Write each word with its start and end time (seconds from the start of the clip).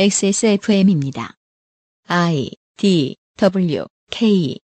XSFM입니다. 0.00 1.34
I 2.06 2.52
D 2.76 3.16
W 3.36 3.84
K 4.12 4.60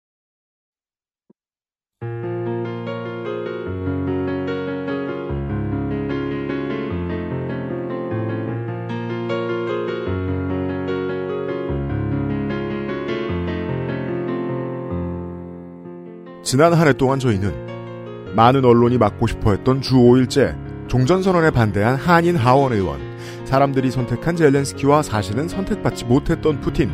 지난 16.41 16.73
한 16.73 16.87
해 16.87 16.93
동안 16.93 17.19
저희는 17.19 18.33
많은 18.35 18.65
언론이 18.65 18.97
맡고 18.97 19.27
싶어 19.27 19.51
했던 19.51 19.79
주 19.81 19.93
5일째 19.93 20.87
종전선언에 20.87 21.51
반대한 21.51 21.97
한인 21.97 22.35
하원 22.35 22.73
의원, 22.73 22.99
사람들이 23.45 23.91
선택한 23.91 24.35
젤렌스키와 24.35 25.01
사실은 25.03 25.47
선택받지 25.47 26.05
못했던 26.05 26.59
푸틴, 26.59 26.91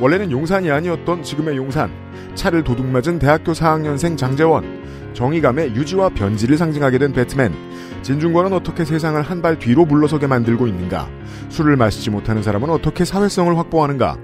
원래는 0.00 0.30
용산이 0.30 0.70
아니었던 0.70 1.22
지금의 1.22 1.56
용산, 1.56 1.90
차를 2.34 2.62
도둑맞은 2.62 3.18
대학교 3.18 3.52
4학년생 3.52 4.16
장재원, 4.16 5.12
정의감의 5.14 5.74
유지와 5.74 6.10
변질을 6.10 6.56
상징하게 6.56 6.98
된 6.98 7.12
배트맨, 7.12 7.52
진중권은 8.02 8.52
어떻게 8.52 8.84
세상을 8.84 9.20
한 9.20 9.42
발 9.42 9.58
뒤로 9.58 9.84
물러서게 9.84 10.26
만들고 10.28 10.68
있는가, 10.68 11.08
술을 11.48 11.76
마시지 11.76 12.10
못하는 12.10 12.42
사람은 12.42 12.70
어떻게 12.70 13.04
사회성을 13.04 13.56
확보하는가, 13.58 14.16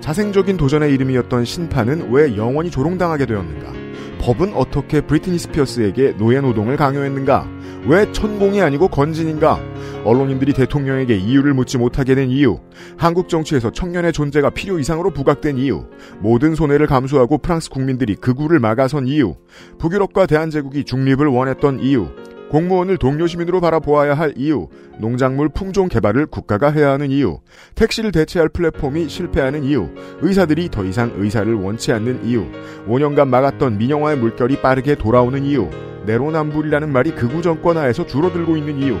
자생적인 0.00 0.56
도전의 0.56 0.92
이름이었던 0.94 1.44
신파는 1.44 2.10
왜 2.10 2.36
영원히 2.36 2.70
조롱당하게 2.70 3.26
되었는가, 3.26 3.72
법은 4.20 4.54
어떻게 4.54 5.00
브리트니 5.00 5.38
스피어스에게 5.38 6.16
노예 6.18 6.40
노동을 6.40 6.76
강요했는가, 6.76 7.46
왜 7.86 8.10
천공이 8.12 8.60
아니고 8.60 8.88
건진인가, 8.88 9.58
언론인들이 10.04 10.52
대통령에게 10.52 11.16
이유를 11.16 11.54
묻지 11.54 11.78
못하게 11.78 12.14
된 12.14 12.30
이유, 12.30 12.58
한국 12.96 13.28
정치에서 13.28 13.70
청년의 13.70 14.12
존재가 14.12 14.50
필요 14.50 14.78
이상으로 14.78 15.10
부각된 15.10 15.56
이유, 15.56 15.86
모든 16.18 16.54
손해를 16.54 16.86
감수하고 16.86 17.38
프랑스 17.38 17.70
국민들이 17.70 18.16
그 18.16 18.34
구를 18.34 18.60
막아선 18.60 19.06
이유, 19.06 19.34
북유럽과 19.78 20.26
대한제국이 20.26 20.84
중립을 20.84 21.26
원했던 21.26 21.80
이유, 21.80 22.08
공무원을 22.50 22.96
동료 22.96 23.28
시민으로 23.28 23.60
바라보아야 23.60 24.14
할 24.14 24.34
이유, 24.36 24.68
농작물 24.98 25.48
품종 25.48 25.88
개발을 25.88 26.26
국가가 26.26 26.70
해야 26.70 26.90
하는 26.90 27.10
이유, 27.12 27.38
택시를 27.76 28.10
대체할 28.10 28.48
플랫폼이 28.48 29.08
실패하는 29.08 29.62
이유, 29.62 29.88
의사들이 30.20 30.68
더 30.68 30.84
이상 30.84 31.12
의사를 31.16 31.52
원치 31.54 31.92
않는 31.92 32.26
이유, 32.26 32.44
5년간 32.88 33.28
막았던 33.28 33.78
민영화의 33.78 34.18
물결이 34.18 34.60
빠르게 34.60 34.96
돌아오는 34.96 35.44
이유, 35.44 35.70
내로남불이라는 36.06 36.92
말이 36.92 37.14
극우 37.14 37.40
정권 37.40 37.76
하에서 37.76 38.04
줄어들고 38.04 38.56
있는 38.56 38.82
이유, 38.82 38.96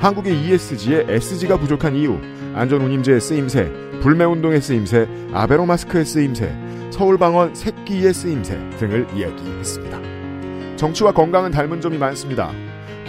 한국의 0.00 0.38
ESG에 0.38 1.06
SG가 1.08 1.58
부족한 1.58 1.96
이유, 1.96 2.18
안전운임제의 2.54 3.20
쓰임새, 3.20 3.72
불매운동의 4.02 4.60
쓰임새, 4.60 5.08
아베로 5.32 5.64
마스크의 5.64 6.04
쓰임새, 6.04 6.52
서울방언 6.90 7.54
새끼의 7.54 8.12
쓰임새 8.12 8.58
등을 8.78 9.06
이야기했습니다. 9.14 10.76
정치와 10.76 11.12
건강은 11.12 11.50
닮은 11.50 11.80
점이 11.80 11.96
많습니다. 11.96 12.50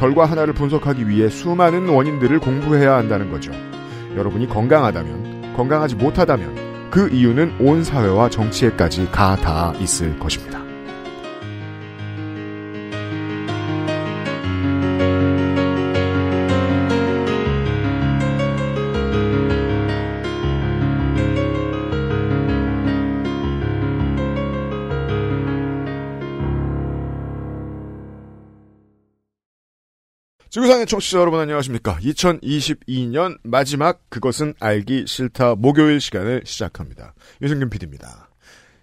결과 0.02 0.26
하나를 0.26 0.56
분석하기 0.56 1.08
위해 1.08 1.30
수많은 1.30 1.88
원인들을 1.88 2.40
공부해야 2.40 2.96
한다는 2.96 3.30
거죠. 3.30 3.52
여러분이 4.16 4.50
건강하다면, 4.50 5.54
건강하지 5.56 5.94
못하다면 5.94 6.90
그 6.90 7.08
이유는 7.10 7.58
온 7.60 7.84
사회와 7.84 8.32
정치에까지 8.32 9.10
가다 9.12 9.74
있을 9.80 10.18
것입니다. 10.18 10.61
지구상의 30.51 30.85
청취자 30.85 31.17
여러분 31.17 31.39
안녕하십니까. 31.39 31.95
2022년 32.01 33.38
마지막 33.41 34.01
그것은 34.09 34.53
알기 34.59 35.06
싫다 35.07 35.56
목요일 35.56 36.01
시간을 36.01 36.41
시작합니다. 36.44 37.13
윤승균 37.41 37.69
PD입니다. 37.69 38.28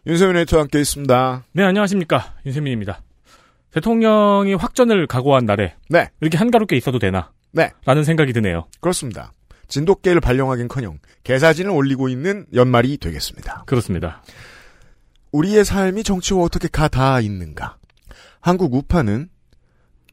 윤세민 0.07 0.37
에이터와 0.39 0.63
함께 0.63 0.81
있습니다. 0.81 1.45
네, 1.53 1.63
안녕하십니까. 1.65 2.37
윤세민입니다. 2.47 3.03
대통령이 3.73 4.55
확전을 4.55 5.07
각오한 5.07 5.45
날에 5.45 5.75
네, 5.91 6.09
이렇게 6.23 6.39
한가롭게 6.39 6.75
있어도 6.75 6.99
되나? 6.99 7.33
네, 7.53 7.71
라는 7.85 8.03
생각이 8.03 8.33
드네요. 8.33 8.67
그렇습니다. 8.81 9.35
진돗개를 9.67 10.23
발령하긴커녕 10.23 11.01
개사진을 11.23 11.71
올리고 11.71 12.09
있는 12.09 12.47
연말이 12.55 12.97
되겠습니다. 12.97 13.65
그렇습니다. 13.67 14.23
우리의 15.33 15.67
삶이 15.67 16.03
정치와 16.03 16.45
어떻게 16.45 16.67
가다 16.67 17.21
있는가? 17.21 17.77
한국 18.41 18.73
우파는 18.73 19.29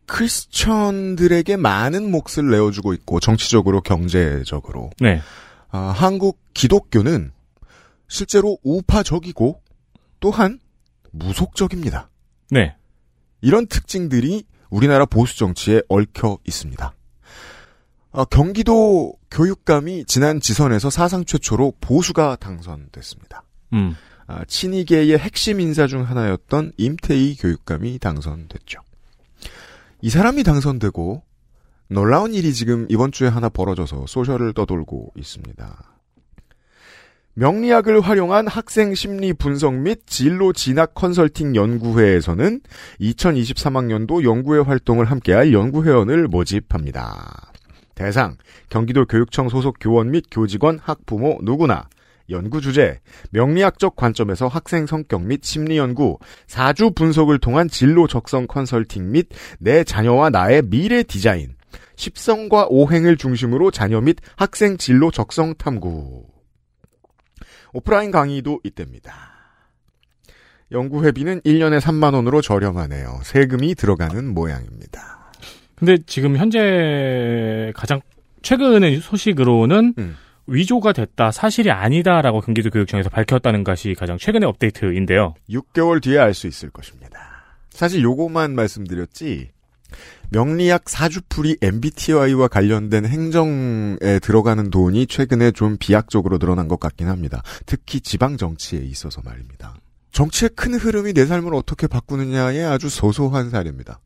크리스천들에게 0.06 1.58
많은 1.58 2.12
몫을 2.12 2.50
내어주고 2.50 2.94
있고 2.94 3.20
정치적으로 3.20 3.82
경제적으로 3.82 4.92
네. 5.00 5.22
아, 5.70 5.94
한국 5.96 6.40
기독교는 6.54 7.32
실제로 8.08 8.58
우파적이고 8.64 9.62
또한 10.20 10.60
무속적입니다. 11.12 12.10
네. 12.52 12.76
이런 13.42 13.68
특징들이 13.68 14.44
우리나라 14.70 15.06
보수 15.06 15.38
정치에 15.38 15.82
얽혀 15.90 16.38
있습니다. 16.46 16.94
아, 18.12 18.26
경기도 18.26 19.14
교육감이 19.30 20.06
지난 20.06 20.40
지선에서 20.40 20.90
사상 20.90 21.26
최초로 21.26 21.74
보수가 21.82 22.38
당선됐습니다. 22.38 23.44
음. 23.74 23.96
아, 24.28 24.44
친이계의 24.46 25.18
핵심 25.18 25.60
인사 25.60 25.86
중 25.88 26.04
하나였던 26.04 26.72
임태희 26.78 27.36
교육감이 27.38 28.00
당선됐죠. 28.00 28.80
이 30.06 30.10
사람이 30.12 30.44
당선되고 30.44 31.24
놀라운 31.88 32.36
일이 32.36 32.54
지금 32.54 32.86
이번 32.90 33.12
주에 33.12 33.28
하나 33.28 33.50
벌어져서 33.50 34.06
소셜을 34.08 34.54
떠돌고 34.54 35.14
있습니다. 35.18 35.98
명리학을 37.34 38.02
활용한 38.02 38.46
학생 38.46 38.94
심리 38.94 39.34
분석 39.34 39.74
및 39.74 40.02
진로 40.06 40.54
진학 40.54 40.94
컨설팅 40.94 41.56
연구회에서는 41.56 42.62
2023학년도 43.02 44.24
연구회 44.24 44.60
활동을 44.60 45.06
함께할 45.06 45.52
연구회원을 45.52 46.28
모집합니다. 46.28 47.52
대상, 47.96 48.38
경기도 48.70 49.08
교육청 49.08 49.50
소속 49.50 49.78
교원 49.80 50.12
및 50.12 50.26
교직원, 50.30 50.78
학부모 50.84 51.40
누구나 51.42 51.88
연구 52.30 52.62
주제, 52.62 53.00
명리학적 53.32 53.96
관점에서 53.96 54.48
학생 54.48 54.86
성격 54.88 55.24
및 55.24 55.44
심리 55.44 55.78
연구, 55.78 56.18
사주 56.48 56.92
분석을 56.92 57.40
통한 57.40 57.68
진로 57.68 58.08
적성 58.08 58.48
컨설팅 58.48 59.12
및 59.12 59.30
내 59.60 59.84
자녀와 59.84 60.30
나의 60.32 60.64
미래 60.64 61.04
디자인, 61.04 61.56
십성과 61.96 62.68
오행을 62.70 63.18
중심으로 63.18 63.72
자녀 63.72 64.02
및 64.02 64.18
학생 64.36 64.78
진로 64.78 65.12
적성 65.12 65.54
탐구. 65.56 66.26
오프라인 67.74 68.12
강의도 68.12 68.60
있답니다. 68.64 69.34
연구회비는 70.72 71.42
1년에 71.42 71.80
3만원으로 71.80 72.42
저렴하네요. 72.42 73.20
세금이 73.24 73.76
들어가는 73.76 74.34
모양입니다. 74.34 75.32
근데 75.76 75.98
지금 76.06 76.38
현재 76.38 77.72
가장 77.76 78.02
최근의 78.42 79.02
소식으로는 79.02 79.94
음. 79.98 80.16
위조가 80.48 80.94
됐다, 80.94 81.32
사실이 81.32 81.72
아니다라고 81.72 82.42
경기도 82.42 82.70
교육청에서 82.70 83.10
밝혔다는 83.10 83.64
것이 83.64 83.96
가장 83.96 84.18
최근의 84.18 84.48
업데이트인데요. 84.48 85.34
6개월 85.50 86.02
뒤에 86.02 86.20
알 86.20 86.34
수 86.34 86.48
있을 86.48 86.70
것입니다. 86.70 87.20
사실 87.70 88.04
요거만 88.04 88.56
말씀드렸지, 88.56 89.52
명리학 90.30 90.90
사주풀이 90.90 91.58
MBTI와 91.62 92.48
관련된 92.48 93.06
행정에 93.06 94.20
들어가는 94.22 94.70
돈이 94.70 95.08
최근에 95.08 95.52
좀 95.52 95.78
비약적으로 95.80 96.38
늘어난 96.40 96.68
것 96.68 96.80
같긴 96.80 97.08
합니다. 97.08 97.42
특히 97.66 98.02
지방 98.02 98.38
정치에 98.38 98.80
있어서 98.80 99.22
말입니다. 99.24 99.76
정치의 100.12 100.50
큰 100.56 100.74
흐름이 100.74 101.14
내 101.14 101.26
삶을 101.26 101.54
어떻게 101.54 101.88
바꾸느냐의 101.88 102.64
아주 102.64 102.90
소소한 102.90 103.50
사례입니다. 103.50 104.00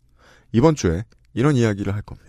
이번 0.51 0.75
주에 0.75 1.03
이런 1.33 1.55
이야기를 1.55 1.93
할 1.93 2.01
겁니다. 2.01 2.28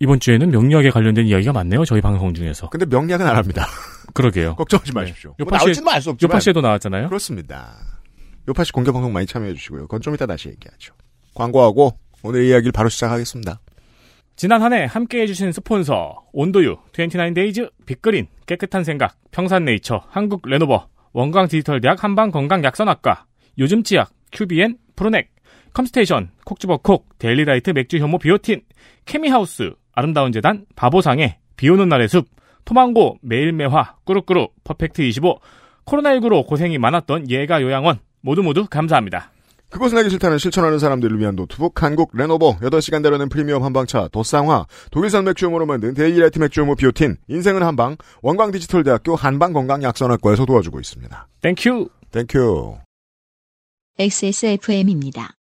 이번 0.00 0.20
주에는 0.20 0.50
명리학에 0.50 0.90
관련된 0.90 1.26
이야기가 1.26 1.52
많네요. 1.52 1.84
저희 1.84 2.00
방송 2.00 2.32
중에서. 2.34 2.68
근데 2.70 2.86
명리학은 2.86 3.26
안 3.26 3.36
합니다. 3.36 3.66
그러지요 4.14 4.54
걱정하지 4.56 4.92
마십시오. 4.92 5.34
네. 5.38 5.44
뭐 5.44 5.52
요파시- 5.58 5.64
나올지는 5.64 5.88
알수 5.92 6.10
없지만. 6.10 6.32
요파시에도 6.34 6.60
나왔잖아요. 6.60 7.08
그렇습니다. 7.08 7.74
요파시 8.48 8.72
공개 8.72 8.92
방송 8.92 9.12
많이 9.12 9.26
참여해 9.26 9.54
주시고요. 9.54 9.82
그건 9.82 10.00
좀 10.00 10.14
이따 10.14 10.26
다시 10.26 10.48
얘기하죠. 10.48 10.94
광고하고 11.34 11.98
오늘 12.22 12.44
이야기를 12.44 12.72
바로 12.72 12.88
시작하겠습니다. 12.88 13.60
지난 14.36 14.62
한 14.62 14.72
해 14.72 14.84
함께 14.84 15.20
해 15.22 15.26
주신 15.26 15.50
스폰서 15.50 16.28
온도유, 16.32 16.76
29데이즈, 16.92 17.70
빅그린, 17.86 18.28
깨끗한 18.46 18.84
생각, 18.84 19.16
평산네이처, 19.32 20.04
한국 20.08 20.42
레노버, 20.48 20.88
원광 21.12 21.48
디지털 21.48 21.80
대학 21.80 22.04
한방 22.04 22.30
건강 22.30 22.62
약선학과, 22.62 23.26
요즘 23.58 23.82
치약, 23.82 24.10
큐비엔, 24.32 24.78
프로넥, 24.94 25.28
컴스테이션, 25.74 26.30
콕주버콕, 26.44 27.18
데일리라이트 27.18 27.70
맥주 27.70 27.98
혐오 27.98 28.18
비오틴, 28.18 28.62
케미하우스, 29.06 29.72
아름다운 29.98 30.30
재단, 30.30 30.64
바보상해, 30.76 31.40
비오는 31.56 31.88
날의 31.88 32.08
숲, 32.08 32.28
토망고, 32.64 33.18
매일매화, 33.20 33.96
꾸룩꾸룩, 34.04 34.54
퍼펙트25, 34.62 35.40
코로나19로 35.84 36.46
고생이 36.46 36.78
많았던 36.78 37.28
예가 37.28 37.62
요양원 37.62 37.98
모두 38.20 38.44
모두 38.44 38.64
감사합니다. 38.70 39.32
그것은 39.70 39.98
하기 39.98 40.10
싫다는 40.10 40.38
실천하는 40.38 40.78
사람들을 40.78 41.18
위한 41.18 41.34
노트북 41.34 41.82
한국 41.82 42.10
레노버 42.14 42.58
8시간 42.58 43.02
다루는 43.02 43.28
프리미엄 43.28 43.64
한방차 43.64 44.06
도쌍화 44.12 44.66
독일산 44.92 45.24
맥주용으로 45.24 45.66
만든 45.66 45.94
데일리라이트 45.94 46.38
맥주용호 46.38 46.76
비오틴 46.76 47.16
인생은 47.26 47.64
한방 47.64 47.96
원광디지털대학교 48.22 49.16
한방건강약선학과에서 49.16 50.46
도와주고 50.46 50.78
있습니다. 50.78 51.28
땡큐. 51.42 51.88
땡큐. 52.12 52.78
XSFM입니다. 53.98 55.37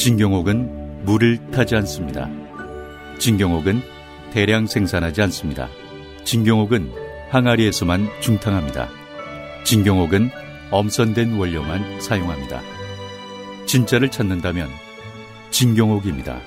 진경옥은 0.00 1.04
물을 1.04 1.38
타지 1.50 1.76
않습니다. 1.76 2.26
진경옥은 3.18 3.82
대량 4.32 4.66
생산하지 4.66 5.20
않습니다. 5.20 5.68
진경옥은 6.24 6.90
항아리에서만 7.28 8.08
중탕합니다. 8.22 8.88
진경옥은 9.64 10.30
엄선된 10.70 11.36
원료만 11.36 12.00
사용합니다. 12.00 12.62
진짜를 13.66 14.10
찾는다면 14.10 14.70
진경옥입니다. 15.50 16.40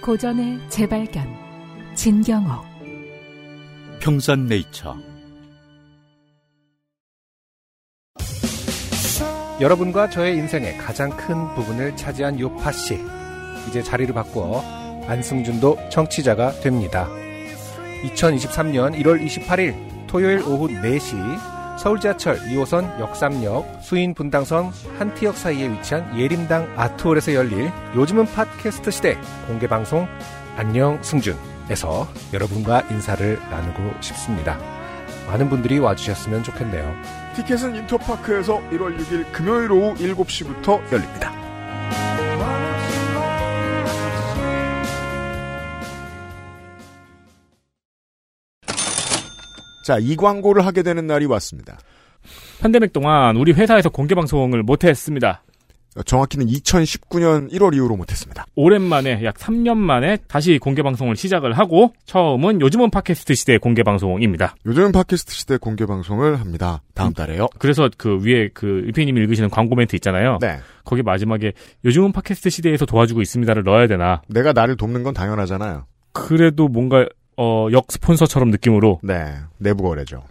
고전의 0.00 0.60
재발견 0.68 1.26
진경옥 1.96 2.64
평산네이처 3.98 5.13
여러분과 9.64 10.10
저의 10.10 10.36
인생의 10.36 10.76
가장 10.76 11.08
큰 11.08 11.54
부분을 11.54 11.96
차지한 11.96 12.38
요파 12.38 12.70
씨. 12.70 13.02
이제 13.66 13.82
자리를 13.82 14.12
바꾸어 14.12 14.62
안승준도 15.08 15.88
청취자가 15.88 16.60
됩니다. 16.60 17.08
2023년 18.02 18.94
1월 18.94 19.24
28일 19.24 19.74
토요일 20.06 20.40
오후 20.40 20.68
4시 20.68 21.78
서울 21.78 21.98
지하철 21.98 22.38
2호선 22.40 23.00
역삼역 23.00 23.78
수인 23.80 24.12
분당선 24.12 24.70
한티역 24.98 25.34
사이에 25.34 25.70
위치한 25.70 26.14
예림당 26.18 26.74
아트홀에서 26.76 27.32
열릴 27.32 27.72
요즘은 27.96 28.26
팟캐스트 28.26 28.90
시대 28.90 29.16
공개 29.46 29.66
방송 29.66 30.06
안녕 30.58 31.02
승준에서 31.02 32.06
여러분과 32.34 32.82
인사를 32.90 33.38
나누고 33.50 34.02
싶습니다. 34.02 34.58
많은 35.26 35.48
분들이 35.48 35.78
와주셨으면 35.78 36.42
좋겠네요. 36.42 37.23
티켓은 37.34 37.74
인터파크에서 37.76 38.60
1월 38.70 38.96
6일 38.98 39.32
금요일 39.32 39.72
오후 39.72 39.94
7시부터 39.94 40.80
열립니다. 40.92 41.32
자, 49.84 49.98
이 49.98 50.16
광고를 50.16 50.64
하게 50.64 50.82
되는 50.82 51.06
날이 51.06 51.26
왔습니다. 51.26 51.78
팬데믹 52.62 52.92
동안 52.94 53.36
우리 53.36 53.52
회사에서 53.52 53.90
공개 53.90 54.14
방송을 54.14 54.62
못했습니다. 54.62 55.42
어, 55.96 56.02
정확히는 56.02 56.46
2019년 56.46 57.50
1월 57.52 57.74
이후로 57.74 57.96
못했습니다. 57.96 58.46
오랜만에 58.54 59.24
약 59.24 59.36
3년 59.36 59.76
만에 59.76 60.18
다시 60.28 60.58
공개 60.58 60.82
방송을 60.82 61.16
시작을 61.16 61.52
하고 61.52 61.92
처음은 62.06 62.60
요즘은 62.60 62.90
팟캐스트 62.90 63.34
시대 63.34 63.58
공개 63.58 63.82
방송입니다. 63.82 64.56
요즘 64.66 64.92
팟캐스트 64.92 65.32
시대 65.32 65.56
공개 65.56 65.86
방송을 65.86 66.40
합니다. 66.40 66.82
다음 66.94 67.12
달에요. 67.12 67.48
그래서 67.58 67.88
그 67.96 68.18
위에 68.22 68.48
그 68.52 68.84
유피님이 68.86 69.20
읽으시는 69.22 69.50
광고 69.50 69.74
멘트 69.74 69.96
있잖아요. 69.96 70.38
네. 70.40 70.58
거기 70.84 71.02
마지막에 71.02 71.52
요즘은 71.84 72.12
팟캐스트 72.12 72.50
시대에서 72.50 72.86
도와주고 72.86 73.22
있습니다를 73.22 73.62
넣어야 73.62 73.86
되나? 73.86 74.22
내가 74.28 74.52
나를 74.52 74.76
돕는 74.76 75.02
건 75.02 75.14
당연하잖아요. 75.14 75.86
그래도 76.12 76.68
뭔가 76.68 77.06
어, 77.36 77.68
역 77.72 77.90
스폰서처럼 77.90 78.50
느낌으로 78.50 79.00
네. 79.02 79.34
내부 79.58 79.82
거래죠. 79.82 80.22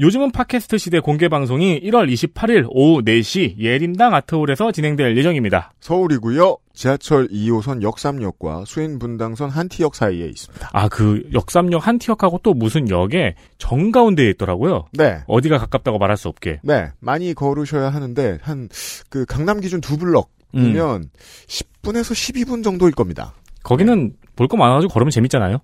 요즘은 0.00 0.30
팟캐스트 0.30 0.78
시대 0.78 0.98
공개 0.98 1.28
방송이 1.28 1.78
1월 1.82 2.10
28일 2.10 2.66
오후 2.70 3.02
4시 3.02 3.58
예림당 3.58 4.14
아트홀에서 4.14 4.72
진행될 4.72 5.14
예정입니다. 5.18 5.74
서울이고요. 5.80 6.56
지하철 6.72 7.28
2호선 7.28 7.82
역삼역과 7.82 8.64
수인분당선 8.66 9.50
한티역 9.50 9.94
사이에 9.94 10.26
있습니다. 10.26 10.70
아, 10.72 10.88
그 10.88 11.28
역삼역 11.34 11.86
한티역하고 11.86 12.40
또 12.42 12.54
무슨 12.54 12.88
역에 12.88 13.34
정가운데에 13.58 14.30
있더라고요. 14.30 14.86
네. 14.94 15.18
어디가 15.26 15.58
가깝다고 15.58 15.98
말할 15.98 16.16
수 16.16 16.28
없게. 16.28 16.60
네. 16.62 16.88
많이 17.00 17.34
걸으셔야 17.34 17.90
하는데 17.90 18.38
한 18.40 18.70
그 19.10 19.26
강남 19.26 19.60
기준 19.60 19.82
두 19.82 19.98
블럭이면 19.98 21.10
10분에서 21.46 22.14
12분 22.14 22.64
정도일 22.64 22.92
겁니다. 22.94 23.34
거기는 23.62 24.14
볼거 24.36 24.56
많아가지고 24.56 24.94
걸으면 24.94 25.10
재밌잖아요. 25.10 25.58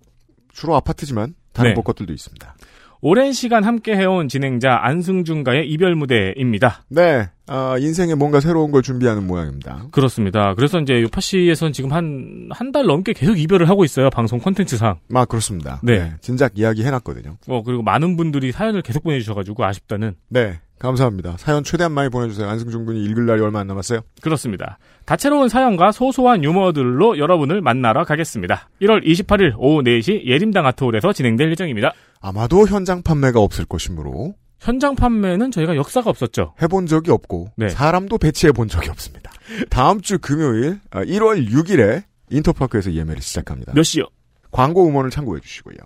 주로 0.52 0.74
아파트지만 0.76 1.34
다른 1.54 1.70
네. 1.70 1.74
볼 1.74 1.84
것들도 1.84 2.12
있습니다. 2.12 2.54
오랜 3.02 3.32
시간 3.32 3.62
함께 3.64 3.94
해온 3.96 4.28
진행자 4.28 4.80
안승준과의 4.82 5.68
이별 5.68 5.94
무대입니다. 5.94 6.84
네. 6.88 7.28
아, 7.46 7.76
인생에 7.78 8.14
뭔가 8.14 8.40
새로운 8.40 8.72
걸 8.72 8.82
준비하는 8.82 9.26
모양입니다. 9.26 9.84
그렇습니다. 9.92 10.54
그래서 10.54 10.80
이제 10.80 11.00
요파 11.02 11.20
씨에서는 11.20 11.72
지금 11.72 11.92
한, 11.92 12.48
한 12.50 12.72
달 12.72 12.86
넘게 12.86 13.12
계속 13.12 13.38
이별을 13.38 13.68
하고 13.68 13.84
있어요. 13.84 14.10
방송 14.10 14.40
콘텐츠상. 14.40 14.98
아, 15.14 15.24
그렇습니다. 15.24 15.80
네. 15.84 16.12
진작 16.20 16.58
이야기 16.58 16.82
해놨거든요. 16.84 17.36
어, 17.48 17.62
그리고 17.62 17.82
많은 17.82 18.16
분들이 18.16 18.50
사연을 18.50 18.82
계속 18.82 19.04
보내주셔가지고 19.04 19.64
아쉽다는. 19.64 20.14
네. 20.28 20.58
감사합니다. 20.78 21.36
사연 21.38 21.64
최대한 21.64 21.92
많이 21.92 22.10
보내주세요. 22.10 22.48
안승준 22.48 22.84
군이 22.84 23.02
읽을 23.04 23.26
날이 23.26 23.40
얼마 23.40 23.60
안 23.60 23.66
남았어요. 23.66 24.00
그렇습니다. 24.20 24.78
다채로운 25.06 25.48
사연과 25.48 25.92
소소한 25.92 26.44
유머들로 26.44 27.18
여러분을 27.18 27.60
만나러 27.62 28.04
가겠습니다. 28.04 28.68
1월 28.82 29.04
28일 29.04 29.54
오후 29.56 29.82
4시 29.82 30.26
예림당 30.26 30.66
아트홀에서 30.66 31.12
진행될 31.12 31.50
예정입니다. 31.52 31.92
아마도 32.20 32.66
현장 32.66 33.02
판매가 33.02 33.40
없을 33.40 33.64
것이므로 33.64 34.34
현장 34.60 34.94
판매는 34.96 35.50
저희가 35.50 35.76
역사가 35.76 36.10
없었죠. 36.10 36.54
해본 36.60 36.86
적이 36.86 37.12
없고 37.12 37.48
네. 37.56 37.68
사람도 37.68 38.18
배치해 38.18 38.52
본 38.52 38.68
적이 38.68 38.90
없습니다. 38.90 39.30
다음 39.70 40.00
주 40.00 40.18
금요일 40.18 40.80
아, 40.90 41.02
1월 41.04 41.48
6일에 41.50 42.02
인터파크에서 42.30 42.92
예매를 42.92 43.22
시작합니다. 43.22 43.72
몇 43.74 43.82
시요? 43.82 44.04
광고 44.50 44.86
음원을 44.88 45.10
참고해 45.10 45.40
주시고요. 45.40 45.76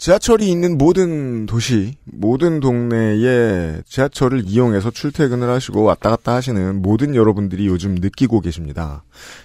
지하철이 0.00 0.50
있는 0.50 0.78
모든 0.78 1.44
도시, 1.44 1.98
모든 2.04 2.58
동네에 2.60 3.82
지하철을 3.84 4.44
이용해서 4.46 4.90
출퇴근을 4.90 5.50
하시고 5.50 5.82
왔다 5.82 6.08
갔다 6.08 6.34
하시는 6.34 6.80
모든 6.80 7.14
여러분들이 7.14 7.66
요즘 7.66 7.96
느끼고 7.96 8.40
계십니다. 8.40 9.04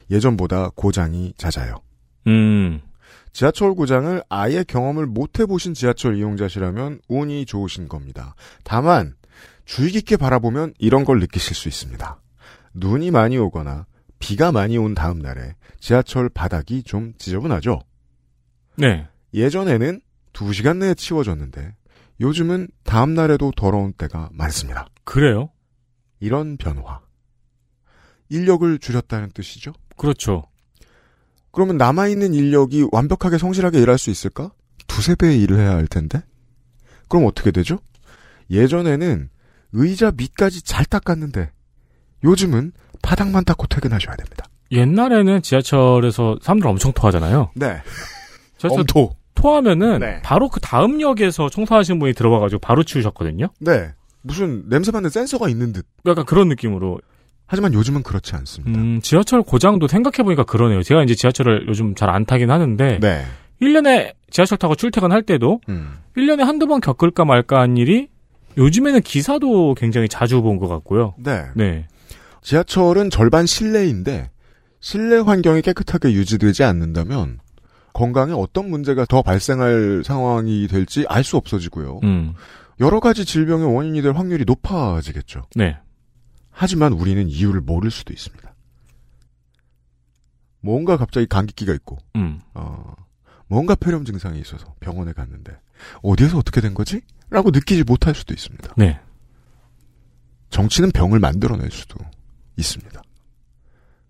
예전보다 0.10 0.70
고장이 0.74 1.34
잦아요. 1.36 1.82
음, 2.28 2.80
지하철 3.34 3.74
고장을 3.74 4.24
아예 4.30 4.64
경험을 4.64 5.08
못 5.08 5.38
해보신 5.42 5.74
지하철 5.74 6.18
이용자시라면 6.18 7.02
운이 7.10 7.46
좋으신 7.48 7.90
겁니다. 7.90 8.34
다만 8.64 9.16
주의 9.66 9.92
깊게 9.92 10.16
바라보면 10.16 10.74
이런 10.80 11.04
걸 11.04 11.20
느끼실 11.20 11.54
수 11.54 11.68
있습니다. 11.68 12.22
눈이 12.76 13.12
많이 13.12 13.38
오거나 13.38 13.88
비가 14.20 14.54
많이 14.54 14.78
온 14.78 14.96
다음 14.96 15.20
날에 15.20 15.56
지하철 15.82 16.30
바닥이 16.30 16.84
좀 16.84 17.12
지저분하죠. 17.18 17.82
네. 18.78 19.06
예전에는 19.34 20.00
2시간 20.36 20.78
내에 20.78 20.94
치워졌는데 20.94 21.74
요즘은 22.20 22.68
다음 22.84 23.14
날에도 23.14 23.52
더러운 23.56 23.94
때가 23.94 24.30
많습니다. 24.32 24.88
그래요? 25.04 25.50
이런 26.20 26.58
변화. 26.58 27.00
인력을 28.30 28.78
줄였다는 28.80 29.32
뜻이죠? 29.32 29.74
그렇죠. 29.98 30.44
그러면 31.52 31.78
남아있는 31.78 32.34
인력이 32.34 32.88
완벽하게 32.92 33.38
성실하게 33.38 33.80
일할 33.82 33.98
수 33.98 34.10
있을까? 34.10 34.52
두세 34.88 35.16
배의 35.16 35.42
일을 35.42 35.60
해야 35.60 35.72
할 35.72 35.88
텐데? 35.88 36.22
그럼 37.08 37.26
어떻게 37.26 37.52
되죠? 37.52 37.80
예전에는 38.50 39.30
의자 39.72 40.12
밑까지 40.12 40.64
잘 40.64 40.86
닦았는데 40.86 41.52
요즘은 42.24 42.74
바닥만 43.02 43.46
닦고 43.46 43.68
퇴근하셔야 43.68 44.16
됩니다. 44.16 44.46
옛날에는 44.72 45.42
지하철에서 45.42 46.40
사람들 46.42 46.68
엄청 46.68 46.92
토하잖아요. 46.92 47.52
네. 47.56 47.82
지하철 48.58 48.80
엄토. 48.80 49.16
토하면은 49.36 50.00
네. 50.00 50.22
바로 50.24 50.50
그 50.50 50.60
다음 50.60 51.02
역에서 51.02 51.50
청소하시는 51.50 52.00
분이 52.00 52.14
들어와가지고 52.14 52.60
바로 52.60 52.84
치우셨거든요. 52.84 53.48
네. 53.60 53.92
무슨 54.22 54.68
냄새 54.70 54.92
맡는 54.92 55.10
센서가 55.10 55.50
있는 55.50 55.72
듯. 55.74 55.86
약간 56.08 56.26
그런 56.26 56.48
느낌으로. 56.50 57.00
하지만 57.48 57.74
요즘은 57.74 58.02
그렇지 58.02 58.34
않습니다. 58.36 58.80
음, 58.82 59.00
지하철 59.02 59.44
고장도 59.44 59.88
생각해보니까 59.88 60.46
그러네요. 60.46 60.82
제가 60.82 61.04
이제 61.04 61.14
지하철을 61.14 61.68
요즘 61.68 61.94
잘 61.94 62.10
안 62.10 62.26
타긴 62.26 62.50
하는데, 62.50 62.98
네. 63.00 63.24
1년에 63.62 64.14
지하철 64.32 64.58
타고 64.58 64.74
출퇴근할 64.74 65.22
때도, 65.22 65.62
음. 65.70 65.92
1년에 66.18 66.40
한두 66.40 66.66
번 66.66 66.82
겪을까 66.82 67.24
말까 67.24 67.60
한 67.62 67.78
일이, 67.78 68.08
요즘에는 68.58 69.02
기사도 69.02 69.76
굉장히 69.76 70.08
자주 70.10 70.42
본 70.42 70.58
것 70.58 70.68
같고요. 70.68 71.14
네. 71.20 71.44
네. 71.56 71.86
지하철은 72.42 73.10
절반 73.12 73.46
실내인데 73.46 74.30
실내 74.80 75.18
환경이 75.18 75.62
깨끗하게 75.62 76.14
유지되지 76.14 76.64
않는다면 76.64 77.40
건강에 77.96 78.34
어떤 78.34 78.70
문제가 78.70 79.06
더 79.06 79.22
발생할 79.22 80.04
상황이 80.06 80.68
될지 80.68 81.06
알 81.08 81.24
수 81.24 81.38
없어지고요. 81.38 82.02
음. 82.04 82.34
여러 82.82 83.00
가지 83.00 83.24
질병의 83.24 83.74
원인이 83.74 84.02
될 84.02 84.12
확률이 84.12 84.44
높아지겠죠. 84.46 85.48
네. 85.56 85.78
하지만 86.52 86.92
우리는 86.92 87.26
이유를 87.26 87.62
모를 87.62 87.90
수도 87.90 88.12
있습니다. 88.12 88.54
뭔가 90.60 90.98
갑자기 90.98 91.26
감기기가 91.26 91.74
있고, 91.74 91.98
음. 92.18 92.42
어, 92.54 92.94
뭔가 93.48 93.76
폐렴 93.76 94.04
증상이 94.04 94.42
있어서 94.42 94.76
병원에 94.82 95.14
갔는데 95.14 95.58
어디에서 96.02 96.38
어떻게 96.38 96.60
된 96.60 96.74
거지? 96.74 97.02
라고 97.30 97.50
느끼지 97.50 97.86
못할 97.86 98.14
수도 98.14 98.34
있습니다. 98.34 98.74
네. 98.76 99.00
정치는 100.50 100.92
병을 100.92 101.20
만들어낼 101.20 101.72
수도 101.72 101.98
있습니다. 102.58 103.02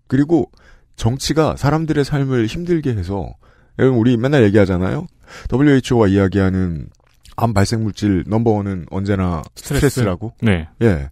그리고 0.08 0.50
정치가 0.96 1.54
사람들의 1.54 2.04
삶을 2.04 2.46
힘들게 2.46 2.90
해서 2.90 3.32
여러분 3.78 3.98
우리 3.98 4.16
맨날 4.16 4.42
얘기하잖아요. 4.44 5.06
WHO가 5.52 6.08
이야기하는 6.08 6.88
암 7.36 7.52
발생 7.52 7.82
물질 7.82 8.24
넘버원은 8.26 8.86
언제나 8.90 9.42
스트레스. 9.54 9.88
스트레스 9.88 10.00
라고. 10.00 10.32
네. 10.40 10.68
예. 10.82 11.10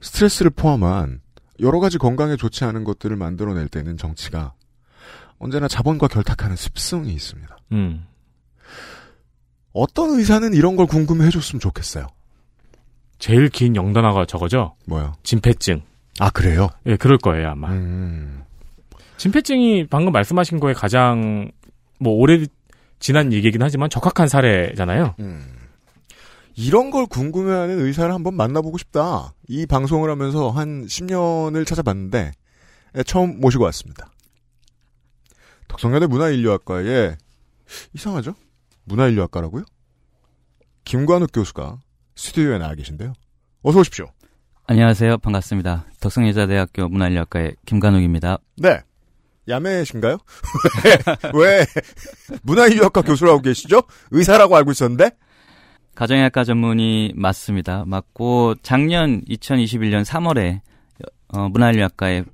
스트레스를 0.00 0.50
포함한 0.50 1.20
여러 1.60 1.80
가지 1.80 1.98
건강에 1.98 2.36
좋지 2.36 2.64
않은 2.64 2.84
것들을 2.84 3.16
만들어낼 3.16 3.68
때는 3.68 3.96
정치가 3.96 4.52
언제나 5.38 5.68
자본과 5.68 6.08
결탁하는 6.08 6.56
습성이 6.56 7.12
있습니다. 7.14 7.56
음. 7.72 8.04
어떤 9.72 10.10
의사는 10.10 10.54
이런 10.54 10.76
걸 10.76 10.86
궁금해 10.86 11.26
해줬으면 11.26 11.60
좋겠어요. 11.60 12.06
제일 13.18 13.48
긴 13.48 13.76
영단어가 13.76 14.26
저거죠? 14.26 14.76
뭐요? 14.86 15.14
진폐증. 15.22 15.82
아, 16.18 16.30
그래요? 16.30 16.68
예, 16.86 16.96
그럴 16.96 17.18
거예요, 17.18 17.50
아마. 17.50 17.70
음. 17.70 18.42
진폐증이 19.16 19.86
방금 19.88 20.12
말씀하신 20.12 20.60
거에 20.60 20.72
가장 20.74 21.50
뭐 21.98 22.14
오래 22.14 22.44
지난 22.98 23.32
얘기긴 23.32 23.62
하지만 23.62 23.90
적합한 23.90 24.28
사례잖아요. 24.28 25.14
음. 25.20 25.52
이런 26.56 26.90
걸 26.90 27.06
궁금해하는 27.06 27.80
의사를 27.80 28.12
한번 28.12 28.34
만나보고 28.34 28.78
싶다. 28.78 29.34
이 29.46 29.66
방송을 29.66 30.10
하면서 30.10 30.50
한 30.50 30.86
10년을 30.86 31.66
찾아봤는데 31.66 32.32
예, 32.96 33.02
처음 33.02 33.40
모시고 33.40 33.64
왔습니다. 33.64 34.10
덕성여대 35.68 36.06
문화인류학과에 36.06 37.16
이상하죠? 37.94 38.34
문화인류학과라고요? 38.84 39.64
김관욱 40.84 41.30
교수가 41.32 41.78
스튜디오에 42.14 42.58
나와 42.58 42.74
계신데요. 42.74 43.12
어서 43.62 43.80
오십시오. 43.80 44.06
안녕하세요. 44.66 45.18
반갑습니다. 45.18 45.84
덕성여자대학교 46.00 46.88
문화인류학과의 46.88 47.56
김관욱입니다. 47.66 48.38
네. 48.56 48.80
야매신가요? 49.48 50.18
왜, 51.34 51.58
왜 51.58 51.66
문화인류학과 52.42 53.02
교수라고 53.02 53.40
계시죠? 53.42 53.82
의사라고 54.10 54.56
알고 54.56 54.70
있었는데? 54.72 55.10
가정의학과 55.94 56.44
전문의 56.44 57.12
맞습니다. 57.14 57.84
맞고 57.86 58.56
작년 58.62 59.22
2021년 59.24 60.04
3월에 60.04 60.60
어, 61.28 61.48
문화인류학과의 61.48 62.24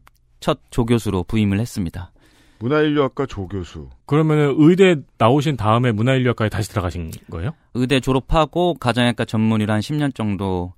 첫 0.41 0.61
조교수로 0.71 1.25
부임을 1.25 1.61
했습니다. 1.61 2.11
문화인류학과 2.59 3.27
조교수. 3.27 3.89
그러면은 4.07 4.55
의대 4.59 4.97
나오신 5.19 5.57
다음에 5.57 5.93
문화인류학과에 5.93 6.49
다시 6.49 6.69
들어가신 6.71 7.11
거예요? 7.31 7.53
의대 7.75 8.01
졸업하고 8.01 8.75
가정의학과 8.75 9.25
전문의로 9.25 9.73
한 9.73 9.81
10년 9.81 10.15
정도 10.15 10.73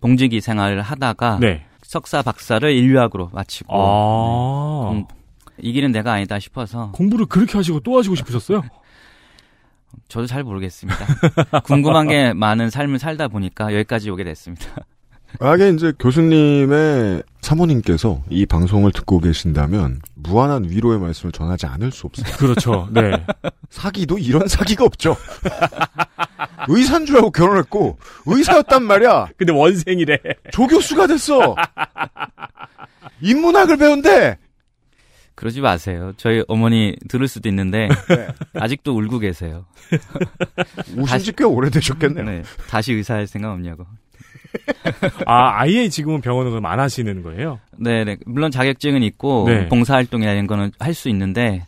봉직이 0.00 0.40
생활을 0.40 0.82
하다가 0.82 1.38
네. 1.40 1.66
석사 1.82 2.22
박사를 2.22 2.70
인류학으로 2.70 3.30
마치고 3.32 3.68
아. 3.74 4.90
네, 4.92 5.00
공- 5.00 5.17
이 5.60 5.72
길은 5.72 5.92
내가 5.92 6.12
아니다 6.12 6.38
싶어서 6.38 6.90
공부를 6.92 7.26
그렇게 7.26 7.58
하시고 7.58 7.80
또 7.80 7.98
하시고 7.98 8.14
싶으셨어요? 8.14 8.62
저도 10.08 10.26
잘 10.26 10.44
모르겠습니다. 10.44 10.98
궁금한 11.64 12.08
게 12.08 12.32
많은 12.32 12.70
삶을 12.70 12.98
살다 12.98 13.28
보니까 13.28 13.72
여기까지 13.74 14.10
오게 14.10 14.24
됐습니다. 14.24 14.66
만약에 15.40 15.70
이제 15.70 15.92
교수님의 15.98 17.22
사모님께서 17.42 18.22
이 18.30 18.46
방송을 18.46 18.92
듣고 18.92 19.20
계신다면 19.20 20.00
무한한 20.14 20.64
위로의 20.70 20.98
말씀을 20.98 21.32
전하지 21.32 21.66
않을 21.66 21.92
수 21.92 22.06
없어요. 22.06 22.34
그렇죠. 22.38 22.88
네. 22.90 23.10
사기도 23.68 24.16
이런 24.18 24.48
사기가 24.48 24.84
없죠. 24.84 25.16
의사인 26.68 27.04
줄 27.04 27.16
알고 27.16 27.30
결혼했고 27.32 27.98
의사였단 28.24 28.82
말이야. 28.84 29.28
근데 29.36 29.52
원생이래. 29.52 30.18
조교수가 30.50 31.06
됐어. 31.08 31.54
인문학을 33.20 33.76
배운대. 33.76 34.38
그러지 35.38 35.60
마세요. 35.60 36.12
저희 36.16 36.42
어머니 36.48 36.96
들을 37.08 37.28
수도 37.28 37.48
있는데 37.48 37.86
네. 38.10 38.26
아직도 38.54 38.92
울고 38.98 39.20
계세요. 39.20 39.66
우신 40.98 41.18
지 41.20 41.32
꽤 41.32 41.44
오래되셨겠네요. 41.44 42.24
네, 42.24 42.42
다시 42.68 42.92
의사할 42.92 43.28
생각 43.28 43.52
없냐고. 43.52 43.86
아, 45.26 45.60
아예 45.60 45.88
지금은 45.88 46.22
병원을 46.22 46.50
그럼 46.50 46.66
안 46.66 46.80
하시는 46.80 47.22
거예요? 47.22 47.60
네, 47.76 48.02
네. 48.04 48.16
물론 48.26 48.50
자격증은 48.50 49.02
있고 49.04 49.44
네. 49.46 49.68
봉사활동이나 49.68 50.32
이런 50.32 50.48
거는 50.48 50.72
할 50.80 50.92
수 50.94 51.08
있는데 51.10 51.64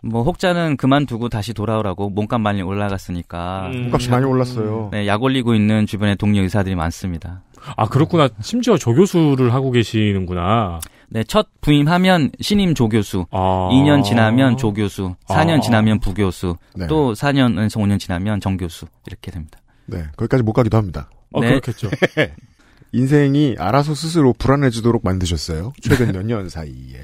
뭐 0.00 0.22
혹자는 0.22 0.78
그만두고 0.78 1.28
다시 1.28 1.52
돌아오라고 1.52 2.08
몸값 2.08 2.40
많이 2.40 2.62
올라갔으니까 2.62 3.66
음. 3.74 3.82
몸값이 3.82 4.08
많이 4.08 4.24
올랐어요. 4.24 4.88
네, 4.92 5.06
약 5.06 5.22
올리고 5.22 5.54
있는 5.54 5.84
주변에 5.84 6.14
동료 6.14 6.40
의사들이 6.40 6.74
많습니다. 6.74 7.42
아, 7.76 7.86
그렇구나. 7.86 8.30
심지어 8.40 8.78
조 8.78 8.94
교수를 8.94 9.52
하고 9.52 9.72
계시는구나. 9.72 10.78
네, 11.10 11.24
첫 11.24 11.48
부임하면 11.62 12.32
신임 12.40 12.74
조교수, 12.74 13.26
아. 13.30 13.68
2년 13.72 14.04
지나면 14.04 14.56
조교수, 14.58 15.14
4년 15.26 15.58
아. 15.58 15.60
지나면 15.60 16.00
부교수, 16.00 16.56
네. 16.76 16.86
또 16.86 17.14
4년에서 17.14 17.76
5년 17.80 17.98
지나면 17.98 18.40
정교수 18.40 18.86
이렇게 19.06 19.30
됩니다. 19.30 19.58
네, 19.86 20.04
거기까지 20.16 20.42
못 20.42 20.52
가기도 20.52 20.76
합니다. 20.76 21.08
어, 21.32 21.40
네. 21.40 21.48
그렇겠죠. 21.48 21.88
인생이 22.92 23.56
알아서 23.58 23.94
스스로 23.94 24.32
불안해지도록 24.34 25.02
만드셨어요. 25.04 25.72
최근 25.80 26.12
몇 26.12 26.22
년 26.24 26.48
사이에. 26.48 27.00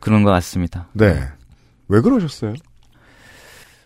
그런 0.00 0.22
것 0.22 0.30
같습니다. 0.32 0.88
네. 0.92 1.20
왜 1.88 2.00
그러셨어요? 2.00 2.54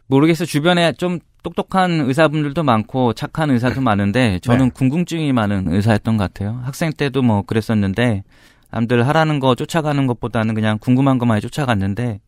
모르겠어요. 0.07 0.47
주변에 0.47 0.93
좀 0.93 1.21
똑똑한 1.43 2.01
의사분들도 2.01 2.63
많고 2.63 3.13
착한 3.13 3.51
의사도 3.51 3.81
많은데 3.81 4.41
저는 4.41 4.67
네. 4.67 4.71
궁금증이 4.75 5.33
많은 5.33 5.73
의사였던 5.73 6.17
것 6.17 6.25
같아요. 6.25 6.61
학생 6.65 6.93
때도 6.93 7.23
뭐 7.23 7.43
그랬었는데 7.43 8.25
남들 8.71 9.07
하라는 9.07 9.41
거 9.41 9.55
쫓아가는 9.55 10.07
것보다는 10.07 10.55
그냥 10.55 10.79
궁금한 10.79 11.19
것만 11.19 11.41
쫓아갔는데 11.41 12.21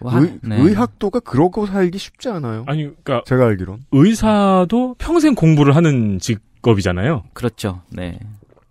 뭐 0.00 0.12
하- 0.12 0.20
의, 0.20 0.38
네. 0.42 0.56
의학도가 0.60 1.20
그러고 1.20 1.66
살기 1.66 1.96
쉽지 1.98 2.28
않아요. 2.28 2.64
아니, 2.66 2.82
그러니까 2.82 3.22
제가 3.26 3.46
알기론. 3.46 3.84
의사도 3.92 4.94
평생 4.98 5.34
공부를 5.34 5.74
하는 5.74 6.18
직업이잖아요. 6.18 7.24
그렇죠. 7.32 7.80
네. 7.90 8.18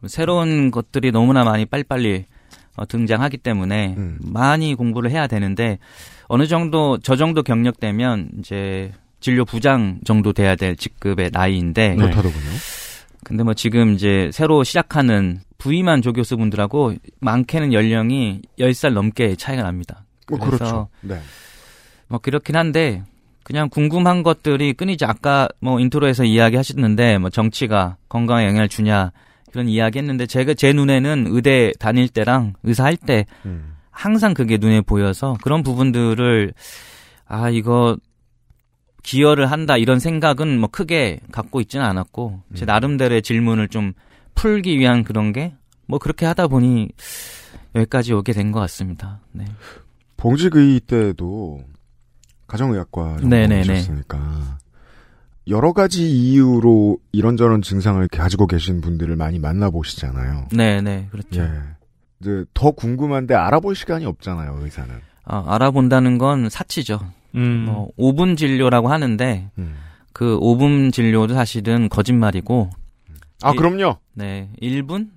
새로운 0.06 0.70
것들이 0.70 1.12
너무나 1.12 1.44
많이 1.44 1.66
빨리빨리 1.66 2.26
어, 2.76 2.86
등장하기 2.86 3.38
때문에 3.38 3.96
음. 3.98 4.20
많이 4.22 4.76
공부를 4.76 5.10
해야 5.10 5.26
되는데 5.28 5.80
어느 6.28 6.46
정도 6.46 7.00
저 7.02 7.16
정도 7.16 7.42
경력 7.42 7.80
되면 7.80 8.30
이제 8.40 8.92
진료 9.20 9.46
부장 9.46 10.00
정도 10.06 10.32
돼야 10.34 10.56
될 10.56 10.76
직급의 10.76 11.32
나이인데 11.32 11.90
네. 11.90 11.96
그렇다더군요. 11.96 12.50
근데 13.25 13.44
뭐 13.44 13.55
지금 13.55 13.96
이제 13.96 14.29
새로 14.32 14.63
시작하는 14.63 15.39
부임한 15.58 16.03
조교수분들하고 16.03 16.94
많게는 17.20 17.74
연령이 17.74 18.41
10살 18.60 18.94
넘게 18.94 19.36
차이가 19.36 19.63
납니다. 19.63 20.05
뭐 20.29 20.39
그래서 20.39 20.58
그렇죠. 20.58 20.88
네. 21.01 21.20
뭐 22.08 22.20
그렇긴 22.20 22.55
한데 22.55 23.03
그냥 23.44 23.67
궁금한 23.70 24.22
것들이 24.22 24.74
끊이지 24.74 25.05
아까 25.05 25.50
뭐 25.60 25.79
인트로에서 25.79 26.24
이야기 26.24 26.55
하셨는데 26.55 27.17
뭐 27.17 27.32
정치가 27.32 27.98
건강에 28.10 28.46
영향을 28.46 28.70
주냐 28.70 29.12
그런 29.51 29.67
이야기 29.70 29.98
했는데 29.98 30.27
제가 30.27 30.53
제 30.53 30.72
눈에는 30.72 31.25
의대 31.29 31.72
다닐 31.79 32.08
때랑 32.08 32.53
의사 32.62 32.86
할때 32.86 33.25
음. 33.46 33.75
항상 33.89 34.36
그게 34.36 34.58
눈에 34.58 34.82
보여서 34.82 35.36
그런 35.41 35.63
부분들을 35.63 36.53
아 37.27 37.50
이거 37.50 37.98
기여를 39.06 39.52
한다 39.52 39.78
이런 39.78 40.00
생각은 40.00 40.60
뭐 40.60 40.70
크게 40.70 41.20
갖고 41.32 41.62
있지는 41.62 41.86
않았고 41.86 42.42
제 42.56 42.66
음. 42.66 42.68
나름대로의 42.68 43.22
질문을 43.22 43.68
좀 43.68 43.94
풀기 44.36 44.80
위한 44.80 45.04
그런 45.04 45.32
게 45.32 45.54
뭐 45.88 46.00
그렇게 46.00 46.26
하다 46.26 46.48
보니 46.48 46.90
여기까지 47.76 48.14
오게 48.14 48.34
된 48.34 48.52
것 48.52 48.60
같습니다. 48.62 49.20
네. 49.32 49.46
봉직의 50.18 50.80
때도 50.82 51.62
가정의학과. 52.48 53.18
전공하셨으니까 53.20 54.58
여러 55.48 55.74
가지 55.74 56.10
이유로 56.10 56.98
이런저런 57.12 57.62
증상을 57.62 58.08
가지고 58.08 58.48
계신 58.48 58.82
분들을 58.82 59.16
많이 59.16 59.38
만나보시잖아요. 59.40 60.48
네, 60.54 60.82
네, 60.82 61.08
그렇죠. 61.12 61.42
예. 61.42 61.52
이제 62.22 62.46
더 62.54 62.72
궁금한데 62.72 63.36
알아볼 63.36 63.76
시간이 63.76 64.06
없잖아요, 64.06 64.58
의사는. 64.62 64.92
아, 65.26 65.44
알아본다는 65.56 66.18
건 66.18 66.50
사치죠. 66.50 67.00
음. 67.36 67.65
뭐 67.68 67.89
5분 67.98 68.38
진료라고 68.38 68.88
하는데 68.89 69.50
음. 69.58 69.75
그 70.13 70.39
5분 70.39 70.92
진료도 70.94 71.34
사실은 71.34 71.89
거짓말이고 71.89 72.70
아, 73.44 73.51
이- 73.51 73.56
그럼요. 73.56 73.98
네, 74.13 74.50
1분? 74.62 75.08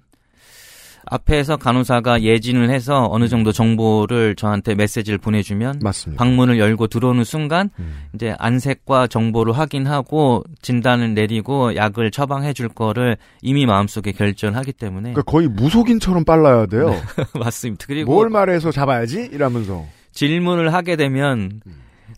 앞에서 1.10 1.56
간호사가 1.56 2.20
예진을 2.20 2.68
해서 2.68 3.08
어느 3.10 3.28
정도 3.28 3.50
정보를 3.50 4.34
저한테 4.37 4.75
메시지를 4.75 5.16
보내주면 5.18 5.78
맞습니다. 5.82 6.22
방문을 6.22 6.58
열고 6.58 6.88
들어오는 6.88 7.25
순간 7.25 7.70
음. 7.78 7.94
이제 8.14 8.34
안색과 8.38 9.06
정보를 9.06 9.56
확인하고 9.56 10.44
진단을 10.60 11.14
내리고 11.14 11.75
약을 11.76 12.10
처방해 12.10 12.52
줄 12.52 12.68
거를 12.68 13.16
이미 13.40 13.64
마음속에 13.64 14.12
결정하기 14.12 14.75
때문에 14.75 15.12
그러니까 15.14 15.22
거의 15.22 15.48
무속인처럼 15.48 16.25
빨라야 16.26 16.66
돼요. 16.66 16.90
맞습니다. 17.40 17.87
그리고 17.88 18.12
뭘 18.12 18.28
말해서 18.28 18.70
잡아야지 18.70 19.30
이러면서. 19.32 19.87
질문을 20.12 20.75
하게 20.75 20.96
되면 20.96 21.60
음. 21.66 21.72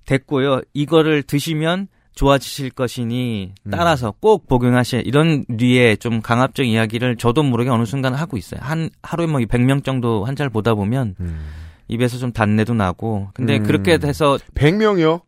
됐고요. 0.06 0.62
이거를 0.74 1.22
드시면 1.22 1.88
좋아지실 2.14 2.70
것이니 2.70 3.54
음. 3.64 3.70
따라서 3.70 4.12
꼭 4.20 4.46
복용하셔. 4.46 4.98
이런 4.98 5.44
류의 5.48 5.98
좀 5.98 6.20
강압적 6.20 6.66
이야기를 6.66 7.16
저도 7.16 7.42
모르게 7.42 7.70
어느 7.70 7.84
순간 7.84 8.14
하고 8.14 8.36
있어요. 8.36 8.60
한 8.62 8.90
하루에 9.02 9.26
뭐 9.26 9.40
100명 9.40 9.84
정도 9.84 10.24
환자를 10.24 10.50
보다 10.50 10.74
보면 10.74 11.14
음. 11.20 11.40
입에서 11.88 12.18
좀 12.18 12.32
단내도 12.32 12.74
나고. 12.74 13.28
근데 13.34 13.58
음. 13.58 13.62
그렇게 13.62 13.98
돼서 13.98 14.38
100명이요? 14.54 15.22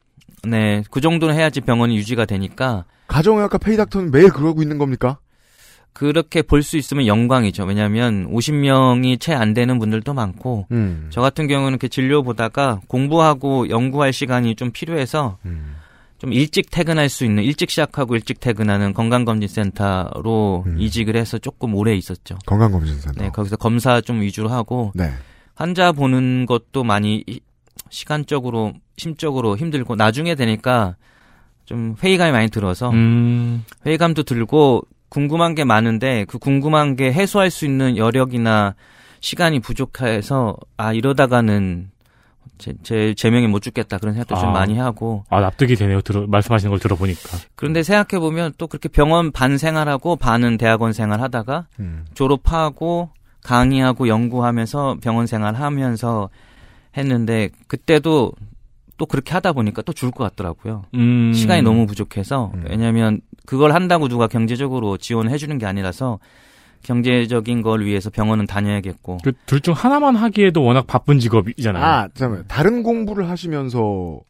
네, 0.44 0.82
그 0.90 1.00
정도는 1.00 1.34
해야지 1.34 1.60
병원이 1.60 1.96
유지가 1.96 2.24
되니까 2.24 2.84
가정의학과 3.06 3.58
페이닥터는 3.58 4.10
매일 4.10 4.30
그러고 4.30 4.62
있는 4.62 4.78
겁니까? 4.78 5.18
그렇게 5.92 6.42
볼 6.42 6.62
수 6.62 6.76
있으면 6.76 7.06
영광이죠. 7.06 7.64
왜냐하면 7.64 8.26
50명이 8.32 9.20
채 9.20 9.34
안 9.34 9.52
되는 9.54 9.78
분들도 9.78 10.14
많고 10.14 10.66
음. 10.72 11.08
저 11.10 11.20
같은 11.20 11.46
경우는 11.48 11.70
이렇게 11.72 11.88
진료 11.88 12.22
보다가 12.22 12.80
공부하고 12.88 13.68
연구할 13.68 14.12
시간이 14.12 14.54
좀 14.54 14.70
필요해서 14.72 15.38
음. 15.44 15.76
좀 16.18 16.32
일찍 16.32 16.70
퇴근할 16.70 17.08
수 17.08 17.24
있는 17.24 17.42
일찍 17.42 17.68
시작하고 17.70 18.14
일찍 18.14 18.40
퇴근하는 18.40 18.94
건강검진센터로 18.94 20.64
음. 20.66 20.76
이직을 20.80 21.16
해서 21.16 21.38
조금 21.38 21.74
오래 21.74 21.94
있었죠. 21.94 22.38
건강검진센터. 22.46 23.22
네, 23.22 23.30
거기서 23.30 23.56
검사 23.56 24.00
좀 24.00 24.20
위주로 24.20 24.48
하고 24.48 24.92
네. 24.94 25.10
환자 25.54 25.92
보는 25.92 26.46
것도 26.46 26.84
많이 26.84 27.22
이- 27.26 27.40
시간적으로 27.90 28.72
심적으로 28.96 29.56
힘들고 29.56 29.96
나중에 29.96 30.34
되니까 30.34 30.96
좀 31.64 31.94
회의감이 32.02 32.32
많이 32.32 32.48
들어서 32.48 32.90
음, 32.90 33.64
회의감도 33.86 34.22
들고 34.22 34.82
궁금한 35.12 35.54
게 35.54 35.64
많은데 35.64 36.24
그 36.26 36.38
궁금한 36.38 36.96
게 36.96 37.12
해소할 37.12 37.50
수 37.50 37.66
있는 37.66 37.98
여력이나 37.98 38.74
시간이 39.20 39.60
부족해서 39.60 40.56
아 40.78 40.94
이러다가는 40.94 41.90
제, 42.56 42.72
제 42.82 43.12
제 43.14 43.28
명에 43.28 43.46
못 43.46 43.60
죽겠다 43.60 43.98
그런 43.98 44.14
생각도 44.14 44.36
좀 44.36 44.48
아. 44.48 44.52
많이 44.52 44.78
하고 44.78 45.24
아, 45.28 45.40
납득이 45.40 45.76
되네요. 45.76 46.00
들어, 46.00 46.26
말씀하시는 46.26 46.70
걸 46.70 46.78
들어보니까. 46.78 47.36
그런데 47.56 47.82
생각해 47.82 48.18
보면 48.20 48.54
또 48.56 48.66
그렇게 48.66 48.88
병원 48.88 49.32
반 49.32 49.58
생활하고 49.58 50.16
반은 50.16 50.56
대학원 50.56 50.94
생활 50.94 51.20
하다가 51.20 51.66
음. 51.78 52.06
졸업하고 52.14 53.10
강의하고 53.42 54.08
연구하면서 54.08 54.96
병원 55.02 55.26
생활 55.26 55.54
하면서 55.56 56.30
했는데 56.96 57.50
그때도 57.66 58.32
또 59.02 59.06
그렇게 59.06 59.32
하다 59.32 59.52
보니까 59.52 59.82
또 59.82 59.92
죽을 59.92 60.12
것 60.12 60.22
같더라고요. 60.22 60.84
음. 60.94 61.32
시간이 61.32 61.62
너무 61.62 61.86
부족해서 61.86 62.52
음. 62.54 62.66
왜냐하면 62.70 63.20
그걸 63.46 63.72
한다고 63.72 64.06
누가 64.06 64.28
경제적으로 64.28 64.96
지원해 64.96 65.38
주는 65.38 65.58
게 65.58 65.66
아니라서 65.66 66.20
경제적인 66.84 67.62
걸 67.62 67.84
위해서 67.84 68.10
병원은 68.10 68.46
다녀야겠고 68.46 69.18
그 69.24 69.32
둘 69.46 69.60
중 69.60 69.74
하나만 69.74 70.14
하기에도 70.14 70.62
워낙 70.62 70.86
바쁜 70.86 71.18
직업이잖아요. 71.18 71.84
아, 71.84 72.08
잠깐만. 72.14 72.44
다른 72.46 72.84
공부를 72.84 73.28
하시면서 73.28 74.20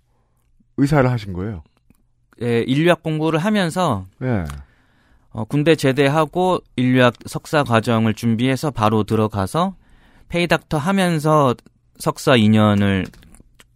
의사를 0.79 1.11
하신 1.11 1.35
거예요? 1.35 1.63
예, 2.41 2.61
인류학 2.67 3.03
공부를 3.03 3.41
하면서 3.41 4.07
예. 4.23 4.45
어, 5.33 5.45
군대 5.45 5.75
제대하고 5.75 6.61
인류학 6.77 7.13
석사 7.27 7.63
과정을 7.63 8.15
준비해서 8.15 8.71
바로 8.71 9.05
들어가서 9.05 9.75
페이닥터 10.31 10.79
하면서 10.79 11.55
석사 11.99 12.33
2년을 12.33 13.07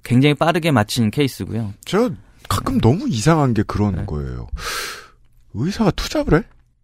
굉장히 0.06 0.34
빠르게 0.34 0.70
마친 0.70 1.10
케이스고요. 1.10 1.74
저 1.84 2.10
가끔 2.48 2.80
너무 2.80 3.08
이상한 3.08 3.54
게 3.54 3.64
그런 3.64 3.96
네. 3.96 4.06
거예요. 4.06 4.46
의사가 5.52 5.90
투잡을 5.90 6.38
해? 6.38 6.42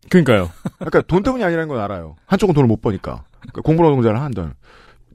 그러니까요. 0.08 0.50
그러니까 0.78 1.02
돈 1.02 1.22
때문이 1.22 1.44
아니라는 1.44 1.68
건 1.68 1.78
알아요. 1.78 2.16
한쪽은 2.26 2.52
돈을 2.52 2.66
못 2.66 2.82
버니까. 2.82 3.22
그러니까 3.40 3.62
공부노동자를 3.62 4.20
한다면. 4.20 4.54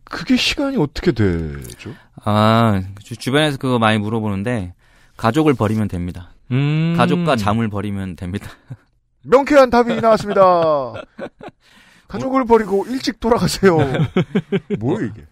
그게 0.06 0.38
시간이 0.38 0.78
어떻게 0.78 1.12
되죠? 1.12 1.94
아, 2.24 2.82
주, 3.04 3.18
주변에서 3.18 3.58
그거 3.58 3.78
많이 3.78 3.98
물어보는데 3.98 4.74
가족을 5.18 5.54
버리면 5.54 5.90
됩니다. 5.90 6.32
음. 6.52 6.94
가족과 6.96 7.36
잠을 7.36 7.68
버리면 7.68 8.16
됩니다. 8.16 8.50
명쾌한 9.24 9.70
답이 9.70 10.00
나왔습니다. 10.00 10.42
가족을 12.08 12.46
버리고 12.46 12.86
일찍 12.88 13.20
돌아가세요. 13.20 13.76
뭐 14.80 15.02
이게? 15.02 15.26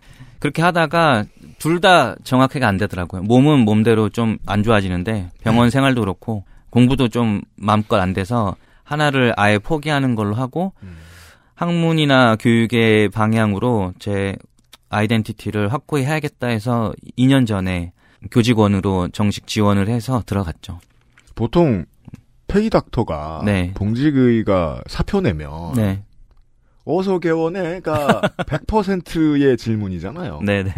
그렇게 0.45 0.62
하다가 0.62 1.25
둘 1.58 1.79
다 1.79 2.15
정확하게 2.23 2.65
안 2.65 2.77
되더라고요. 2.77 3.23
몸은 3.23 3.60
몸대로 3.62 4.10
좀 4.10 4.38
안 4.45 4.62
좋아지는데 4.62 5.31
병원 5.41 5.71
생활도 5.71 6.01
그렇고 6.01 6.43
공부도 6.69 7.08
좀 7.08 7.41
마음껏 7.55 7.97
안 7.99 8.13
돼서 8.13 8.55
하나를 8.84 9.34
아예 9.38 9.58
포기하는 9.58 10.13
걸로 10.13 10.36
하고 10.36 10.73
학문이나 11.55 12.36
교육의 12.36 13.10
방향으로 13.10 13.93
제 13.97 14.36
아이덴티티를 14.89 15.73
확고히 15.73 16.03
해야겠다 16.03 16.47
해서 16.47 16.93
2년 17.17 17.47
전에 17.47 17.91
교직원으로 18.29 19.08
정식 19.10 19.47
지원을 19.47 19.88
해서 19.88 20.21
들어갔죠. 20.27 20.79
보통 21.34 21.86
페이 22.47 22.69
닥터가 22.69 23.41
네. 23.45 23.71
봉직의가 23.73 24.84
사표 24.88 25.21
내면 25.21 25.73
네. 25.73 26.03
어서 26.86 27.19
개원해가 27.19 28.21
100%의 28.38 29.58
질문이잖아요. 29.58 30.41
네네네. 30.41 30.74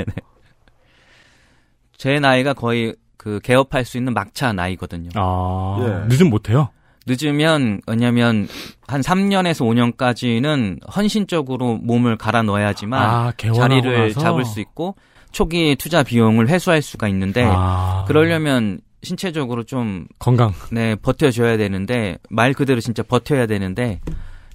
제 1.98 2.20
나이가 2.20 2.54
거의 2.54 2.96
그 3.18 3.40
개업할 3.44 3.84
수 3.86 3.98
있는 3.98 4.14
막차 4.14 4.54
나이거든요. 4.54 5.10
아, 5.16 5.78
예. 5.82 6.08
늦으면 6.08 6.30
못해요? 6.30 6.70
늦으면 7.08 7.82
왜냐면 7.88 8.48
한 8.88 9.02
3년에서 9.02 9.66
5년까지는 9.66 10.80
헌신적으로 10.96 11.78
몸을 11.78 12.18
갈아 12.18 12.42
넣어야지만 12.44 13.02
아, 13.02 13.34
자리를 13.38 14.10
나서? 14.10 14.20
잡을 14.20 14.46
수 14.46 14.60
있고 14.60 14.96
초기 15.32 15.76
투자 15.78 16.04
비용을 16.04 16.50
회수할 16.50 16.82
수가 16.82 17.08
있는데 17.10 17.44
아, 17.46 18.04
그러려면 18.08 18.80
신체적으로 19.04 19.64
좀 19.64 20.08
건강. 20.20 20.54
네, 20.72 20.96
버텨줘야 20.96 21.58
되는데 21.58 22.18
말 22.30 22.54
그대로 22.54 22.80
진짜 22.82 23.04
버텨야 23.04 23.46
되는데 23.46 24.02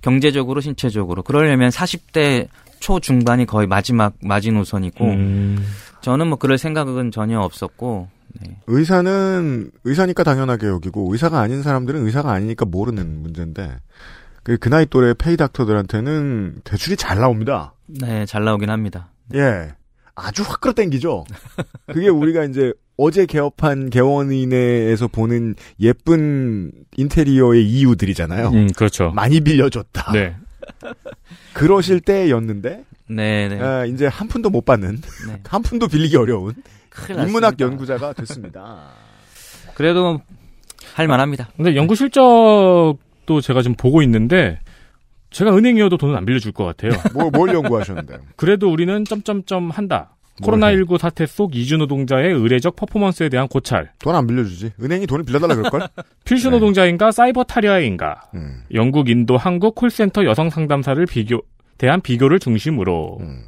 경제적으로 0.02 0.60
신체적으로 0.60 1.22
그러려면 1.22 1.70
40대 1.70 2.48
초중반이 2.80 3.46
거의 3.46 3.66
마지막 3.66 4.14
마지노선이고 4.20 5.04
음, 5.04 5.64
저는 6.00 6.26
뭐 6.26 6.36
그럴 6.36 6.58
생각은 6.58 7.10
전혀 7.10 7.40
없었고 7.40 8.08
네. 8.40 8.56
의사는 8.66 9.70
의사니까 9.84 10.24
당연하게 10.24 10.66
여기고 10.66 11.12
의사가 11.12 11.40
아닌 11.40 11.62
사람들은 11.62 12.04
의사가 12.04 12.32
아니니까 12.32 12.64
모르는 12.64 13.22
문제인데 13.22 13.76
그, 14.42 14.56
그 14.58 14.68
나이 14.68 14.86
또래 14.86 15.14
페이 15.14 15.36
닥터들한테는 15.36 16.62
대출이 16.64 16.96
잘 16.96 17.18
나옵니다. 17.18 17.74
네, 17.86 18.26
잘 18.26 18.44
나오긴 18.44 18.70
합니다. 18.70 19.10
예. 19.34 19.72
아주 20.14 20.42
확 20.42 20.60
끌어당기죠. 20.60 21.24
그게 21.86 22.08
우리가 22.08 22.44
이제 22.44 22.72
어제 22.96 23.26
개업한 23.26 23.90
개원인회에서 23.90 25.08
보는 25.08 25.54
예쁜 25.80 26.72
인테리어의 26.96 27.64
이유들이잖아요. 27.64 28.48
음, 28.48 28.68
그렇죠. 28.76 29.10
많이 29.14 29.40
빌려줬다. 29.40 30.12
네. 30.12 30.36
그러실 31.54 32.00
때였는데 32.00 32.84
네, 33.08 33.48
네. 33.48 33.60
아, 33.60 33.84
이제 33.84 34.06
한 34.06 34.28
푼도 34.28 34.50
못 34.50 34.64
받는 34.64 35.00
네. 35.26 35.40
한 35.48 35.62
푼도 35.62 35.88
빌리기 35.88 36.16
어려운 36.16 36.54
큰일 36.88 37.20
인문학 37.20 37.52
났습니다. 37.52 37.64
연구자가 37.64 38.12
됐습니다. 38.12 38.90
그래도 39.74 40.20
할 40.94 41.08
만합니다. 41.08 41.48
근데 41.56 41.74
연구 41.74 41.94
실적도 41.94 43.40
제가 43.42 43.62
지금 43.62 43.76
보고 43.76 44.02
있는데 44.02 44.58
제가 45.30 45.56
은행이어도 45.56 45.96
돈은 45.96 46.14
안 46.14 46.26
빌려줄 46.26 46.52
것 46.52 46.64
같아요. 46.64 46.92
뭐, 47.14 47.30
뭘 47.30 47.54
연구하셨는데? 47.54 48.18
그래도 48.36 48.70
우리는 48.70 49.04
점점점 49.04 49.70
한다. 49.70 50.14
뭘 50.40 50.58
코로나19 50.58 50.98
사태 50.98 51.26
속 51.26 51.54
이주 51.54 51.76
노동자의 51.76 52.32
의례적 52.32 52.74
퍼포먼스에 52.76 53.28
대한 53.28 53.48
고찰. 53.48 53.90
돈 53.98 54.14
안 54.14 54.26
빌려주지. 54.26 54.72
은행이 54.82 55.06
돈을 55.06 55.24
빌려달라 55.24 55.54
그럴걸? 55.56 55.88
필수 56.24 56.48
네. 56.48 56.52
노동자인가 56.56 57.12
사이버 57.12 57.44
타리아인가. 57.44 58.22
음, 58.34 58.62
영국, 58.72 59.08
인도, 59.10 59.36
한국 59.36 59.74
콜센터 59.74 60.24
여성 60.24 60.48
상담사를 60.50 61.04
비교 61.06 61.42
대한 61.78 62.00
비교를 62.00 62.38
중심으로 62.38 63.18
음. 63.20 63.42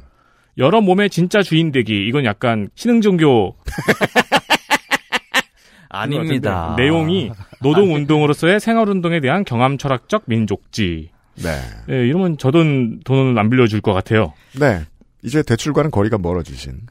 여러 0.57 0.79
몸의 0.79 1.09
진짜 1.09 1.41
주인 1.41 1.71
되기. 1.71 2.07
이건 2.07 2.23
약간 2.25 2.69
신흥 2.75 3.01
종교 3.01 3.55
아닙니다. 5.89 6.75
내용이 6.77 7.31
노동 7.61 7.93
운동으로서의 7.93 8.59
생활 8.59 8.89
운동에 8.89 9.19
대한 9.21 9.43
경험 9.43 9.77
철학적 9.77 10.23
민족지. 10.27 11.09
네. 11.35 11.49
예, 11.89 12.07
이러면 12.07 12.37
저돈 12.37 13.01
돈은 13.03 13.37
안 13.37 13.49
빌려줄 13.49 13.81
것 13.81 13.93
같아요. 13.93 14.33
네. 14.59 14.81
이제 15.25 15.41
대출과는 15.41 15.89
거리가 15.91 16.17
멀어지신 16.19 16.81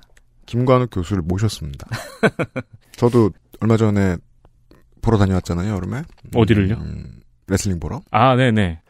김관욱 0.47 0.91
교수를 0.91 1.23
모셨습니다. 1.23 1.89
저도 2.97 3.31
얼마 3.61 3.77
전에 3.77 4.17
보러 5.01 5.19
다녀왔잖아요, 5.19 5.73
여름에. 5.73 6.03
어디를요? 6.35 6.75
음, 6.75 7.21
레슬링 7.47 7.79
보러. 7.79 8.03
아, 8.11 8.35
네네. 8.35 8.81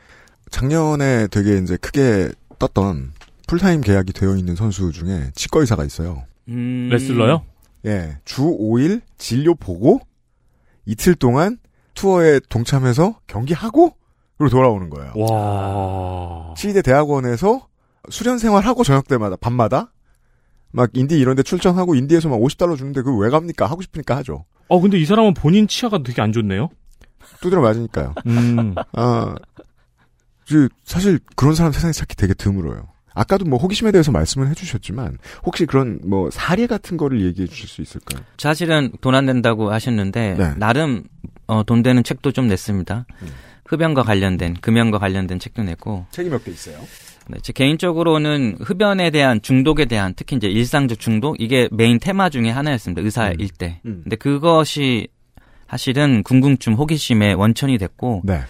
작년에 0.51 1.27
되게 1.29 1.59
이제 1.59 1.77
크게 1.77 2.31
떴던 2.59 3.13
풀타임 3.47 3.83
계약이 3.83 4.13
되어 4.15 4.37
있는 4.37 4.57
선수 4.57 4.91
중에 4.93 5.31
치과 5.35 5.61
의사가 5.61 5.85
있어요. 5.85 6.25
음, 6.49 6.89
레슬러요? 6.91 7.45
예, 7.87 8.17
주 8.25 8.43
5일 8.43 9.03
진료 9.19 9.55
보고 9.55 10.01
이틀 10.87 11.15
동안 11.15 11.59
투어에 11.93 12.41
동참해서 12.49 13.21
경기하고 13.27 13.95
그리고 14.39 14.51
돌아오는 14.51 14.89
거예요. 14.91 15.13
와. 15.17 16.55
치대 16.57 16.81
대학원에서 16.83 17.69
수련 18.11 18.39
생활하고 18.39 18.85
저녁 18.85 19.07
때마다 19.09 19.37
밤마다 19.37 19.93
막 20.71 20.91
인디 20.95 21.19
이런 21.19 21.37
데 21.37 21.43
출전하고 21.43 21.95
인디에서만 21.95 22.39
50달러 22.41 22.77
주는데 22.77 23.03
그거 23.03 23.17
왜 23.19 23.31
갑니까? 23.31 23.67
하고 23.67 23.83
싶으니까 23.83 24.17
하죠. 24.19 24.45
어, 24.69 24.81
근데 24.81 24.99
이 24.99 25.05
사람은 25.05 25.35
본인 25.35 25.69
치아가 25.69 25.99
되게 26.03 26.21
안 26.23 26.33
좋네요? 26.33 26.69
두드려 27.41 27.61
맞으니까요. 27.63 28.15
음. 28.27 28.75
아, 28.93 29.35
그 30.49 30.69
사실 30.85 31.19
그런 31.37 31.55
사람 31.55 31.73
세상에 31.73 31.93
찾기 31.93 32.17
되게 32.17 32.35
드물어요. 32.35 32.89
아까도 33.17 33.45
뭐 33.45 33.59
호기심에 33.61 33.93
대해서 33.93 34.11
말씀을 34.11 34.49
해주셨지만 34.49 35.19
혹시 35.47 35.67
그런 35.67 36.01
뭐 36.05 36.31
사례 36.31 36.67
같은 36.67 36.97
거를 36.97 37.25
얘기해 37.25 37.47
주실 37.47 37.69
수 37.69 37.81
있을까요? 37.81 38.25
사실은 38.39 38.91
돈 39.01 39.15
안 39.15 39.27
된다고 39.27 39.71
하셨는데 39.71 40.35
네. 40.37 40.55
나름 40.57 41.05
어, 41.47 41.63
돈 41.63 41.83
되는 41.85 42.03
책도 42.03 42.33
좀 42.33 42.49
냈습니다. 42.49 43.07
음. 43.23 43.29
흡연과 43.67 44.03
관련된 44.03 44.55
금연과 44.61 44.99
관련된 44.99 45.39
책도 45.39 45.63
냈고 45.63 46.05
책이 46.11 46.29
몇 46.29 46.43
개 46.45 46.51
있어요? 46.51 46.77
네, 47.29 47.39
제 47.43 47.53
개인적으로는 47.53 48.57
흡연에 48.61 49.11
대한 49.11 49.41
중독에 49.41 49.87
대한 49.87 50.15
특히 50.15 50.37
이제 50.37 50.49
일상적 50.49 50.99
중독 50.99 51.41
이게 51.41 51.69
메인 51.73 51.99
테마 51.99 52.29
중에 52.31 52.51
하나였습니다. 52.51 53.03
의사일 53.03 53.49
때. 53.57 53.81
음. 53.87 54.01
근데 54.03 54.17
그것이 54.17 55.09
사실은 55.69 56.23
궁금증, 56.23 56.75
호기심의 56.75 57.35
원천이 57.35 57.79
됐고 57.79 58.23
네. 58.25 58.41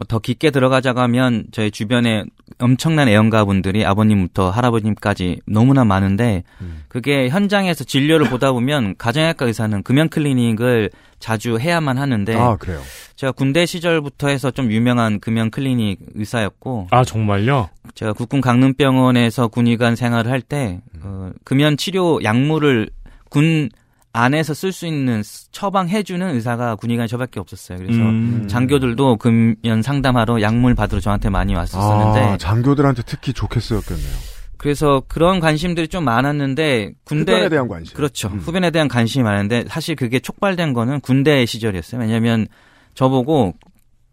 뭐 0.00 0.06
더 0.08 0.18
깊게 0.18 0.50
들어가자고 0.50 1.00
하면 1.00 1.44
저희 1.52 1.70
주변에 1.70 2.24
엄청난 2.58 3.06
애연가분들이 3.08 3.84
아버님부터 3.84 4.50
할아버님까지 4.50 5.40
너무나 5.46 5.84
많은데 5.84 6.42
음. 6.62 6.82
그게 6.88 7.28
현장에서 7.28 7.84
진료를 7.84 8.30
보다 8.30 8.50
보면 8.52 8.96
가정의학과 8.98 9.44
의사는 9.46 9.82
금연 9.82 10.08
클리닉을 10.08 10.90
자주 11.18 11.58
해야만 11.58 11.98
하는데 11.98 12.34
아 12.34 12.56
그래요. 12.56 12.80
제가 13.16 13.32
군대 13.32 13.66
시절부터 13.66 14.28
해서 14.28 14.50
좀 14.50 14.72
유명한 14.72 15.20
금연 15.20 15.50
클리닉 15.50 15.98
의사였고 16.14 16.88
아, 16.90 17.04
정말요? 17.04 17.68
제가 17.94 18.14
국군 18.14 18.40
강릉병원에서 18.40 19.48
군의관 19.48 19.96
생활을 19.96 20.30
할때 20.30 20.80
어, 21.02 21.30
금연 21.44 21.76
치료 21.76 22.24
약물을 22.24 22.88
군 23.28 23.68
안에서 24.12 24.54
쓸 24.54 24.72
수 24.72 24.86
있는 24.86 25.22
처방해주는 25.52 26.34
의사가 26.34 26.74
군의관이 26.76 27.08
저밖에 27.08 27.38
없었어요. 27.38 27.78
그래서 27.78 28.00
음. 28.00 28.46
장교들도 28.48 29.16
금연 29.16 29.82
상담하러 29.82 30.42
약물 30.42 30.74
받으러 30.74 31.00
저한테 31.00 31.30
많이 31.30 31.54
왔었었는데 31.54 32.20
아, 32.20 32.36
장교들한테 32.36 33.02
특히 33.06 33.32
좋게 33.32 33.60
쓰였겠네요. 33.60 34.10
그래서 34.56 35.02
그런 35.08 35.40
관심들이 35.40 35.88
좀 35.88 36.04
많았는데 36.04 36.92
군대 37.04 37.32
흡연에 37.32 37.48
대한 37.48 37.68
관심. 37.68 37.96
그렇죠. 37.96 38.28
음. 38.28 38.38
흡연에 38.40 38.70
대한 38.70 38.88
관심이 38.88 39.22
많은데 39.22 39.64
사실 39.68 39.94
그게 39.94 40.18
촉발된 40.18 40.72
거는 40.74 41.00
군대 41.00 41.46
시절이었어요. 41.46 42.00
왜냐하면 42.00 42.46
저보고 42.94 43.54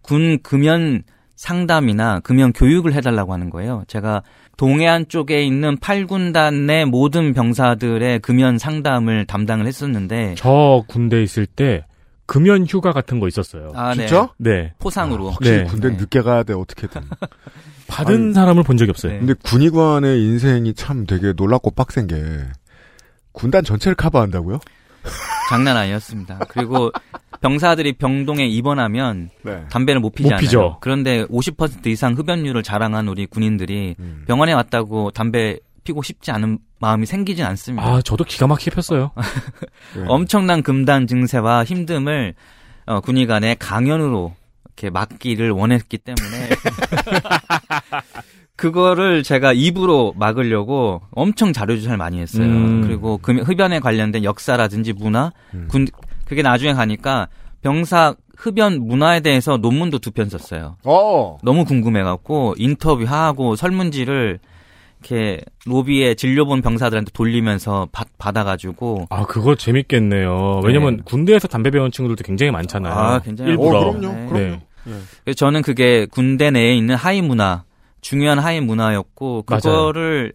군 0.03 0.39
금연 0.43 1.03
상담이나 1.35 2.19
금연 2.21 2.53
교육을 2.53 2.93
해달라고 2.93 3.33
하는 3.33 3.49
거예요. 3.49 3.83
제가 3.87 4.23
동해안 4.57 5.07
쪽에 5.07 5.43
있는 5.43 5.77
8군단 5.77 6.65
내 6.65 6.83
모든 6.83 7.33
병사들의 7.33 8.19
금연 8.19 8.57
상담을 8.57 9.25
담당을 9.25 9.67
했었는데 9.67 10.35
저 10.37 10.83
군대 10.87 11.21
있을 11.21 11.45
때 11.45 11.85
금연 12.25 12.65
휴가 12.67 12.91
같은 12.91 13.19
거 13.19 13.27
있었어요. 13.27 13.71
아, 13.75 13.93
네. 13.95 14.07
진짜? 14.07 14.29
네. 14.37 14.73
포상으로 14.79 15.29
확실히 15.29 15.59
네. 15.59 15.63
군대 15.63 15.87
는 15.87 15.97
네. 15.97 16.01
늦게 16.01 16.21
가야 16.21 16.43
돼 16.43 16.53
어떻게든. 16.53 17.01
받은 17.87 18.25
아유. 18.25 18.33
사람을 18.33 18.63
본 18.63 18.77
적이 18.77 18.89
없어요. 18.91 19.13
네. 19.13 19.19
근데 19.19 19.33
군의관의 19.43 20.21
인생이 20.21 20.73
참 20.73 21.05
되게 21.05 21.33
놀랍고 21.33 21.71
빡센 21.71 22.07
게 22.07 22.15
군단 23.31 23.63
전체를 23.63 23.95
커버한다고요? 23.95 24.59
장난 25.49 25.77
아니었습니다. 25.77 26.39
그리고 26.49 26.91
병사들이 27.41 27.93
병동에 27.93 28.45
입원하면 28.45 29.29
네. 29.43 29.63
담배를 29.69 30.01
못 30.01 30.15
피지 30.15 30.29
못 30.29 30.37
피죠. 30.37 30.59
않아요. 30.59 30.77
그런데 30.81 31.25
50% 31.25 31.87
이상 31.87 32.13
흡연율을 32.13 32.63
자랑한 32.63 33.07
우리 33.07 33.25
군인들이 33.25 33.95
음. 33.99 34.23
병원에 34.27 34.53
왔다고 34.53 35.11
담배 35.11 35.59
피고 35.83 36.01
싶지 36.01 36.31
않은 36.31 36.59
마음이 36.79 37.05
생기진 37.05 37.45
않습니다. 37.45 37.87
아, 37.87 38.01
저도 38.01 38.23
기가 38.23 38.47
막히게 38.47 38.71
폈어요. 38.71 39.11
네. 39.95 40.03
엄청난 40.07 40.61
금단 40.61 41.07
증세와 41.07 41.63
힘듦을 41.63 42.33
어, 42.87 42.99
군의관의 43.01 43.57
강연으로 43.57 44.35
이렇게 44.65 44.89
막기를 44.89 45.51
원했기 45.51 45.97
때문에 45.97 46.49
그거를 48.57 49.23
제가 49.23 49.53
입으로 49.53 50.13
막으려고 50.17 51.01
엄청 51.11 51.53
자료조사를 51.53 51.95
많이 51.97 52.19
했어요. 52.19 52.43
음. 52.45 52.81
그리고 52.85 53.17
금- 53.19 53.39
흡연에 53.39 53.79
관련된 53.79 54.23
역사라든지 54.23 54.93
문화, 54.93 55.31
음. 55.53 55.67
군 55.69 55.87
그게 56.25 56.41
나중에 56.41 56.73
가니까 56.73 57.27
병사 57.61 58.15
흡연 58.35 58.85
문화에 58.85 59.19
대해서 59.21 59.57
논문도 59.57 59.99
두 59.99 60.11
편 60.11 60.29
썼어요. 60.29 60.75
어. 60.83 61.37
너무 61.43 61.65
궁금해갖고 61.65 62.55
인터뷰하고 62.57 63.55
설문지를 63.55 64.39
이렇게 65.01 65.41
로비에 65.67 66.15
진료본 66.15 66.63
병사들한테 66.63 67.11
돌리면서 67.13 67.87
받, 67.91 68.07
받아가지고 68.17 69.05
아, 69.11 69.25
그거 69.25 69.53
재밌겠네요. 69.55 70.61
왜냐면 70.63 71.03
군대에서 71.03 71.47
담배 71.47 71.69
배운 71.69 71.91
친구들도 71.91 72.23
굉장히 72.25 72.51
많잖아요. 72.51 72.93
아, 72.93 73.19
굉장히 73.19 73.51
일부러. 73.51 73.79
어, 73.79 73.91
그럼요. 73.93 74.15
네. 74.15 74.25
그럼요. 74.27 74.55
네. 74.85 74.93
그래서 75.23 75.35
저는 75.35 75.61
그게 75.61 76.07
군대 76.09 76.49
내에 76.49 76.75
있는 76.75 76.95
하위 76.95 77.21
문화, 77.21 77.63
중요한 78.07 78.39
하위 78.39 78.61
문화였고 78.61 79.43
맞아요. 79.45 79.59
그거를 79.61 80.31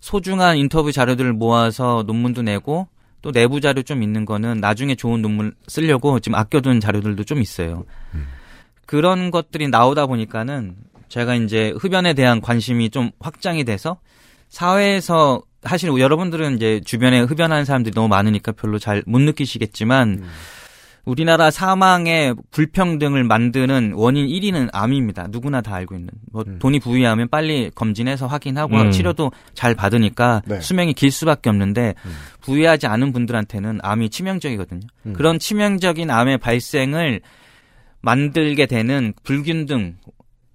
소중한 0.00 0.58
인터뷰 0.58 0.92
자료들을 0.92 1.32
모아서 1.32 2.04
논문도 2.06 2.42
내고 2.42 2.86
또 3.22 3.32
내부 3.32 3.62
자료 3.62 3.80
좀 3.80 4.02
있는 4.02 4.26
거는 4.26 4.58
나중에 4.58 4.94
좋은 4.94 5.22
논문 5.22 5.54
쓰려고 5.66 6.20
지금 6.20 6.38
아껴둔 6.38 6.80
자료들도 6.80 7.24
좀 7.24 7.40
있어요. 7.40 7.84
그런 8.84 9.30
것들이 9.30 9.68
나오다 9.68 10.04
보니까는 10.04 10.76
제가 11.08 11.34
이제 11.36 11.72
흡연에 11.78 12.12
대한 12.12 12.42
관심이 12.42 12.90
좀 12.90 13.10
확장이 13.20 13.64
돼서 13.64 13.96
사회에서 14.50 15.40
사실 15.62 15.88
여러분들은 15.98 16.56
이제 16.56 16.82
주변에 16.84 17.20
흡연하는 17.20 17.64
사람들이 17.64 17.94
너무 17.94 18.08
많으니까 18.08 18.52
별로 18.52 18.78
잘 18.78 19.02
못 19.06 19.22
느끼시겠지만 19.22 20.24
우리나라 21.04 21.50
사망의 21.50 22.34
불평등을 22.50 23.24
만드는 23.24 23.92
원인 23.94 24.26
1위는 24.26 24.70
암입니다. 24.72 25.28
누구나 25.30 25.60
다 25.60 25.74
알고 25.74 25.94
있는. 25.94 26.08
뭐 26.32 26.44
음. 26.46 26.58
돈이 26.58 26.80
부유하면 26.80 27.28
빨리 27.28 27.70
검진해서 27.74 28.26
확인하고 28.26 28.76
음. 28.76 28.90
치료도 28.90 29.32
잘 29.52 29.74
받으니까 29.74 30.42
네. 30.46 30.60
수명이 30.60 30.94
길 30.94 31.10
수밖에 31.10 31.50
없는데 31.50 31.94
음. 32.04 32.12
부유하지 32.40 32.86
않은 32.86 33.12
분들한테는 33.12 33.80
암이 33.82 34.08
치명적이거든요. 34.10 34.86
음. 35.06 35.12
그런 35.12 35.38
치명적인 35.38 36.10
암의 36.10 36.38
발생을 36.38 37.20
만들게 38.00 38.66
되는 38.66 39.12
불균등, 39.22 39.96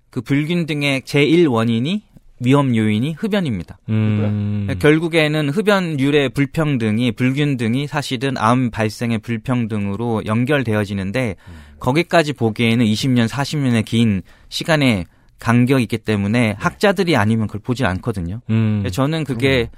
그 0.10 0.22
불균등의 0.22 1.02
제1 1.02 1.52
원인이 1.52 2.04
위험 2.40 2.76
요인이 2.76 3.14
흡연입니다. 3.14 3.78
음. 3.90 4.68
결국에는 4.80 5.50
흡연율의 5.50 6.30
불평등이 6.30 7.12
불균등이 7.14 7.88
사실은 7.88 8.38
암 8.38 8.72
발생의 8.72 9.20
불평등으로 9.20 10.26
연결되어지는데 10.26 11.36
거기까지 11.80 12.34
보기에는 12.34 12.86
20년, 12.86 13.28
40년의 13.28 13.86
긴 13.86 14.22
시간의 14.50 15.06
간격이 15.40 15.84
있기 15.84 15.98
때문에 16.00 16.56
학자들이 16.60 17.16
아니면 17.16 17.48
그걸 17.48 17.62
보질 17.62 17.86
않거든요. 17.86 18.42
음. 18.50 18.86
저는 18.92 19.24
그게 19.24 19.70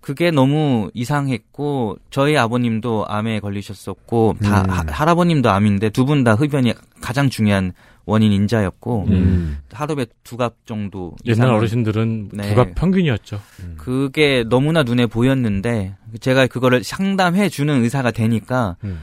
그게 0.00 0.30
너무 0.30 0.90
이상했고 0.94 1.98
저희 2.10 2.36
아버님도 2.36 3.06
암에 3.08 3.40
걸리셨었고 3.40 4.36
다 4.42 4.62
음. 4.62 4.70
하- 4.70 4.84
할아버님도 4.88 5.50
암인데 5.50 5.90
두 5.90 6.04
분 6.06 6.24
다 6.24 6.34
흡연이 6.34 6.72
가장 7.02 7.28
중요한 7.28 7.72
원인 8.06 8.32
인자였고 8.32 9.04
음. 9.08 9.58
하루에 9.70 10.06
두 10.24 10.36
갑 10.38 10.54
정도 10.64 11.14
옛날 11.26 11.50
어르신들은 11.50 12.30
네. 12.32 12.48
두갑 12.48 12.74
평균이었죠. 12.74 13.40
그게 13.76 14.42
너무나 14.48 14.82
눈에 14.82 15.06
보였는데 15.06 15.94
제가 16.20 16.46
그거를 16.46 16.82
상담해 16.82 17.48
주는 17.50 17.82
의사가 17.82 18.10
되니까 18.10 18.76
음. 18.84 19.00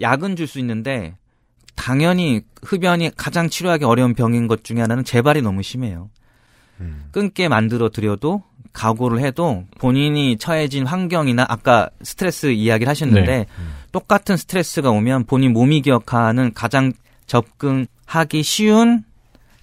약은 0.00 0.36
줄 0.36 0.46
수 0.46 0.60
있는데 0.60 1.16
당연히 1.74 2.42
흡연이 2.62 3.10
가장 3.16 3.48
치료하기 3.48 3.84
어려운 3.84 4.14
병인 4.14 4.46
것 4.46 4.62
중에 4.64 4.80
하나는 4.80 5.04
재발이 5.04 5.42
너무 5.42 5.62
심해요. 5.62 6.10
음. 6.80 7.06
끊게 7.12 7.48
만들어 7.48 7.88
드려도 7.88 8.42
각오를 8.72 9.20
해도 9.20 9.64
본인이 9.78 10.36
처해진 10.36 10.86
환경이나 10.86 11.44
아까 11.48 11.88
스트레스 12.02 12.46
이야기를 12.52 12.88
하셨는데 12.90 13.26
네. 13.38 13.46
똑같은 13.92 14.36
스트레스가 14.36 14.90
오면 14.90 15.24
본인 15.24 15.52
몸이 15.52 15.80
기억하는 15.82 16.52
가장 16.54 16.92
접근하기 17.26 18.42
쉬운 18.42 19.04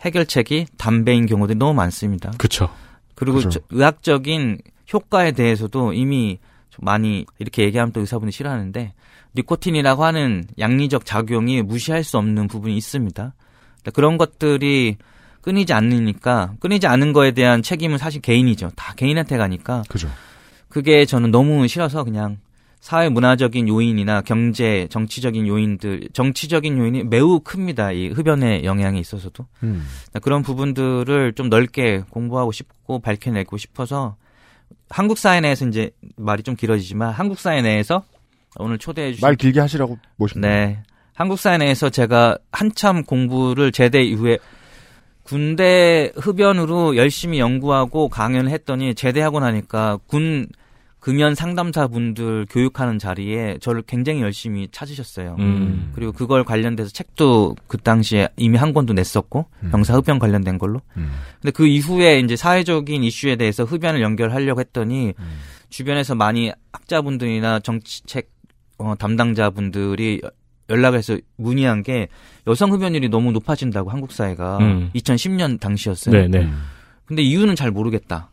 해결책이 0.01 0.67
담배인 0.77 1.25
경우들이 1.25 1.57
너무 1.57 1.73
많습니다. 1.73 2.31
그쵸. 2.37 2.69
그리고 3.15 3.37
그죠. 3.37 3.49
저- 3.49 3.59
의학적인 3.71 4.59
효과에 4.93 5.31
대해서도 5.31 5.93
이미 5.93 6.37
좀 6.69 6.85
많이 6.85 7.25
이렇게 7.39 7.63
얘기하면 7.63 7.91
또 7.93 8.01
의사분이 8.01 8.31
싫어하는데 8.31 8.93
니코틴이라고 9.35 10.03
하는 10.03 10.45
양리적 10.59 11.05
작용이 11.05 11.61
무시할 11.61 12.03
수 12.03 12.17
없는 12.17 12.47
부분이 12.47 12.75
있습니다. 12.77 13.33
그러니까 13.81 13.91
그런 13.91 14.17
것들이 14.17 14.97
끊이지 15.45 15.73
않으니까 15.73 16.55
끊이지 16.59 16.87
않은 16.87 17.13
거에 17.13 17.31
대한 17.31 17.61
책임은 17.61 17.99
사실 17.99 18.19
개인이죠. 18.19 18.71
다 18.75 18.95
개인한테 18.95 19.37
가니까 19.37 19.83
그죠. 19.87 20.09
그게 20.69 21.05
저는 21.05 21.29
너무 21.29 21.67
싫어서 21.67 22.03
그냥 22.03 22.39
사회 22.81 23.09
문화적인 23.09 23.67
요인이나 23.67 24.21
경제, 24.21 24.87
정치적인 24.89 25.47
요인들, 25.47 26.09
정치적인 26.13 26.79
요인이 26.79 27.03
매우 27.03 27.39
큽니다. 27.39 27.91
이 27.91 28.07
흡연의 28.09 28.63
영향에 28.65 28.99
있어서도. 28.99 29.45
음. 29.61 29.85
그런 30.23 30.41
부분들을 30.41 31.33
좀 31.33 31.49
넓게 31.49 32.03
공부하고 32.09 32.51
싶고 32.51 32.99
밝혀내고 32.99 33.57
싶어서 33.57 34.15
한국 34.89 35.19
사회 35.19 35.41
내에서 35.41 35.67
이제 35.67 35.91
말이 36.15 36.41
좀 36.41 36.55
길어지지만 36.55 37.11
한국 37.11 37.39
사회 37.39 37.61
내에서 37.61 38.03
오늘 38.57 38.79
초대해 38.79 39.11
주신 39.11 39.25
말 39.25 39.35
길게 39.35 39.59
하시라고 39.59 39.99
모십니다. 40.15 40.47
네. 40.47 40.83
한국 41.13 41.39
사회 41.39 41.57
내에서 41.59 41.89
제가 41.89 42.37
한참 42.51 43.03
공부를 43.03 43.71
제대 43.71 44.01
이후에 44.01 44.37
군대 45.25 46.11
흡연으로 46.15 46.95
열심히 46.95 47.39
연구하고 47.39 48.09
강연을 48.09 48.51
했더니 48.51 48.93
제대하고 48.93 49.39
나니까 49.39 49.97
군 50.07 50.47
금연 50.99 51.35
상담사 51.35 51.87
분들 51.87 52.47
교육하는 52.49 52.97
자리에 52.97 53.57
저를 53.59 53.83
굉장히 53.85 54.21
열심히 54.21 54.67
찾으셨어요. 54.71 55.35
음. 55.37 55.91
그리고 55.93 56.11
그걸 56.11 56.43
관련돼서 56.43 56.89
책도 56.89 57.55
그 57.67 57.77
당시에 57.77 58.29
이미 58.37 58.57
한 58.57 58.73
권도 58.73 58.93
냈었고 58.93 59.45
음. 59.63 59.69
병사 59.69 59.95
흡연 59.95 60.17
관련된 60.17 60.57
걸로. 60.57 60.81
음. 60.97 61.11
근데 61.41 61.51
그 61.51 61.67
이후에 61.67 62.19
이제 62.19 62.35
사회적인 62.35 63.03
이슈에 63.03 63.35
대해서 63.35 63.63
흡연을 63.63 64.01
연결하려고 64.01 64.59
했더니 64.59 65.13
음. 65.17 65.39
주변에서 65.69 66.15
많이 66.15 66.51
학자분들이나 66.71 67.59
정치책 67.59 68.31
어, 68.77 68.95
담당자분들이 68.97 70.21
연락을 70.69 70.97
해서 70.97 71.17
문의한 71.37 71.83
게 71.83 72.07
여성 72.47 72.71
흡연율이 72.71 73.09
너무 73.09 73.31
높아진다고 73.31 73.89
한국 73.89 74.11
사회가 74.11 74.57
음. 74.59 74.91
2010년 74.95 75.59
당시였어요. 75.59 76.13
네, 76.13 76.27
네. 76.27 76.49
근데 77.05 77.21
이유는 77.21 77.55
잘 77.55 77.71
모르겠다. 77.71 78.31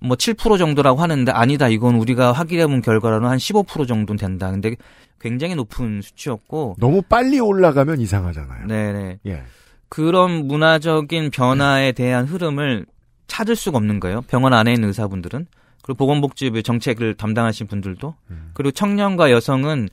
뭐 0.00 0.16
7% 0.16 0.58
정도라고 0.58 1.00
하는데 1.00 1.30
아니다. 1.32 1.68
이건 1.68 1.96
우리가 1.96 2.32
확인해 2.32 2.66
본 2.66 2.82
결과로는 2.82 3.28
한 3.28 3.38
15% 3.38 3.88
정도는 3.88 4.18
된다. 4.18 4.50
근데 4.50 4.76
굉장히 5.20 5.54
높은 5.54 6.02
수치였고 6.02 6.76
너무 6.78 7.02
빨리 7.02 7.40
올라가면 7.40 8.00
이상하잖아요. 8.00 8.66
네네. 8.66 9.18
예. 9.26 9.42
그런 9.88 10.46
문화적인 10.46 11.30
변화에 11.30 11.92
대한 11.92 12.26
흐름을 12.26 12.86
찾을 13.26 13.56
수가 13.56 13.78
없는 13.78 14.00
거예요. 14.00 14.22
병원 14.22 14.52
안에 14.52 14.72
있는 14.72 14.88
의사분들은. 14.88 15.46
그리고 15.82 15.96
보건복지부 15.98 16.62
정책을 16.62 17.14
담당하신 17.14 17.66
분들도. 17.66 18.14
음. 18.30 18.50
그리고 18.54 18.72
청년과 18.72 19.30
여성은 19.30 19.88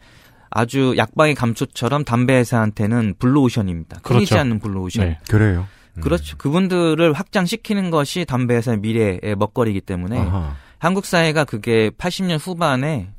아주 0.55 0.93
약방의 0.97 1.33
감초처럼 1.35 2.03
담배 2.05 2.35
회사한테는 2.35 3.15
블루오션입니다. 3.17 4.01
끊이지 4.01 4.29
그렇죠. 4.29 4.39
않는 4.39 4.59
블루오션. 4.59 5.05
네. 5.05 5.19
그래요. 5.27 5.67
음. 5.95 6.01
그렇죠. 6.01 6.37
그분들을 6.37 7.11
확장시키는 7.13 7.89
것이 7.89 8.25
담배 8.25 8.55
회사의 8.55 8.79
미래의 8.79 9.35
먹거리이기 9.37 9.81
때문에 9.81 10.19
아하. 10.19 10.55
한국 10.77 11.05
사회가 11.05 11.45
그게 11.45 11.89
80년 11.91 12.37
후반에 12.39 13.09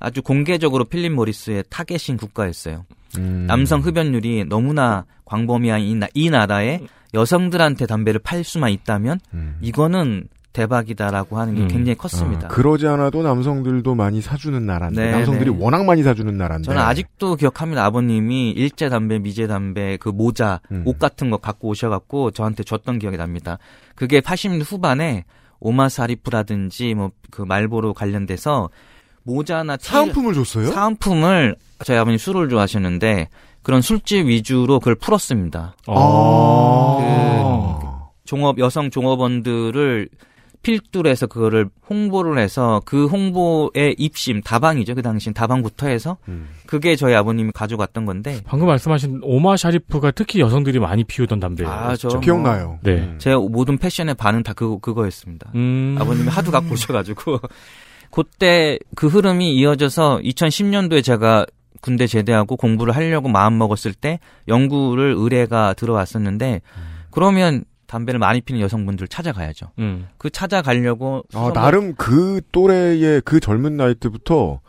아주 0.00 0.22
공개적으로 0.22 0.84
필립 0.84 1.12
모리스의 1.12 1.64
타겟인 1.70 2.16
국가였어요. 2.18 2.86
음. 3.18 3.44
남성 3.46 3.80
흡연율이 3.80 4.46
너무나 4.48 5.04
광범위한 5.26 5.80
이, 5.82 5.94
나, 5.94 6.08
이 6.14 6.28
나라에 6.30 6.80
여성들한테 7.14 7.86
담배를 7.86 8.20
팔 8.20 8.42
수만 8.42 8.70
있다면 8.70 9.20
음. 9.34 9.58
이거는 9.60 10.28
대박이다라고 10.52 11.38
하는 11.38 11.54
게 11.54 11.62
음. 11.62 11.68
굉장히 11.68 11.96
컸습니다. 11.96 12.46
아, 12.46 12.48
그러지 12.48 12.86
않아도 12.88 13.22
남성들도 13.22 13.94
많이 13.94 14.20
사주는 14.20 14.64
나라인데 14.66 15.04
네, 15.06 15.10
남성들이 15.12 15.50
네. 15.52 15.56
워낙 15.58 15.84
많이 15.84 16.02
사주는 16.02 16.36
나라인데 16.36 16.66
저는 16.66 16.82
아직도 16.82 17.36
기억합니다. 17.36 17.84
아버님이 17.84 18.50
일제 18.50 18.88
담배, 18.88 19.18
미제 19.18 19.46
담배, 19.46 19.96
그 19.98 20.08
모자, 20.08 20.60
음. 20.72 20.82
옷 20.86 20.98
같은 20.98 21.30
거 21.30 21.36
갖고 21.36 21.68
오셔갖고 21.68 22.32
저한테 22.32 22.64
줬던 22.64 22.98
기억이 22.98 23.16
납니다. 23.16 23.58
그게 23.94 24.20
80년 24.20 24.62
후반에 24.64 25.24
오마사리프라든지 25.60 26.94
뭐 26.94 27.10
그 27.30 27.42
말보로 27.42 27.94
관련돼서 27.94 28.70
모자나 29.22 29.76
티- 29.76 29.88
사은품을 29.88 30.34
줬어요? 30.34 30.72
사은품을 30.72 31.54
저희 31.84 31.96
아버님 31.96 32.18
술을 32.18 32.48
좋아하셨는데 32.48 33.28
그런 33.62 33.82
술집 33.82 34.26
위주로 34.26 34.80
그걸 34.80 34.96
풀었습니다. 34.96 35.76
아. 35.86 35.96
종업 38.24 38.58
여성 38.58 38.90
종업원들을 38.90 40.08
필두로 40.62 41.08
해서 41.08 41.26
그거를 41.26 41.68
홍보를 41.88 42.38
해서 42.38 42.82
그 42.84 43.06
홍보의 43.06 43.94
입심 43.98 44.42
다방이죠 44.42 44.94
그 44.94 45.02
당시 45.02 45.32
다방부터 45.32 45.88
해서 45.88 46.18
음. 46.28 46.48
그게 46.66 46.96
저희 46.96 47.14
아버님이 47.14 47.52
가져갔던 47.52 48.04
건데 48.04 48.40
방금 48.44 48.68
말씀하신 48.68 49.20
오마 49.22 49.56
샤리프가 49.56 50.10
특히 50.12 50.40
여성들이 50.40 50.78
많이 50.78 51.04
피우던 51.04 51.40
담배예요. 51.40 51.70
아, 51.70 51.96
저저뭐 51.96 52.20
기억나요. 52.20 52.78
네. 52.82 52.92
음. 52.92 53.16
제 53.18 53.34
모든 53.34 53.78
패션의 53.78 54.14
반은 54.14 54.42
다 54.42 54.52
그거 54.52 54.78
그거였습니다. 54.78 55.50
음. 55.54 55.96
아버님이 55.98 56.28
하도 56.28 56.50
갖고 56.50 56.74
오셔가지고 56.74 57.40
그때 58.12 58.78
그 58.94 59.06
흐름이 59.06 59.54
이어져서 59.54 60.20
2010년도에 60.22 61.02
제가 61.02 61.46
군대 61.80 62.06
제대하고 62.06 62.56
공부를 62.56 62.94
하려고 62.94 63.28
마음 63.28 63.56
먹었을 63.56 63.94
때 63.94 64.18
연구를 64.48 65.14
의뢰가 65.16 65.74
들어왔었는데 65.74 66.60
그러면 67.10 67.64
담배를 67.90 68.20
많이 68.20 68.40
피는 68.40 68.60
여성분들 68.60 69.08
찾아가야죠. 69.08 69.72
음. 69.80 70.06
그 70.16 70.30
찾아가려고 70.30 71.24
아, 71.34 71.50
나름 71.52 71.96
그 71.96 72.40
또래의 72.52 73.20
그 73.24 73.40
젊은 73.40 73.76
나이 73.76 73.96
때부터 73.96 74.60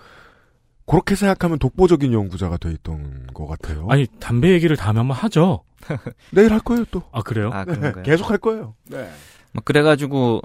그렇게 0.88 1.14
생각하면 1.14 1.60
독보적인 1.60 2.14
연구자가 2.14 2.58
돼 2.58 2.72
있던 2.72 3.28
것 3.32 3.46
같아요. 3.46 3.86
아니 3.92 4.08
담배 4.20 4.50
얘기를 4.50 4.76
다음에 4.76 4.98
한번 4.98 5.16
하죠. 5.18 5.64
내일 6.34 6.52
할 6.52 6.62
거예요 6.62 6.84
또. 6.90 7.04
아 7.12 7.22
그래요? 7.22 7.52
아 7.54 7.64
그런가요? 7.64 8.02
계속 8.02 8.32
할 8.32 8.40
거예요. 8.40 8.74
네. 8.90 9.08
막 9.52 9.64
그래가지고 9.66 10.42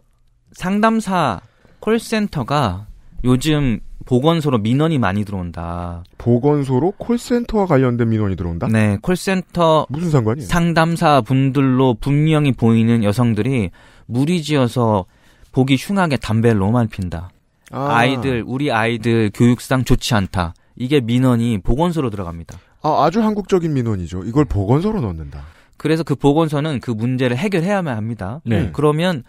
상담사 0.52 1.40
콜센터가 1.80 2.88
요즘 3.24 3.80
보건소로 4.06 4.58
민원이 4.58 4.98
많이 4.98 5.24
들어온다. 5.24 6.04
보건소로 6.16 6.92
콜센터와 6.92 7.66
관련된 7.66 8.08
민원이 8.08 8.36
들어온다? 8.36 8.68
네, 8.68 8.96
콜센터 9.02 9.86
무슨 9.90 10.10
상관이에요? 10.10 10.46
상담사 10.46 11.20
분들로 11.20 11.94
분명히 12.00 12.52
보이는 12.52 13.04
여성들이 13.04 13.70
무리지어서 14.06 15.04
보기 15.52 15.76
흉하게 15.76 16.16
담배를 16.16 16.58
너무 16.58 16.72
많이 16.72 16.88
핀다. 16.88 17.30
아. 17.72 17.96
아. 17.96 18.04
이들 18.04 18.44
우리 18.46 18.70
아이들 18.70 19.30
교육상 19.34 19.84
좋지 19.84 20.14
않다. 20.14 20.54
이게 20.76 21.00
민원이 21.00 21.58
보건소로 21.58 22.10
들어갑니다. 22.10 22.58
아, 22.82 23.04
아주 23.04 23.22
한국적인 23.22 23.72
민원이죠. 23.72 24.22
이걸 24.24 24.44
보건소로 24.44 25.00
넣는다. 25.00 25.42
그래서 25.76 26.04
그 26.04 26.14
보건소는 26.14 26.80
그 26.80 26.92
문제를 26.92 27.36
해결해야만 27.36 27.96
합니다. 27.96 28.40
네. 28.44 28.70
그러면 28.72 29.24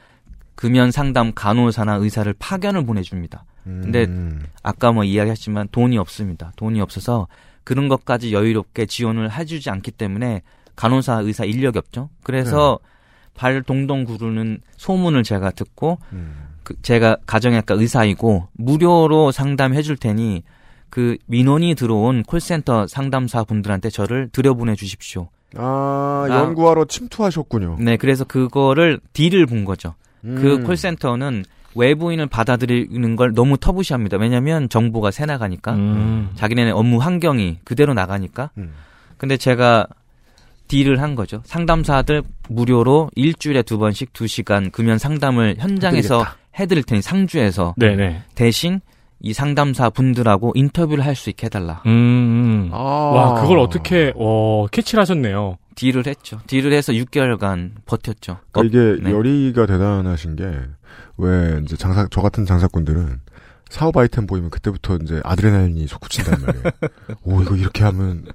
금연 0.55 0.91
상담 0.91 1.31
간호사나 1.33 1.95
의사를 1.95 2.31
파견을 2.37 2.85
보내줍니다. 2.85 3.43
근데 3.81 4.05
음. 4.05 4.43
아까 4.63 4.91
뭐 4.91 5.03
이야기했지만 5.03 5.67
돈이 5.71 5.97
없습니다. 5.97 6.51
돈이 6.55 6.79
없어서 6.81 7.27
그런 7.63 7.89
것까지 7.89 8.33
여유롭게 8.33 8.85
지원을 8.85 9.31
해주지 9.31 9.69
않기 9.69 9.91
때문에 9.91 10.41
간호사 10.75 11.21
의사 11.21 11.43
인력이 11.43 11.77
없죠. 11.77 12.09
그래서 12.23 12.79
발 13.33 13.61
동동 13.63 14.03
구르는 14.03 14.59
소문을 14.77 15.23
제가 15.23 15.51
듣고 15.51 15.99
음. 16.13 16.47
그 16.63 16.75
제가 16.81 17.17
가정의학과 17.25 17.75
의사이고 17.75 18.47
무료로 18.53 19.31
상담해 19.31 19.81
줄 19.81 19.97
테니 19.97 20.43
그 20.89 21.17
민원이 21.25 21.75
들어온 21.75 22.23
콜센터 22.23 22.87
상담사 22.87 23.43
분들한테 23.43 23.89
저를 23.89 24.29
들여보내 24.31 24.75
주십시오. 24.75 25.29
아, 25.55 26.27
아. 26.29 26.39
연구하러 26.39 26.85
침투하셨군요. 26.85 27.77
네, 27.79 27.97
그래서 27.97 28.23
그거를 28.23 28.99
딜을 29.13 29.45
본 29.45 29.65
거죠. 29.65 29.95
그 30.21 30.55
음. 30.55 30.63
콜센터는 30.63 31.45
외부인을 31.77 32.27
받아들이는 32.27 33.15
걸 33.15 33.33
너무 33.33 33.57
터부시합니다. 33.57 34.17
왜냐하면 34.17 34.67
정보가 34.69 35.11
새 35.11 35.25
나가니까 35.25 35.73
음. 35.73 36.29
자기네 36.35 36.71
업무 36.71 36.97
환경이 36.97 37.59
그대로 37.63 37.93
나가니까. 37.93 38.49
음. 38.57 38.73
근데 39.17 39.37
제가 39.37 39.87
딜을 40.67 41.01
한 41.01 41.15
거죠. 41.15 41.41
상담사들 41.45 42.23
무료로 42.49 43.11
일주일에 43.15 43.61
두 43.61 43.77
번씩 43.77 44.13
두 44.13 44.27
시간 44.27 44.69
금연 44.71 44.97
상담을 44.97 45.55
현장에서 45.59 46.19
해드리겠다. 46.19 46.37
해드릴 46.59 46.83
테니 46.83 47.01
상주에서 47.01 47.75
네네. 47.77 48.23
대신 48.35 48.81
이 49.19 49.33
상담사 49.33 49.89
분들하고 49.89 50.51
인터뷰를 50.55 51.03
할 51.05 51.15
수 51.15 51.29
있게 51.29 51.45
해달라. 51.47 51.81
음. 51.85 51.91
음. 51.91 52.69
아. 52.73 52.77
와 52.77 53.41
그걸 53.41 53.59
어떻게 53.59 54.13
어 54.15 54.67
캐치를 54.71 55.01
하셨네요. 55.01 55.57
딜을 55.75 56.07
했죠. 56.07 56.39
딜을 56.47 56.73
해서 56.73 56.91
6개월간 56.93 57.71
버텼죠. 57.85 58.37
그러니까 58.51 58.63
이게 58.77 59.01
네. 59.03 59.11
열의가 59.11 59.65
대단하신 59.65 60.35
게 60.35 60.45
왜 61.17 61.59
이제 61.63 61.75
장사 61.75 62.07
저 62.11 62.21
같은 62.21 62.45
장사꾼들은 62.45 63.21
사업 63.69 63.97
아이템 63.97 64.27
보이면 64.27 64.49
그때부터 64.49 64.97
이제 65.01 65.19
아드레날린이 65.23 65.87
솟구친단 65.87 66.41
말이에요. 66.41 66.63
오 67.23 67.41
이거 67.41 67.55
이렇게 67.55 67.83
하면 67.83 68.25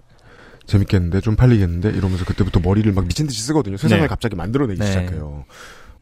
재밌겠는데 0.67 1.21
좀 1.21 1.37
팔리겠는데 1.37 1.91
이러면서 1.91 2.25
그때부터 2.25 2.61
머리를 2.61 2.91
막 2.93 3.07
미친 3.07 3.27
듯이 3.27 3.41
쓰거든요. 3.43 3.77
세상을 3.77 4.03
네. 4.03 4.09
갑자기 4.09 4.37
만들어내기 4.37 4.81
네. 4.81 4.87
시작해요. 4.87 5.45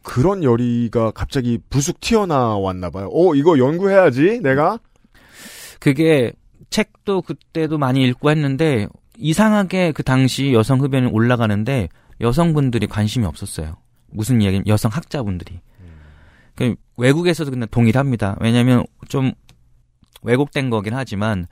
그런 0.03 0.43
열의가 0.43 1.11
갑자기 1.11 1.59
불쑥 1.69 1.99
튀어나왔나 1.99 2.89
봐요. 2.89 3.09
어 3.11 3.35
이거 3.35 3.57
연구해야지 3.57 4.39
내가 4.41 4.79
그게 5.79 6.33
책도 6.69 7.23
그때도 7.23 7.77
많이 7.77 8.03
읽고 8.05 8.29
했는데 8.29 8.87
이상하게 9.17 9.91
그 9.91 10.03
당시 10.03 10.53
여성 10.53 10.81
흡연이 10.81 11.07
올라가는데 11.07 11.89
여성분들이 12.21 12.87
관심이 12.87 13.25
없었어요. 13.25 13.77
무슨 14.11 14.41
이야기냐면 14.41 14.67
여성 14.67 14.91
학자분들이. 14.91 15.59
그 16.55 16.75
외국에서도 16.97 17.49
근데 17.49 17.65
동일합니다. 17.65 18.37
왜냐하면 18.39 18.85
좀 19.07 19.31
왜곡된 20.21 20.69
거긴 20.69 20.93
하지만 20.93 21.47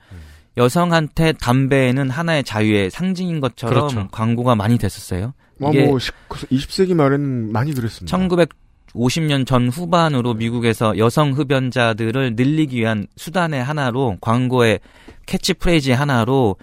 여성한테 0.56 1.32
담배는 1.32 2.10
하나의 2.10 2.44
자유의 2.44 2.90
상징인 2.90 3.40
것처럼 3.40 3.88
그렇죠. 3.88 4.08
광고가 4.10 4.54
많이 4.54 4.78
됐었어요. 4.78 5.32
뭐, 5.60 5.70
이게 5.70 5.86
뭐 5.86 5.98
20세기 5.98 6.94
말에는 6.94 7.52
많이 7.52 7.74
들었습니다. 7.74 8.16
1950년 8.16 9.46
전 9.46 9.68
후반으로 9.68 10.34
미국에서 10.34 10.96
여성 10.96 11.32
흡연자들을 11.32 12.34
늘리기 12.34 12.78
위한 12.78 13.06
수단의 13.16 13.62
하나로 13.62 14.16
광고의 14.20 14.80
캐치프레이즈 15.26 15.90
하나로 15.90 16.56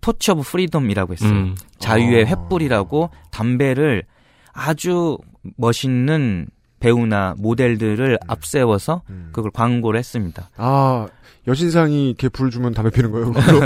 torch 0.00 0.30
of 0.30 0.42
freedom이라고 0.42 1.14
했어요. 1.14 1.30
음. 1.30 1.56
자유의 1.78 2.24
어. 2.24 2.26
횃불이라고 2.26 3.10
담배를 3.32 4.04
아주 4.52 5.18
멋있는 5.56 6.46
배우나 6.78 7.34
모델들을 7.38 8.18
앞세워서 8.28 9.02
음. 9.10 9.30
그걸 9.32 9.50
광고를 9.50 9.98
했습니다. 9.98 10.50
아 10.56 11.08
여신상이 11.46 12.08
이렇게 12.08 12.28
불 12.28 12.50
주면 12.50 12.72
담배 12.72 12.90
피는 12.90 13.10
거예요. 13.10 13.32
그걸로? 13.32 13.60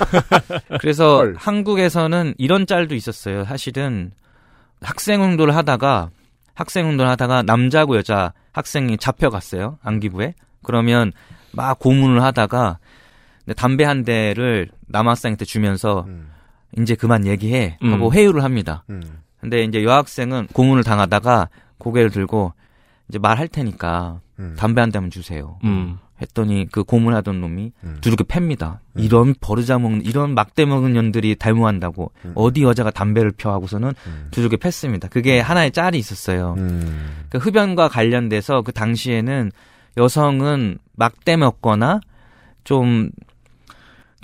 그래서 0.80 1.18
헐. 1.18 1.34
한국에서는 1.38 2.34
이런 2.38 2.66
짤도 2.66 2.94
있었어요. 2.94 3.44
사실은 3.44 4.12
학생 4.80 5.22
운동을 5.22 5.54
하다가 5.54 6.10
학생 6.54 6.88
운동을 6.88 7.10
하다가 7.12 7.42
남자고 7.42 7.96
여자 7.96 8.32
학생이 8.52 8.96
잡혀갔어요. 8.98 9.78
안기부에. 9.82 10.34
그러면 10.62 11.12
막 11.52 11.78
고문을 11.78 12.22
하다가 12.22 12.78
담배 13.56 13.84
한 13.84 14.04
대를 14.04 14.68
남학생한테 14.86 15.44
주면서 15.44 16.04
음, 16.06 16.30
이제 16.78 16.94
그만 16.94 17.26
얘기해 17.26 17.78
하고 17.82 18.08
음. 18.08 18.12
회유를 18.12 18.42
합니다. 18.42 18.84
음. 18.88 19.02
근데 19.40 19.62
이제 19.64 19.84
여학생은 19.84 20.48
고문을 20.52 20.84
당하다가 20.84 21.50
고개를 21.78 22.10
들고 22.10 22.54
이제 23.08 23.18
말할 23.18 23.48
테니까 23.48 24.20
음. 24.38 24.54
담배 24.58 24.80
한 24.80 24.90
대만 24.90 25.10
주세요. 25.10 25.58
음. 25.64 25.98
했더니 26.24 26.66
그 26.70 26.82
고문하던 26.84 27.40
놈이 27.40 27.72
음. 27.84 27.98
두둑이 28.00 28.26
팹니다. 28.28 28.78
음. 28.96 29.02
이런 29.02 29.34
버르자 29.40 29.78
먹는 29.78 30.04
이런 30.04 30.34
막대 30.34 30.64
먹은 30.64 30.92
년들이 30.92 31.36
닮아한다고 31.36 32.10
음. 32.24 32.32
어디 32.34 32.62
여자가 32.62 32.90
담배를 32.90 33.32
펴 33.36 33.52
하고서는 33.52 33.94
음. 34.06 34.28
두둑이 34.30 34.56
팼습니다. 34.56 35.08
그게 35.08 35.40
하나의 35.40 35.70
짤이 35.70 35.98
있었어요. 35.98 36.54
음. 36.58 37.26
그 37.28 37.38
흡연과 37.38 37.88
관련돼서 37.88 38.62
그 38.62 38.72
당시에는 38.72 39.52
여성은 39.96 40.78
막대 40.96 41.36
먹거나 41.36 42.00
좀 42.64 43.10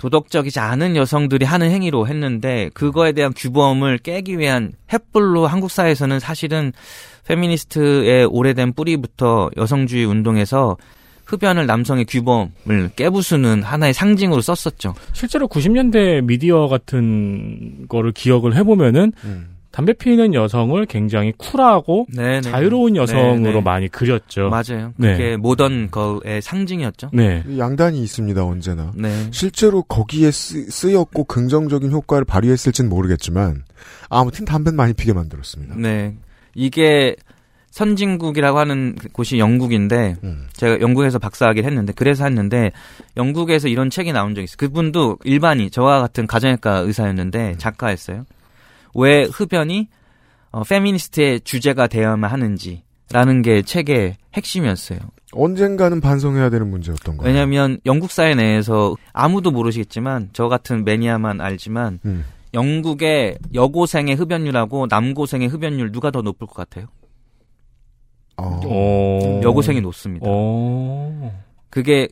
도덕적이지 0.01 0.59
않은 0.59 0.95
여성들이 0.95 1.45
하는 1.45 1.69
행위로 1.69 2.07
했는데 2.07 2.71
그거에 2.73 3.11
대한 3.11 3.33
규범을 3.33 3.99
깨기 3.99 4.39
위한 4.39 4.71
횃불로 4.87 5.45
한국 5.45 5.69
사회에서는 5.69 6.19
사실은 6.19 6.73
페미니스트의 7.27 8.25
오래된 8.25 8.73
뿌리부터 8.73 9.51
여성주의 9.57 10.05
운동에서 10.05 10.75
흡연을 11.31 11.65
남성의 11.65 12.05
규범을 12.05 12.91
깨부수는 12.95 13.63
하나의 13.63 13.93
상징으로 13.93 14.41
썼었죠. 14.41 14.93
실제로 15.13 15.47
90년대 15.47 16.23
미디어 16.25 16.67
같은 16.67 17.85
거를 17.87 18.11
기억을 18.11 18.55
해보면은 18.55 19.13
음. 19.23 19.47
담배 19.71 19.93
피는 19.93 20.33
여성을 20.33 20.85
굉장히 20.87 21.31
쿨하고 21.37 22.05
네네. 22.13 22.41
자유로운 22.41 22.97
여성으로 22.97 23.39
네네. 23.39 23.61
많이 23.61 23.87
그렸죠. 23.87 24.49
맞아요. 24.49 24.93
네. 24.97 25.13
그게 25.13 25.37
모던 25.37 25.91
거의 25.91 26.41
상징이었죠. 26.41 27.11
네. 27.13 27.43
양단이 27.57 28.01
있습니다 28.03 28.43
언제나. 28.45 28.91
네. 28.95 29.29
실제로 29.31 29.81
거기에 29.83 30.29
쓰, 30.31 30.69
쓰였고 30.69 31.23
긍정적인 31.23 31.89
효과를 31.89 32.25
발휘했을진 32.25 32.89
모르겠지만 32.89 33.63
아무튼 34.09 34.43
담배는 34.43 34.75
많이 34.75 34.91
피게 34.91 35.13
만들었습니다. 35.13 35.75
네. 35.77 36.17
이게 36.53 37.15
선진국이라고 37.71 38.59
하는 38.59 38.95
곳이 39.13 39.39
영국인데 39.39 40.17
음. 40.23 40.47
제가 40.53 40.81
영국에서 40.81 41.19
박사학위를 41.19 41.67
했는데 41.69 41.93
그래서 41.93 42.25
했는데 42.25 42.71
영국에서 43.17 43.67
이런 43.67 43.89
책이 43.89 44.11
나온 44.11 44.35
적이 44.35 44.43
있어요. 44.43 44.57
그분도 44.57 45.17
일반이 45.23 45.71
저와 45.71 46.01
같은 46.01 46.27
가정의과 46.27 46.79
의사였는데 46.79 47.55
작가였어요. 47.57 48.25
왜 48.93 49.23
흡연이 49.23 49.87
어, 50.51 50.63
페미니스트의 50.63 51.41
주제가 51.41 51.87
되어야만 51.87 52.29
하는지라는 52.29 53.41
게 53.41 53.61
책의 53.61 54.17
핵심이었어요. 54.33 54.99
언젠가는 55.31 56.01
반성해야 56.01 56.49
되는 56.49 56.69
문제였던 56.69 57.17
거예요. 57.17 57.27
왜냐하면 57.27 57.79
영국 57.85 58.11
사회 58.11 58.35
내에서 58.35 58.97
아무도 59.13 59.51
모르시겠지만 59.51 60.31
저 60.33 60.49
같은 60.49 60.83
매니아만 60.83 61.39
알지만 61.39 61.99
음. 62.03 62.25
영국의 62.53 63.37
여고생의 63.53 64.15
흡연율하고 64.15 64.87
남고생의 64.89 65.47
흡연율 65.47 65.93
누가 65.93 66.11
더 66.11 66.21
높을 66.21 66.47
것 66.47 66.55
같아요? 66.55 66.87
어. 68.41 68.59
어... 68.65 69.41
여고생이 69.43 69.81
높습니다. 69.81 70.25
어... 70.27 71.41
그게 71.69 72.07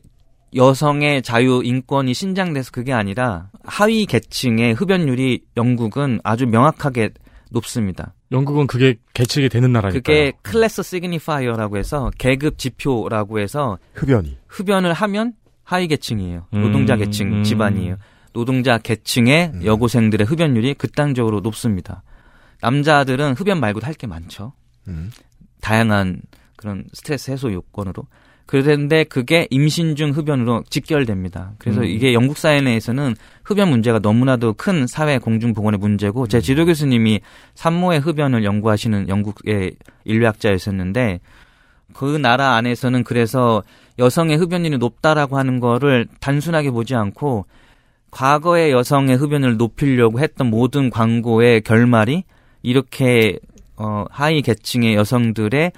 여성의 0.54 1.22
자유 1.22 1.62
인권이 1.64 2.12
신장돼서 2.14 2.70
그게 2.72 2.92
아니라 2.92 3.50
하위 3.64 4.06
계층의 4.06 4.72
흡연율이 4.74 5.42
영국은 5.56 6.20
아주 6.24 6.46
명확하게 6.46 7.10
높습니다. 7.50 8.14
영국은 8.32 8.66
그게 8.66 8.96
계측이 9.14 9.48
되는 9.48 9.72
나라니까요. 9.72 10.00
그게 10.02 10.32
class 10.42 10.82
signifier라고 10.82 11.76
해서 11.78 12.10
계급 12.18 12.58
지표라고 12.58 13.40
해서 13.40 13.78
흡연이. 13.94 14.38
흡연을 14.48 14.92
하면 14.92 15.34
하위 15.64 15.86
계층이에요. 15.88 16.46
음, 16.54 16.62
노동자 16.62 16.96
계층 16.96 17.32
음. 17.32 17.42
집안이에요. 17.44 17.96
노동자 18.32 18.78
계층의 18.78 19.52
음. 19.54 19.64
여고생들의 19.64 20.26
흡연율이 20.26 20.74
극단적으로 20.74 21.40
높습니다. 21.40 22.02
남자들은 22.60 23.34
흡연 23.34 23.58
말고도 23.60 23.86
할 23.86 23.94
게 23.94 24.06
많죠. 24.06 24.52
음. 24.88 25.10
다양한 25.60 26.22
그런 26.56 26.84
스트레스 26.92 27.30
해소 27.30 27.52
요건으로. 27.52 28.06
그런데 28.50 29.04
그게 29.04 29.46
임신 29.50 29.94
중 29.94 30.10
흡연으로 30.10 30.64
직결됩니다. 30.68 31.52
그래서 31.58 31.82
음. 31.82 31.86
이게 31.86 32.12
영국 32.12 32.36
사회 32.36 32.60
내에서는 32.60 33.14
흡연 33.44 33.70
문제가 33.70 34.00
너무나도 34.00 34.54
큰 34.54 34.88
사회 34.88 35.18
공중 35.18 35.54
보건의 35.54 35.78
문제고 35.78 36.26
제 36.26 36.40
지도 36.40 36.66
교수님이 36.66 37.20
산모의 37.54 38.00
흡연을 38.00 38.42
연구하시는 38.42 39.08
영국의 39.08 39.76
인류학자였었는데 40.04 41.20
그 41.92 42.16
나라 42.16 42.56
안에서는 42.56 43.04
그래서 43.04 43.62
여성의 44.00 44.36
흡연율이 44.38 44.78
높다라고 44.78 45.38
하는 45.38 45.60
거를 45.60 46.08
단순하게 46.18 46.72
보지 46.72 46.96
않고 46.96 47.46
과거의 48.10 48.72
여성의 48.72 49.16
흡연을 49.16 49.58
높이려고 49.58 50.18
했던 50.18 50.48
모든 50.48 50.90
광고의 50.90 51.60
결말이 51.60 52.24
이렇게 52.62 53.38
어, 53.80 54.04
하위 54.10 54.42
계층의 54.42 54.94
여성들의 54.94 55.72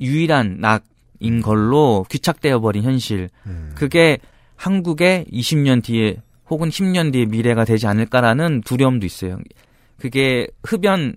유일한 0.00 0.56
낙인 0.58 1.40
걸로 1.40 2.04
귀착되어 2.10 2.58
버린 2.58 2.82
현실. 2.82 3.28
음. 3.46 3.70
그게 3.76 4.18
한국의 4.56 5.26
20년 5.32 5.82
뒤에 5.84 6.16
혹은 6.50 6.70
10년 6.70 7.12
뒤에 7.12 7.26
미래가 7.26 7.64
되지 7.64 7.86
않을까라는 7.86 8.62
두려움도 8.62 9.06
있어요. 9.06 9.38
그게 9.98 10.48
흡연 10.64 11.14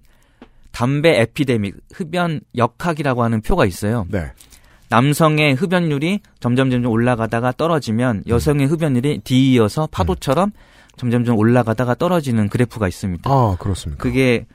담배 0.72 1.20
에피데믹, 1.20 1.76
흡연 1.94 2.42
역학이라고 2.56 3.24
하는 3.24 3.42
표가 3.42 3.66
있어요. 3.66 4.06
네. 4.10 4.32
남성의 4.90 5.56
흡연율이 5.56 6.20
점점 6.40 6.70
점점 6.70 6.92
올라가다가 6.92 7.54
떨어지면 7.54 8.24
여성의 8.28 8.68
흡연율이 8.68 9.22
뒤이어서 9.24 9.88
파도처럼 9.88 10.52
점점점 10.96 11.38
올라가다가 11.38 11.96
떨어지는 11.96 12.50
그래프가 12.50 12.88
있습니다. 12.88 13.30
아 13.30 13.56
그렇습니까? 13.60 14.02
그게 14.04 14.46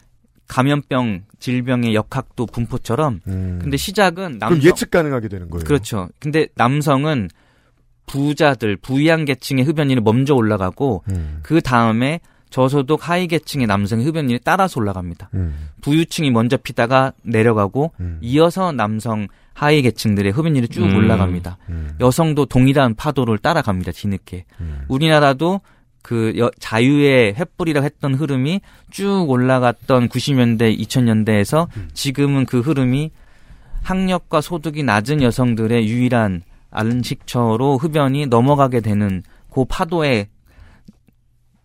감염병, 0.48 1.24
질병의 1.38 1.94
역학도 1.94 2.46
분포처럼 2.46 3.20
음. 3.26 3.58
근데 3.62 3.76
시작은 3.76 4.14
그럼 4.14 4.38
남성 4.38 4.62
예측 4.62 4.90
가능하게 4.90 5.28
되는 5.28 5.48
거예요. 5.50 5.64
그렇죠. 5.64 6.08
근데 6.18 6.46
남성은 6.54 7.28
부자들, 8.06 8.76
부유한 8.76 9.24
계층의 9.24 9.64
흡연율이 9.64 10.00
먼저 10.00 10.34
올라가고 10.34 11.04
음. 11.08 11.40
그 11.42 11.60
다음에 11.60 12.20
저소득 12.50 13.08
하위 13.08 13.26
계층의 13.26 13.66
남성의 13.66 14.06
흡연율이 14.06 14.38
따라서 14.44 14.80
올라갑니다. 14.80 15.30
음. 15.34 15.70
부유층이 15.80 16.30
먼저 16.30 16.56
피다가 16.56 17.12
내려가고 17.22 17.92
음. 17.98 18.18
이어서 18.20 18.70
남성 18.70 19.26
하위 19.54 19.82
계층들의 19.82 20.30
흡연율이 20.30 20.68
쭉 20.68 20.84
음. 20.84 20.96
올라갑니다. 20.96 21.58
음. 21.70 21.96
여성도 22.00 22.46
동일한 22.46 22.94
파도를 22.94 23.38
따라갑니다. 23.38 23.92
뒤늦게. 23.92 24.44
음. 24.60 24.84
우리나라도 24.88 25.62
그 26.04 26.34
여- 26.36 26.50
자유의 26.60 27.32
횃불이라고 27.32 27.82
했던 27.82 28.14
흐름이 28.14 28.60
쭉 28.90 29.24
올라갔던 29.26 30.10
90년대, 30.10 30.78
2000년대에서 30.78 31.66
지금은 31.94 32.44
그 32.44 32.60
흐름이 32.60 33.10
학력과 33.82 34.42
소득이 34.42 34.82
낮은 34.82 35.22
여성들의 35.22 35.88
유일한 35.88 36.42
안식처로 36.70 37.78
흡연이 37.78 38.26
넘어가게 38.26 38.80
되는 38.80 39.22
그 39.50 39.64
파도에 39.64 40.28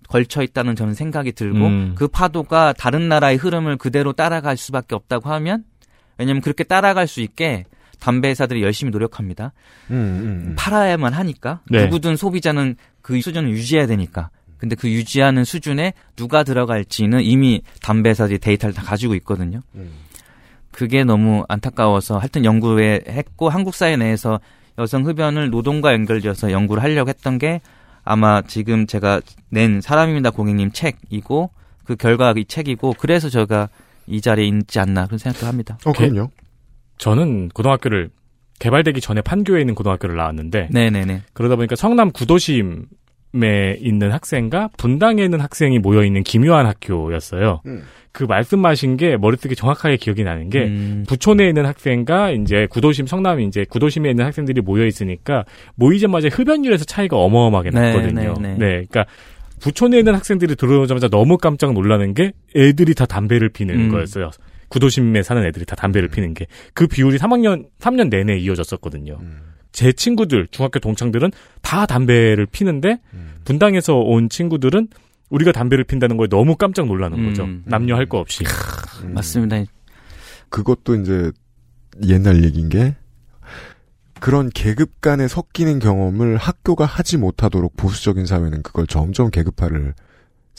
걸쳐 0.08 0.42
있다는 0.42 0.76
저는 0.78 0.94
생각이 0.94 1.34
들고 1.34 1.66
음. 1.66 1.96
그 1.96 2.08
파도가 2.08 2.74
다른 2.74 3.10
나라의 3.10 3.36
흐름을 3.36 3.76
그대로 3.76 4.14
따라갈 4.14 4.56
수밖에 4.56 4.96
없다고 4.96 5.30
하면 5.30 5.66
왜냐면 6.18 6.42
그렇게 6.42 6.64
따라갈 6.64 7.08
수 7.08 7.20
있게 7.20 7.66
담배 8.00 8.30
회사들이 8.30 8.62
열심히 8.62 8.92
노력합니다. 8.92 9.54
음, 9.92 9.96
음, 9.96 10.48
음. 10.48 10.56
팔아야만 10.58 11.14
하니까 11.14 11.62
네. 11.70 11.86
누구든 11.86 12.16
소비자는 12.16 12.76
그 13.02 13.20
수준을 13.20 13.50
유지해야 13.52 13.88
되니까. 13.88 14.30
근데 14.58 14.76
그 14.76 14.90
유지하는 14.90 15.46
수준에 15.46 15.94
누가 16.16 16.44
들어갈지는 16.44 17.22
이미 17.22 17.62
담배 17.82 18.10
회사들이 18.10 18.40
데이터를 18.40 18.74
다 18.74 18.84
가지고 18.84 19.16
있거든요. 19.16 19.62
음. 19.76 19.92
그게 20.72 21.04
너무 21.04 21.46
안타까워서 21.48 22.18
하여튼 22.18 22.46
연구에 22.46 23.02
했고 23.08 23.50
한국 23.50 23.74
사회 23.74 23.98
내에서 23.98 24.40
여성 24.78 25.06
흡연을 25.06 25.50
노동과 25.50 25.94
연결지어서 25.94 26.52
연구를 26.52 26.84
하려고 26.84 27.10
했던 27.10 27.38
게 27.38 27.62
아마 28.04 28.42
지금 28.42 28.88
제가 28.88 29.22
낸 29.50 29.82
사람입니다 29.82 30.32
고객님 30.32 30.72
책이고 30.72 31.50
그 31.84 31.96
결과가 31.96 32.40
이 32.40 32.46
책이고 32.46 32.96
그래서 32.98 33.30
제가 33.30 33.68
이 34.08 34.22
자리에 34.22 34.48
있지 34.48 34.80
않나 34.80 35.06
그런 35.06 35.20
생각도 35.20 35.48
합니다. 35.48 35.78
어, 35.86 35.92
그럼요. 35.92 36.30
저는 37.00 37.50
고등학교를 37.50 38.10
개발되기 38.60 39.02
전에 39.02 39.22
판교에 39.22 39.62
있는 39.62 39.74
고등학교를 39.74 40.16
나왔는데 40.16 40.68
네네네. 40.72 41.22
그러다 41.34 41.56
보니까 41.56 41.76
성남 41.76 42.12
구도심에 42.12 42.86
있는 43.80 44.12
학생과 44.12 44.70
분당에 44.78 45.24
있는 45.24 45.40
학생이 45.40 45.80
모여 45.80 46.04
있는 46.04 46.24
기묘한 46.24 46.66
학교였어요. 46.68 47.62
음. 47.66 47.84
그 48.12 48.24
말씀하신 48.26 48.98
게 48.98 49.18
머릿속에 49.18 49.56
정확하게 49.56 49.96
기억이 49.98 50.24
나는 50.24 50.50
게 50.50 50.64
음, 50.66 51.06
부촌에 51.08 51.48
있는 51.48 51.66
학생과 51.66 52.32
이제 52.32 52.68
구도심 52.70 53.08
성남 53.08 53.40
이제 53.40 53.66
구도심에 53.70 54.10
있는 54.10 54.26
학생들이 54.26 54.62
모여 54.62 54.86
있으니까 54.86 55.46
모이자마자 55.76 56.28
흡연율에서 56.28 56.84
차이가 56.86 57.18
어마어마하게 57.18 57.70
네, 57.70 57.80
났거든요. 57.80 58.34
네, 58.42 58.50
네. 58.58 58.58
그러니까 58.58 59.06
부촌에 59.62 60.00
있는 60.00 60.16
학생들이 60.16 60.56
들어오자마자 60.56 61.08
너무 61.08 61.38
깜짝 61.38 61.74
놀라는 61.74 62.14
게 62.14 62.32
애들이 62.56 62.94
다 62.94 63.06
담배를 63.06 63.50
피는 63.50 63.76
음. 63.76 63.92
거였어요. 63.92 64.32
구도심에 64.70 65.24
사는 65.24 65.44
애들이 65.46 65.66
다 65.66 65.76
담배를 65.76 66.10
피는 66.10 66.34
게 66.34 66.46
그 66.74 66.88
비율이 66.88 67.18
3학년 67.18 67.68
3년 67.80 68.10
내내 68.10 68.38
이어졌었거든요. 68.40 69.18
음. 69.22 69.38
제 69.72 69.92
친구들 69.92 70.48
중학교 70.52 70.80
동창들은 70.80 71.32
다 71.62 71.86
담배를 71.86 72.46
피는데 72.46 73.00
음. 73.14 73.34
분당에서 73.46 73.96
온 73.98 74.30
친구들은 74.30 74.88
우리가 75.30 75.52
담배를 75.52 75.84
핀다는 75.84 76.18
거에 76.18 76.28
너무 76.28 76.56
깜짝 76.56 76.88
놀라는 76.88 77.24
거죠. 77.28 77.44
음. 77.44 77.64
남녀 77.66 77.96
할 77.96 78.06
거 78.08 78.18
없이. 78.20 78.44
음. 79.04 79.14
맞습니다. 79.14 79.58
그것도 80.50 80.96
이제 80.96 81.32
옛날 82.08 82.44
얘기인 82.44 82.70
게 82.70 82.96
그런 84.20 84.50
계급 84.50 85.00
간에 85.02 85.28
섞이는 85.28 85.80
경험을 85.80 86.38
학교가 86.38 86.86
하지 86.86 87.18
못하도록 87.18 87.76
보수적인 87.78 88.26
사회는 88.26 88.64
그걸 88.64 88.86
점점 88.88 89.30
계급화를 89.30 89.94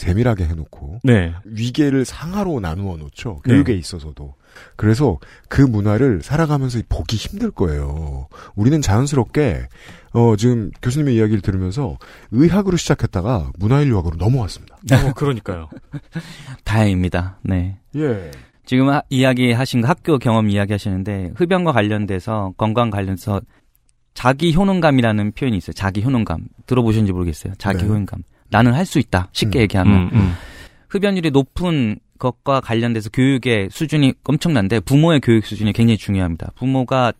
세밀하게 0.00 0.44
해놓고 0.46 1.00
네. 1.04 1.34
위계를 1.44 2.04
상하로 2.04 2.60
나누어 2.60 2.96
놓죠. 2.96 3.40
네. 3.44 3.52
교육에 3.52 3.74
있어서도. 3.74 4.34
그래서 4.76 5.18
그 5.48 5.60
문화를 5.62 6.22
살아가면서 6.22 6.80
보기 6.88 7.16
힘들 7.16 7.50
거예요. 7.50 8.26
우리는 8.56 8.80
자연스럽게 8.82 9.66
어 10.12 10.34
지금 10.36 10.70
교수님의 10.82 11.14
이야기를 11.16 11.40
들으면서 11.42 11.98
의학으로 12.32 12.76
시작했다가 12.76 13.52
문화인류학으로 13.58 14.16
넘어왔습니다. 14.16 14.76
어, 14.92 15.12
그러니까요. 15.14 15.68
다행입니다. 16.64 17.38
네. 17.42 17.78
예. 17.96 18.30
지금 18.64 18.88
하- 18.88 19.02
이야기하신 19.10 19.82
거 19.82 19.88
학교 19.88 20.18
경험 20.18 20.48
이야기하시는데 20.48 21.32
흡연과 21.36 21.72
관련돼서 21.72 22.52
건강 22.56 22.90
관련해서 22.90 23.40
자기 24.14 24.54
효능감이라는 24.54 25.32
표현이 25.32 25.56
있어요. 25.58 25.72
자기 25.74 26.02
효능감 26.02 26.46
들어보셨는지 26.66 27.12
모르겠어요. 27.12 27.52
자기 27.58 27.82
네. 27.82 27.88
효능감. 27.88 28.22
나는 28.50 28.72
할 28.74 28.84
수 28.86 28.98
있다. 28.98 29.28
쉽게 29.32 29.60
음. 29.60 29.62
얘기하면 29.62 29.94
음, 29.94 30.10
음. 30.12 30.32
흡연율이 30.88 31.30
높은 31.30 31.98
것과 32.18 32.60
관련돼서 32.60 33.08
교육의 33.10 33.68
수준이 33.70 34.14
엄청난데 34.24 34.80
부모의 34.80 35.20
교육 35.20 35.46
수준이 35.46 35.72
굉장히 35.72 35.96
중요합니다. 35.96 36.50
부모가 36.56 37.12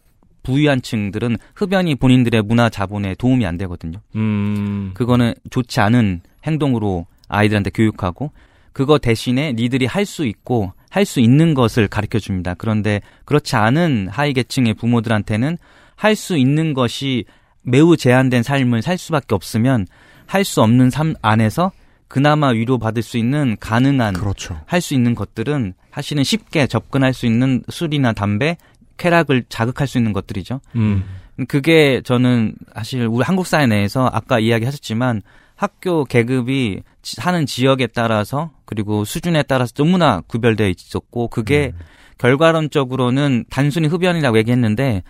부유한 0.43 0.83
층들은 0.83 1.37
흡연이 1.55 1.95
본인들의 1.95 2.43
문화 2.43 2.69
자본에 2.69 3.15
도움이 3.15 3.47
안 3.47 3.57
되거든요. 3.59 3.99
음. 4.17 4.91
그거는 4.95 5.35
좋지 5.51 5.81
않은 5.81 6.23
행동으로 6.45 7.07
아이들한테 7.29 7.71
교육하고 7.71 8.33
그거 8.73 8.99
대신에 8.99 9.53
니들이 9.53 9.87
할 9.87 10.05
수 10.07 10.27
있고 10.27 10.73
할 10.91 11.05
수 11.05 11.21
있는 11.21 11.55
것을 11.55 11.87
가르쳐 11.89 12.19
줍니다. 12.19 12.55
그런데 12.59 13.01
그렇지 13.25 13.55
않은 13.57 14.09
하위 14.11 14.33
계층의 14.33 14.75
부모들한테는 14.75 15.57
할 15.95 16.17
수 16.17 16.37
있는 16.37 16.75
것이 16.75 17.25
매우 17.63 17.97
제한된 17.97 18.43
삶을 18.43 18.83
살 18.83 18.99
수밖에 18.99 19.35
없으면 19.35 19.87
할 20.31 20.45
수 20.45 20.63
없는 20.63 20.91
삶 20.91 21.15
안에서 21.23 21.73
그나마 22.09 22.49
위로받을 22.49 23.03
수 23.03 23.19
있는 23.19 23.57
가능한 23.61 24.15
그렇죠. 24.15 24.61
할 24.67 24.81
수 24.81 24.95
있는 24.95 25.15
것들은 25.15 25.75
사실은 25.93 26.23
쉽게 26.25 26.67
접근할 26.67 27.13
수 27.13 27.27
있는 27.27 27.63
술이나 27.69 28.13
담배, 28.13 28.57
쾌락을 28.97 29.45
자극할 29.49 29.87
수 29.89 29.99
있는 29.99 30.13
것들이죠. 30.13 30.61
음. 30.77 31.03
그게 31.49 32.01
저는 32.05 32.55
사실 32.75 33.07
우리 33.07 33.25
한국 33.25 33.47
사회 33.47 33.67
내에서 33.67 34.09
아까 34.13 34.39
이야기하셨지만 34.39 35.23
학교 35.57 36.05
계급이 36.05 36.83
지- 37.03 37.17
사는 37.17 37.45
지역에 37.47 37.87
따라서 37.89 38.51
그리고 38.67 39.05
수준에 39.05 39.43
따라서 39.43 39.73
너무나 39.75 40.21
구별되어 40.27 40.69
있었고 40.69 41.29
그게 41.29 41.73
결과론적으로는 42.19 43.45
단순히 43.51 43.89
흡연이라고 43.89 44.39
얘기했는데 44.39 45.03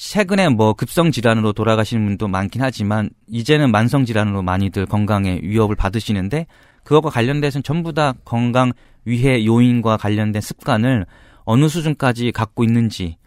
최근에 0.00 0.48
뭐 0.48 0.72
급성 0.72 1.10
질환으로 1.10 1.52
돌아가시는 1.52 2.06
분도 2.06 2.26
많긴 2.26 2.62
하지만 2.62 3.10
이제는 3.28 3.70
만성 3.70 4.06
질환으로 4.06 4.40
많이들 4.42 4.86
건강에 4.86 5.38
위협을 5.42 5.76
받으시는데 5.76 6.46
그것과 6.84 7.10
관련돼서는 7.10 7.62
전부 7.62 7.92
다 7.92 8.14
건강 8.24 8.72
위해 9.04 9.44
요인과 9.44 9.98
관련된 9.98 10.40
습관을 10.40 11.04
어느 11.44 11.68
수준까지 11.68 12.32
갖고 12.32 12.64
있는지 12.64 13.18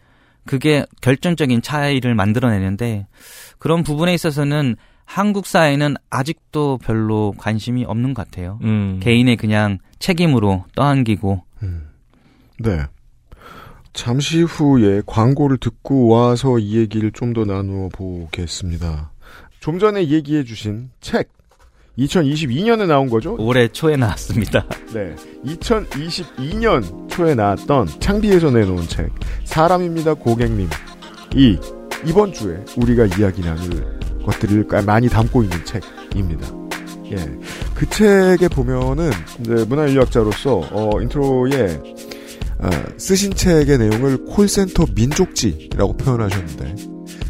그게 0.46 0.84
결정적인 1.00 1.62
차이를 1.62 2.16
만들어내는데 2.16 3.06
그런 3.60 3.84
부분에 3.84 4.12
있어서는 4.12 4.74
한국 5.04 5.46
사회는 5.46 5.94
아직도 6.10 6.78
별로 6.78 7.34
관심이 7.38 7.84
없는 7.84 8.14
것 8.14 8.28
같아요. 8.28 8.58
음. 8.64 8.98
개인의 9.00 9.36
그냥 9.36 9.78
책임으로 10.00 10.64
떠안기고 10.74 11.44
음. 11.62 11.88
네. 12.58 12.82
잠시 13.94 14.42
후에 14.42 15.02
광고를 15.06 15.56
듣고 15.58 16.08
와서 16.08 16.58
이 16.58 16.76
얘기를 16.76 17.10
좀 17.12 17.32
더 17.34 17.44
나누어 17.44 17.88
보겠습니다. 17.88 19.10
좀 19.58 19.78
전에 19.78 20.08
얘기해 20.08 20.44
주신 20.44 20.90
책 21.00 21.30
2022년에 21.98 22.86
나온 22.86 23.08
거죠? 23.08 23.34
올해 23.38 23.66
초에 23.68 23.96
나왔습니다. 23.96 24.66
네. 24.92 25.14
2022년 25.46 27.08
초에 27.08 27.34
나왔던 27.34 27.88
창비에서 27.98 28.50
내놓은 28.50 28.82
책 28.88 29.10
사람입니다 29.44 30.14
고객님 30.14 30.68
이 31.34 31.58
이번 32.06 32.32
주에 32.32 32.62
우리가 32.76 33.06
이야기 33.18 33.42
나눌 33.42 33.98
것들을 34.24 34.66
많이 34.84 35.08
담고 35.08 35.42
있는 35.42 35.64
책입니다. 35.64 36.46
예. 37.10 37.16
그 37.74 37.88
책에 37.88 38.48
보면은 38.48 39.10
이제 39.40 39.64
문화인류학자로서 39.68 40.68
어 40.72 41.00
인트로에 41.00 41.80
어, 41.82 42.13
쓰신 42.96 43.34
책의 43.34 43.78
내용을 43.78 44.24
콜센터 44.24 44.86
민족지라고 44.94 45.96
표현하셨는데 45.96 46.74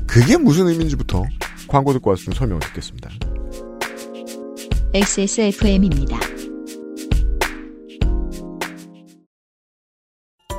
그게 0.07 0.37
무슨 0.37 0.69
의미인지부터 0.69 1.25
광고 1.69 1.93
듣고 1.93 2.11
왔으면 2.11 2.37
설명을 2.37 2.61
듣겠습니다. 2.61 3.11
XSFM입니다. 4.95 6.19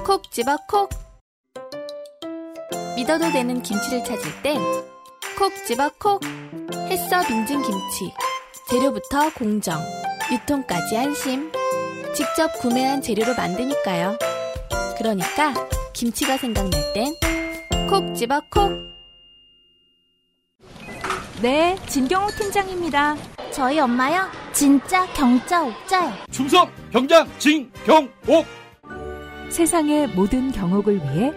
콕 0.06 0.32
집어 0.32 0.58
콕 0.68 0.90
믿어도 2.96 3.32
되는 3.32 3.62
김치를 3.62 4.04
찾을 4.04 4.30
땐 4.44 4.60
콕 5.38 5.52
집어 5.68 5.90
콕 6.00 6.22
햇서 6.90 7.22
빙진 7.28 7.62
김치 7.62 8.14
재료부터 8.70 9.34
공정 9.34 9.82
유통까지 10.32 10.98
안심 10.98 11.52
직접 12.14 12.54
구매한 12.60 13.02
재료로 13.02 13.36
만드니까요 13.36 14.18
그러니까 15.06 15.54
김치가 15.94 16.36
생각날 16.36 16.82
땐 16.94 17.14
콕 17.88 18.16
집어 18.16 18.42
콕 18.50 18.72
네, 21.44 21.76
진경호 21.88 22.32
팀장입니다. 22.32 23.16
저희 23.52 23.80
엄마요? 23.80 24.28
진짜 24.52 25.06
경자 25.14 25.64
옥자요. 25.64 26.12
충성 26.32 26.68
병장 26.92 27.28
진경옥 27.38 28.48
세상의 29.50 30.08
모든 30.08 30.52
경옥을 30.52 30.96
위해 30.96 31.32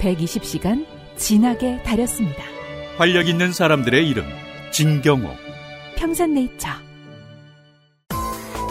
120시간 0.00 0.84
진하게 1.16 1.82
다렸습니다. 1.82 2.42
활력 2.98 3.26
있는 3.26 3.54
사람들의 3.54 4.06
이름 4.06 4.26
진경옥 4.70 5.34
평산네이처. 5.96 6.68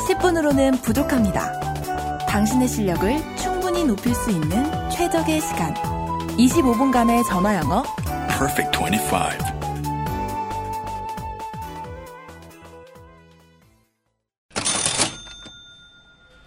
10분으로는 0.08 0.84
부족합니다. 0.84 1.60
당신의 2.28 2.68
실력을 2.68 3.18
충 3.38 3.53
분히 3.84 3.88
높일 3.88 4.15
수 4.15 4.31
있는 4.31 4.89
최적의 4.89 5.41
시간. 5.41 5.73
25분간의 6.38 7.25
전화 7.27 7.55
영어. 7.55 7.84
Perfect 8.29 8.77
25. 8.77 9.17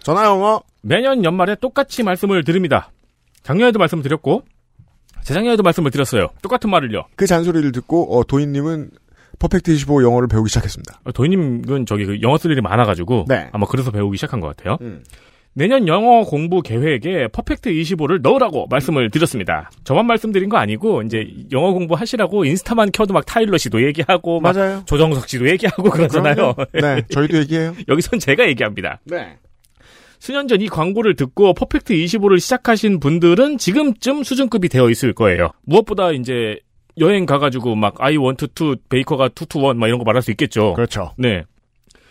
전화 0.03 0.25
영어 0.25 0.63
매년 0.81 1.23
연말에 1.23 1.55
똑같이 1.55 2.01
말씀을 2.03 2.43
드립니다. 2.43 2.91
작년에도 3.43 3.77
말씀을 3.77 4.03
드렸고 4.03 4.43
재작년에도 5.23 5.63
말씀을 5.63 5.91
드렸어요. 5.91 6.29
똑같은 6.41 6.69
말을요. 6.69 7.05
그 7.15 7.27
잔소리를 7.27 7.71
듣고 7.71 8.17
어, 8.17 8.23
도인님은 8.23 8.89
퍼펙트 9.39 9.71
25 9.71 10.03
영어를 10.03 10.27
배우기 10.27 10.49
시작했습니다. 10.49 11.01
어, 11.03 11.11
도희님은 11.11 11.85
저기 11.85 12.05
그 12.05 12.21
영어 12.21 12.37
쓸 12.37 12.51
일이 12.51 12.61
많아가지고 12.61 13.25
네. 13.27 13.49
아마 13.51 13.67
그래서 13.67 13.91
배우기 13.91 14.17
시작한 14.17 14.39
것 14.39 14.55
같아요. 14.55 14.77
음. 14.81 15.03
내년 15.57 15.87
영어 15.87 16.21
공부 16.21 16.61
계획에 16.61 17.27
퍼펙트 17.29 17.71
25를 17.71 18.21
넣으라고 18.21 18.67
말씀을 18.69 19.09
드렸습니다. 19.09 19.71
저만 19.85 20.05
말씀드린 20.05 20.49
거 20.49 20.57
아니고 20.57 21.01
이제 21.01 21.27
영어 21.51 21.71
공부 21.73 21.95
하시라고 21.95 22.45
인스타만 22.45 22.91
켜도 22.91 23.11
막 23.15 23.25
타일러 23.25 23.57
씨도 23.57 23.83
얘기하고 23.87 24.39
막 24.39 24.55
맞아요. 24.55 24.83
조정석 24.85 25.27
씨도 25.27 25.49
얘기하고 25.49 25.89
그러잖아요. 25.89 26.53
네, 26.73 27.01
저희도 27.09 27.37
얘기해요. 27.39 27.73
여기선 27.87 28.19
제가 28.19 28.47
얘기합니다. 28.49 28.99
네. 29.05 29.37
수년 30.19 30.47
전 30.47 30.61
이 30.61 30.67
광고를 30.67 31.15
듣고 31.15 31.55
퍼펙트 31.55 31.91
25를 31.95 32.39
시작하신 32.39 32.99
분들은 32.99 33.57
지금쯤 33.57 34.21
수준급이 34.23 34.69
되어 34.69 34.91
있을 34.91 35.13
거예요. 35.13 35.49
무엇보다 35.65 36.11
이제 36.11 36.59
여행 36.99 37.25
가가지고 37.25 37.73
막 37.75 37.95
I 37.99 38.15
want 38.17 38.45
to 38.53 38.75
베이커가 38.89 39.29
two 39.29 39.45
two 39.47 39.61
one 39.61 39.74
막 39.74 39.87
이런 39.87 39.97
거 39.97 40.03
말할 40.05 40.21
수 40.21 40.29
있겠죠. 40.29 40.73
그렇죠. 40.75 41.13
네. 41.17 41.45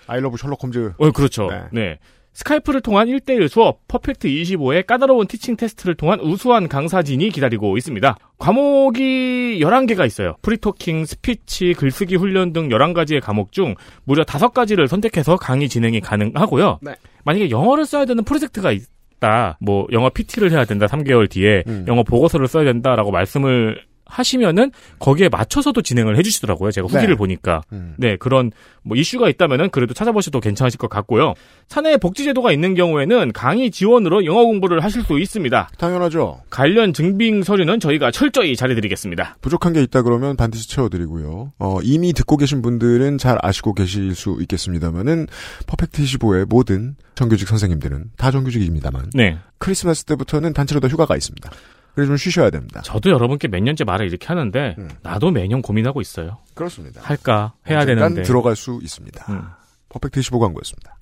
I 0.09 0.19
love 0.19 0.37
셜록 0.37 0.63
홈즈. 0.63 0.93
어, 0.99 1.11
그렇죠. 1.13 1.49
네. 1.49 1.61
네. 1.73 1.99
스카이프를 2.37 2.83
통한 2.83 3.09
1대1 3.09 3.49
수업, 3.49 3.89
퍼펙트 3.89 4.29
25의 4.29 4.87
까다로운 4.87 5.27
teaching 5.27 5.57
테스트를 5.57 5.95
통한 5.95 6.21
우수한 6.21 6.69
강사진이 6.69 7.31
기다리고 7.31 7.79
있습니다. 7.79 8.15
과목이 8.37 9.59
11개가 9.63 10.05
있어요. 10.07 10.37
프리토킹, 10.43 11.07
스피치, 11.07 11.73
글쓰기 11.73 12.17
훈련 12.17 12.53
등 12.53 12.69
11가지의 12.69 13.23
과목 13.23 13.53
중 13.53 13.75
무려 14.05 14.23
5가지를 14.25 14.87
선택해서 14.87 15.37
강의 15.37 15.71
진행이 15.71 16.01
가능하고요. 16.01 16.81
네. 16.83 16.95
만약에 17.25 17.49
영어를 17.49 17.87
써야 17.87 18.05
되는 18.05 18.23
프로젝트가 18.23 18.71
있다, 18.71 19.57
뭐, 19.59 19.87
영어 19.93 20.11
PT를 20.11 20.53
해야 20.53 20.67
된다, 20.67 20.85
3개월 20.85 21.31
뒤에, 21.31 21.65
음. 21.67 21.87
영어 21.89 22.03
보고서를 22.03 22.49
써야 22.49 22.65
된다라고 22.65 23.13
말씀을 23.13 23.81
하시면은 24.07 24.71
거기에 24.99 25.29
맞춰서도 25.29 25.83
진행을 25.83 26.17
해주시더라고요. 26.17 26.71
제가 26.71 26.87
후기를 26.87 27.09
네. 27.11 27.15
보니까. 27.15 27.63
음. 27.73 27.95
네, 27.99 28.17
그런 28.17 28.53
뭐 28.83 28.97
이슈가 28.97 29.29
있다면은 29.29 29.71
그래도 29.71 29.95
찾아보셔도 29.95 30.41
괜찮으실 30.41 30.79
것 30.79 30.89
같고요. 30.89 31.35
사내 31.69 31.97
복지제도가 31.97 32.53
있는 32.53 32.75
경우에는 32.75 33.33
강의 33.33 33.71
지원으로 33.71 34.25
영어 34.25 34.45
공부를 34.45 34.83
하실 34.83 35.03
수 35.03 35.19
있습니다. 35.19 35.71
당연하죠. 35.77 36.41
관련 36.51 36.93
증빙 36.93 37.43
서류는 37.43 37.81
저희가 37.81 38.11
철저히 38.13 38.55
잘해드리겠습니다. 38.57 39.39
부족한 39.41 39.73
게 39.73 39.83
있다 39.83 40.03
그러면 40.03 40.37
반드시 40.37 40.69
채워드리고요. 40.69 41.53
어, 41.59 41.79
이미 41.83 42.13
듣고 42.13 42.37
계신 42.37 42.63
분들은 42.63 43.19
잘 43.19 43.39
아시고 43.43 43.75
계실 43.75 44.15
수 44.15 44.39
있겠습니다만은 44.41 45.27
퍼펙트 45.67 46.03
25의 46.03 46.49
모든 46.49 46.95
정규직 47.17 47.49
선생님들은 47.49 48.13
다 48.17 48.31
정규직입니다만 48.31 49.11
네. 49.15 49.39
크리스마스 49.59 50.05
때부터는 50.05 50.53
단체로 50.53 50.81
다 50.81 50.89
휴가가 50.89 51.17
있습니다. 51.17 51.51
그래서 51.97 52.09
좀 52.09 52.19
쉬셔야 52.19 52.51
됩니다. 52.51 52.83
저도 52.85 53.09
여러분께 53.09 53.49
몇 53.49 53.63
년째 53.63 53.85
말을 53.85 54.07
이렇게 54.07 54.27
하는데 54.27 54.75
음. 54.79 54.91
나도 55.03 55.31
매년 55.31 55.63
고민하고 55.63 56.03
있어요. 56.03 56.37
그렇습니다. 56.53 57.01
할까 57.03 57.55
해야 57.67 57.87
되는데. 57.87 58.23
들어갈 58.23 58.55
수 58.55 58.79
있습니다. 58.83 59.25
음. 59.33 59.43
퍼펙트 59.89 60.21
15 60.21 60.39
광고였습니다. 60.39 60.99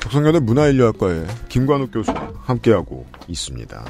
적성연의 0.00 0.40
문화인류학과의 0.40 1.24
김관욱 1.48 1.92
교수와 1.92 2.32
함께하고 2.42 3.06
있습니다. 3.28 3.84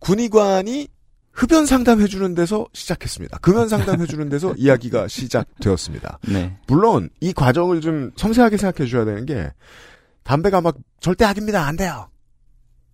군의관이 0.00 0.88
흡연 1.34 1.66
상담해주는 1.66 2.34
데서 2.34 2.66
시작했습니다. 2.72 3.38
금연 3.38 3.68
상담해주는 3.68 4.28
데서 4.28 4.54
이야기가 4.56 5.08
시작되었습니다. 5.08 6.20
네. 6.28 6.56
물론 6.68 7.10
이 7.20 7.32
과정을 7.32 7.80
좀 7.80 8.12
섬세하게 8.16 8.56
생각해 8.56 8.86
주셔야 8.86 9.04
되는 9.04 9.26
게 9.26 9.50
담배가 10.22 10.60
막 10.60 10.76
절대 11.00 11.24
악입니다. 11.24 11.66
안 11.66 11.76
돼요. 11.76 12.08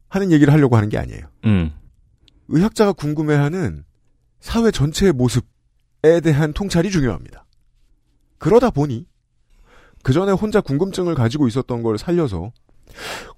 하는 0.08 0.32
얘기를 0.32 0.52
하려고 0.52 0.76
하는 0.76 0.88
게 0.88 0.98
아니에요. 0.98 1.20
음. 1.44 1.70
의학자가 2.48 2.92
궁금해하는 2.92 3.84
사회 4.40 4.70
전체의 4.70 5.12
모습에 5.12 6.20
대한 6.22 6.52
통찰이 6.52 6.90
중요합니다. 6.90 7.44
그러다 8.38 8.70
보니 8.70 9.06
그 10.02 10.14
전에 10.14 10.32
혼자 10.32 10.62
궁금증을 10.62 11.14
가지고 11.14 11.46
있었던 11.46 11.82
걸 11.82 11.98
살려서 11.98 12.52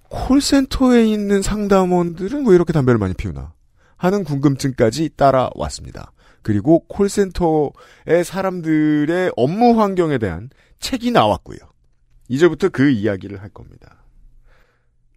콜센터에 0.08 1.06
있는 1.06 1.42
상담원들은 1.42 2.46
왜 2.46 2.54
이렇게 2.54 2.72
담배를 2.72 2.98
많이 2.98 3.14
피우나 3.14 3.52
하는 4.02 4.24
궁금증까지 4.24 5.10
따라왔습니다. 5.14 6.10
그리고 6.42 6.80
콜센터의 6.88 8.24
사람들의 8.24 9.30
업무 9.36 9.80
환경에 9.80 10.18
대한 10.18 10.50
책이 10.80 11.12
나왔고요. 11.12 11.58
이제부터 12.28 12.68
그 12.70 12.90
이야기를 12.90 13.40
할 13.40 13.48
겁니다. 13.50 14.02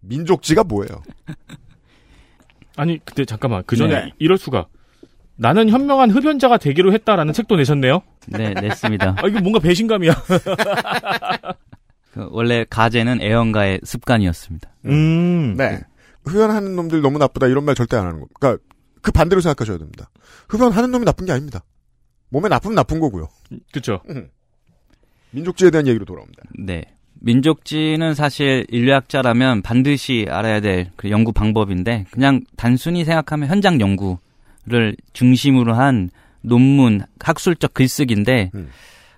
민족지가 0.02 0.62
뭐예요? 0.62 1.02
아니 2.76 3.04
근데 3.04 3.24
잠깐만 3.24 3.64
그 3.66 3.74
전에 3.74 4.04
네. 4.04 4.12
이럴 4.20 4.38
수가 4.38 4.68
나는 5.34 5.68
현명한 5.68 6.12
흡연자가 6.12 6.56
되기로 6.56 6.92
했다라는 6.92 7.32
책도 7.32 7.56
내셨네요. 7.56 8.02
네, 8.28 8.54
냈습니다. 8.54 9.16
아 9.18 9.26
이거 9.26 9.40
뭔가 9.40 9.58
배신감이야. 9.58 10.12
그 12.12 12.28
원래 12.30 12.64
가제는 12.70 13.20
애연가의 13.20 13.80
습관이었습니다. 13.82 14.70
음. 14.84 15.56
네. 15.56 15.80
흡연하는 16.24 16.76
놈들 16.76 17.00
너무 17.02 17.18
나쁘다 17.18 17.48
이런 17.48 17.64
말 17.64 17.74
절대 17.74 17.96
안 17.96 18.06
하는 18.06 18.20
거. 18.20 18.26
그러니까 18.38 18.62
그 19.06 19.12
반대로 19.12 19.40
생각하셔야 19.40 19.78
됩니다. 19.78 20.10
흡연하는 20.48 20.90
놈이 20.90 21.04
나쁜 21.04 21.26
게 21.26 21.32
아닙니다. 21.32 21.62
몸에 22.28 22.48
나쁘면 22.48 22.74
나쁜 22.74 22.98
거고요. 22.98 23.28
그렇죠. 23.70 24.00
민족지에 25.30 25.70
대한 25.70 25.86
얘기로 25.86 26.04
돌아옵니다. 26.04 26.42
네. 26.58 26.82
민족지는 27.20 28.14
사실 28.14 28.66
인류학자라면 28.68 29.62
반드시 29.62 30.26
알아야 30.28 30.60
될 30.60 30.90
그 30.96 31.08
연구 31.10 31.30
방법인데 31.32 32.06
그냥 32.10 32.40
단순히 32.56 33.04
생각하면 33.04 33.48
현장 33.48 33.80
연구를 33.80 34.96
중심으로 35.12 35.74
한 35.74 36.10
논문 36.40 37.02
학술적 37.20 37.74
글쓰기인데 37.74 38.50
음. 38.56 38.70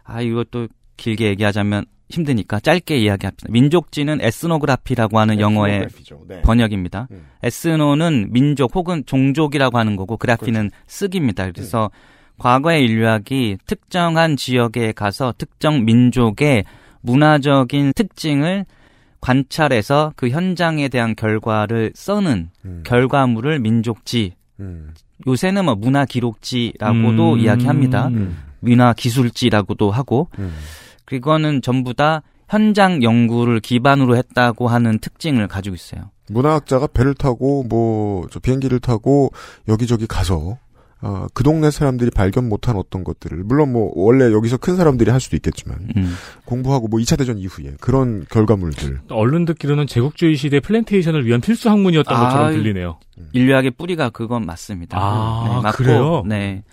아 0.05 0.21
이것도 0.21 0.69
길게 0.99 1.29
얘기하자면 1.29 1.87
힘드니까 2.11 2.61
짧게 2.61 2.97
이야기합니다. 2.97 3.47
민족지는 3.51 4.21
에스노그라피라고 4.21 5.19
하는 5.19 5.41
영어의 5.41 5.75
에스노그래피죠. 5.75 6.25
네. 6.29 6.43
번역입니다. 6.43 7.09
음. 7.11 7.27
에스노는 7.43 8.29
민족 8.33 8.75
혹은 8.75 9.05
종족이라고 9.05 9.79
하는 9.79 9.97
거고 9.97 10.17
그래피는 10.17 10.71
쓰기입니다. 10.87 11.51
그래서 11.51 11.91
과거의 12.39 12.85
인류학이 12.85 13.59
특정한 13.67 14.37
지역에 14.37 14.93
가서 14.93 15.35
특정 15.37 15.85
민족의 15.85 16.65
문화적인 17.01 17.93
특징을 17.95 18.65
관찰해서 19.21 20.13
그 20.17 20.29
현장에 20.29 20.89
대한 20.89 21.15
결과를 21.17 21.93
써는 21.95 22.51
음. 22.65 22.83
결과물을 22.87 23.59
민족지. 23.59 24.35
음. 24.61 24.95
요새는 25.27 25.65
뭐 25.65 25.75
문화 25.75 26.05
기록지라고도 26.05 27.35
음. 27.35 27.39
이야기합니다. 27.41 28.11
문화 28.61 28.93
기술지라고도 28.93 29.91
하고 29.91 30.29
음. 30.39 30.55
그거는 31.09 31.63
전부 31.63 31.95
다 31.95 32.23
현장 32.49 33.03
연구를 33.03 33.61
기반으로 33.61 34.17
했다고 34.17 34.69
하는 34.69 34.99
특징을 34.99 35.49
가지고 35.49 35.75
있어요. 35.75 36.11
문화학자가 36.29 36.89
배를 36.89 37.15
타고 37.15 37.65
뭐저 37.65 38.41
비행기를 38.41 38.79
타고 38.81 39.31
여기저기 39.69 40.07
가서 40.07 40.59
어, 41.01 41.27
그 41.33 41.45
동네 41.45 41.71
사람들이 41.71 42.11
발견 42.11 42.49
못한 42.49 42.77
어떤 42.77 43.05
것들을 43.05 43.39
물론 43.45 43.73
뭐 43.73 43.91
원래 43.95 44.33
여기서 44.33 44.59
큰 44.59 44.77
사람들이 44.77 45.11
할 45.11 45.21
수도 45.21 45.37
있겠지만 45.37 45.79
음. 45.97 46.15
공부하고 46.45 46.89
뭐 46.89 46.99
2차 46.99 47.17
대전 47.17 47.39
이후에 47.39 47.75
그런 47.81 48.27
결과물들 48.29 49.01
언론 49.09 49.45
듣기로는 49.47 49.87
제국주의 49.87 50.37
시대 50.37 50.61
플랜테이션을 50.61 51.25
위한 51.25 51.41
필수 51.41 51.71
학문이었던 51.71 52.15
것처럼 52.15 52.47
아이, 52.49 52.55
들리네요. 52.55 52.99
인류학의 53.33 53.73
뿌리가 53.79 54.11
그건 54.11 54.45
맞습니다. 54.45 54.99
아, 55.01 55.45
네, 55.49 55.63
맞고, 55.63 55.77
그래요? 55.77 56.23
네. 56.27 56.65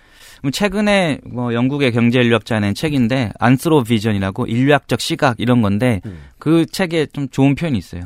그럼 0.45 0.51
최근에 0.51 1.21
뭐 1.25 1.55
영국의 1.55 1.91
경제 1.91 2.21
인류학자 2.21 2.59
낸 2.59 2.75
책인데 2.75 3.31
안스로 3.39 3.83
비전이라고 3.83 4.45
인류학적 4.45 5.01
시각 5.01 5.39
이런 5.39 5.63
건데 5.63 6.01
음. 6.05 6.19
그 6.37 6.67
책에 6.67 7.07
좀 7.07 7.27
좋은 7.29 7.55
표현이 7.55 7.75
있어요. 7.79 8.03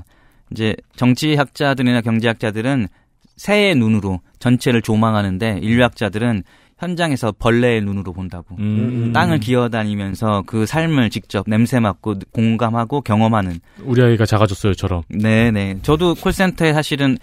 이제 0.50 0.74
정치학자들이나 0.96 2.00
경제학자들은 2.00 2.88
새의 3.36 3.76
눈으로 3.76 4.22
전체를 4.40 4.82
조망하는데 4.82 5.60
인류학자들은 5.62 6.44
현장에서 6.78 7.34
벌레의 7.38 7.82
눈으로 7.82 8.14
본다고. 8.14 8.56
음. 8.58 9.12
땅을 9.12 9.42
기어다니면서 9.42 10.44
그 10.46 10.66
삶을 10.66 11.10
직접 11.10 11.44
냄새 11.46 11.82
맡고 11.82 12.20
공감하고 12.32 13.02
경험하는. 13.02 13.60
우리 13.84 14.02
아이가 14.02 14.26
작아졌어요처럼. 14.26 15.04
네네. 15.10 15.80
저도 15.82 16.16
콜센터에 16.16 16.72
사실은 16.72 17.18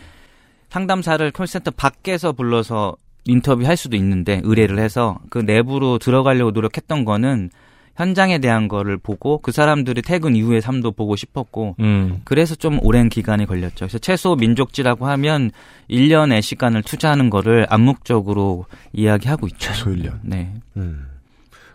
상담사를 0.68 1.30
콜센터 1.30 1.70
밖에서 1.70 2.32
불러서 2.32 2.98
인터뷰할 3.26 3.76
수도 3.76 3.96
있는데 3.96 4.40
의뢰를 4.44 4.78
해서 4.78 5.18
그 5.30 5.38
내부로 5.38 5.98
들어가려고 5.98 6.52
노력했던 6.52 7.04
거는 7.04 7.50
현장에 7.96 8.38
대한 8.38 8.68
거를 8.68 8.98
보고 8.98 9.38
그 9.38 9.52
사람들이 9.52 10.02
퇴근 10.02 10.36
이후의 10.36 10.60
삶도 10.60 10.92
보고 10.92 11.16
싶었고 11.16 11.76
음. 11.80 12.20
그래서 12.24 12.54
좀 12.54 12.78
오랜 12.82 13.08
기간이 13.08 13.46
걸렸죠. 13.46 13.86
그래서 13.86 13.98
최소 13.98 14.36
민족지라고 14.36 15.06
하면 15.06 15.50
1년의 15.90 16.42
시간을 16.42 16.82
투자하는 16.82 17.30
거를 17.30 17.66
암묵적으로 17.70 18.66
이야기하고 18.92 19.46
있죠. 19.48 19.58
최소 19.58 19.90
1년. 19.90 20.18
네. 20.22 20.52
음. 20.76 21.06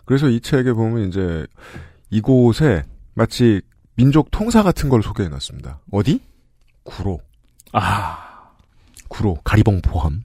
그래서 0.06 0.30
이 0.30 0.40
책에 0.40 0.74
보면 0.74 1.08
이제 1.08 1.46
이곳에 2.12 2.84
마치 3.16 3.62
민족 3.96 4.30
통사 4.30 4.62
같은 4.62 4.90
걸 4.90 5.02
소개해 5.02 5.30
놨습니다. 5.30 5.80
어디? 5.92 6.22
구로. 6.84 7.20
아. 7.74 8.52
구로. 9.08 9.38
가리봉 9.44 9.82
포함. 9.82 10.24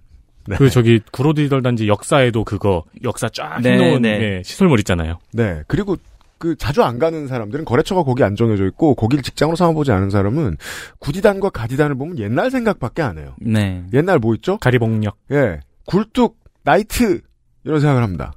네. 0.48 0.56
그 0.56 0.70
저기 0.70 1.00
구로디덜 1.12 1.62
단지 1.62 1.88
역사에도 1.88 2.44
그거 2.44 2.84
역사 3.02 3.28
쫙 3.28 3.60
네, 3.62 3.72
해놓은 3.72 4.02
네. 4.02 4.08
예, 4.20 4.42
시설물 4.44 4.78
있잖아요. 4.80 5.18
네. 5.32 5.62
그리고 5.66 5.96
그 6.38 6.56
자주 6.56 6.82
안 6.82 6.98
가는 6.98 7.26
사람들은 7.26 7.64
거래처가 7.64 8.02
거기 8.02 8.22
안 8.22 8.36
정해져 8.36 8.66
있고 8.66 8.94
거길 8.94 9.22
직장으로 9.22 9.56
삼아보지 9.56 9.90
않은 9.92 10.10
사람은 10.10 10.56
구디단과 10.98 11.50
가디단을 11.50 11.96
보면 11.96 12.18
옛날 12.18 12.50
생각밖에 12.50 13.02
안 13.02 13.18
해요. 13.18 13.34
네. 13.40 13.84
옛날 13.94 14.18
뭐 14.18 14.34
있죠? 14.34 14.58
가리봉역. 14.58 15.16
예. 15.32 15.60
굴뚝, 15.86 16.36
나이트 16.62 17.20
이런 17.64 17.80
생각을 17.80 18.02
합니다. 18.02 18.32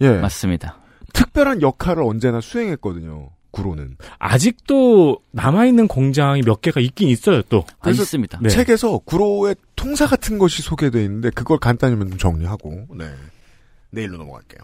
예. 0.00 0.18
맞습니다. 0.18 0.78
특별한 1.12 1.62
역할을 1.62 2.02
언제나 2.02 2.40
수행했거든요. 2.40 3.30
구로는. 3.54 3.96
아직도 4.18 5.20
남아 5.30 5.66
있는 5.66 5.86
공장이 5.86 6.42
몇 6.42 6.60
개가 6.60 6.80
있긴 6.80 7.08
있어요, 7.08 7.42
또. 7.42 7.64
아, 7.80 7.90
있습니다. 7.90 8.40
네. 8.42 8.48
책에서 8.48 8.98
구로의 8.98 9.54
통사 9.76 10.06
같은 10.06 10.38
것이 10.38 10.60
소개되어 10.62 11.00
있는데 11.02 11.30
그걸 11.30 11.58
간단히만 11.58 12.10
좀 12.10 12.18
정리하고 12.18 12.86
네. 12.96 13.06
내일로 13.90 14.18
넘어갈게요. 14.18 14.60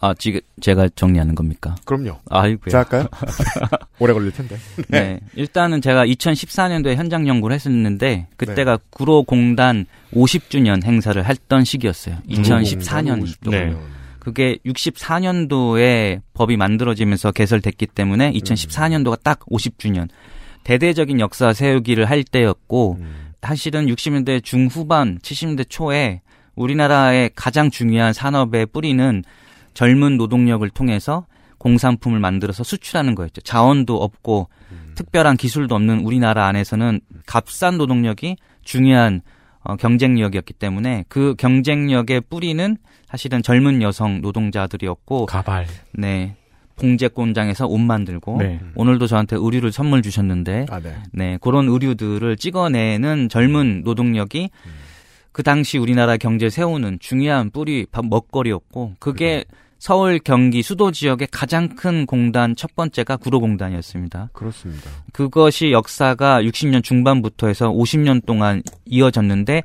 아, 0.00 0.12
지금 0.18 0.40
제가 0.60 0.88
정리하는 0.96 1.34
겁니까? 1.34 1.76
그럼요. 1.84 2.18
아이고요. 2.28 2.70
자 2.70 2.78
할까요? 2.78 3.06
오래 4.00 4.12
걸릴 4.12 4.32
텐데. 4.32 4.56
네. 4.88 5.20
일단은 5.34 5.80
제가 5.80 6.04
2014년도에 6.06 6.94
현장 6.96 7.26
연구를 7.26 7.54
했었는데 7.54 8.06
네. 8.06 8.28
그때가 8.36 8.78
구로 8.90 9.22
공단 9.22 9.86
50주년 10.12 10.84
행사를 10.84 11.24
했던 11.24 11.64
시기였어요. 11.64 12.16
음, 12.16 12.28
2014년. 12.28 13.50
네. 13.50 13.74
그게 14.24 14.58
64년도에 14.64 16.22
법이 16.32 16.56
만들어지면서 16.56 17.32
개설됐기 17.32 17.86
때문에 17.86 18.32
2014년도가 18.32 19.22
딱 19.22 19.40
50주년. 19.40 20.08
대대적인 20.64 21.20
역사 21.20 21.52
세우기를 21.52 22.08
할 22.08 22.24
때였고 22.24 22.98
사실은 23.42 23.84
60년대 23.86 24.42
중후반, 24.42 25.18
70년대 25.18 25.66
초에 25.68 26.22
우리나라의 26.54 27.30
가장 27.34 27.70
중요한 27.70 28.14
산업의 28.14 28.66
뿌리는 28.66 29.22
젊은 29.74 30.16
노동력을 30.16 30.66
통해서 30.70 31.26
공산품을 31.58 32.18
만들어서 32.18 32.64
수출하는 32.64 33.14
거였죠. 33.14 33.42
자원도 33.42 34.02
없고 34.02 34.48
특별한 34.94 35.36
기술도 35.36 35.74
없는 35.74 36.00
우리나라 36.00 36.46
안에서는 36.46 37.00
값싼 37.26 37.76
노동력이 37.76 38.36
중요한 38.62 39.20
어, 39.64 39.76
경쟁력이었기 39.76 40.52
때문에 40.54 41.04
그 41.08 41.34
경쟁력의 41.38 42.22
뿌리는 42.28 42.76
사실은 43.06 43.42
젊은 43.42 43.82
여성 43.82 44.20
노동자들이었고 44.20 45.26
가발. 45.26 45.66
네. 45.92 46.36
봉제 46.76 47.08
공장에서 47.08 47.66
옷 47.66 47.78
만들고 47.78 48.38
네. 48.38 48.60
오늘도 48.74 49.06
저한테 49.06 49.36
의류를 49.38 49.70
선물 49.70 50.02
주셨는데 50.02 50.66
아, 50.70 50.80
네. 50.80 50.96
네, 51.12 51.38
그런 51.40 51.68
의류들을 51.68 52.36
찍어내는 52.36 53.28
젊은 53.28 53.82
노동력이 53.84 54.50
그 55.30 55.42
당시 55.44 55.78
우리나라 55.78 56.16
경제 56.16 56.50
세우는 56.50 56.98
중요한 57.00 57.50
뿌리 57.50 57.86
밥- 57.90 58.04
먹거리였고 58.06 58.94
그게 58.98 59.44
서울 59.84 60.18
경기 60.18 60.62
수도 60.62 60.90
지역의 60.92 61.28
가장 61.30 61.76
큰 61.76 62.06
공단 62.06 62.56
첫 62.56 62.74
번째가 62.74 63.18
구로공단이었습니다. 63.18 64.30
그렇습니다. 64.32 64.88
그것이 65.12 65.72
역사가 65.72 66.40
60년 66.40 66.82
중반부터 66.82 67.48
해서 67.48 67.70
50년 67.70 68.24
동안 68.24 68.62
이어졌는데 68.86 69.62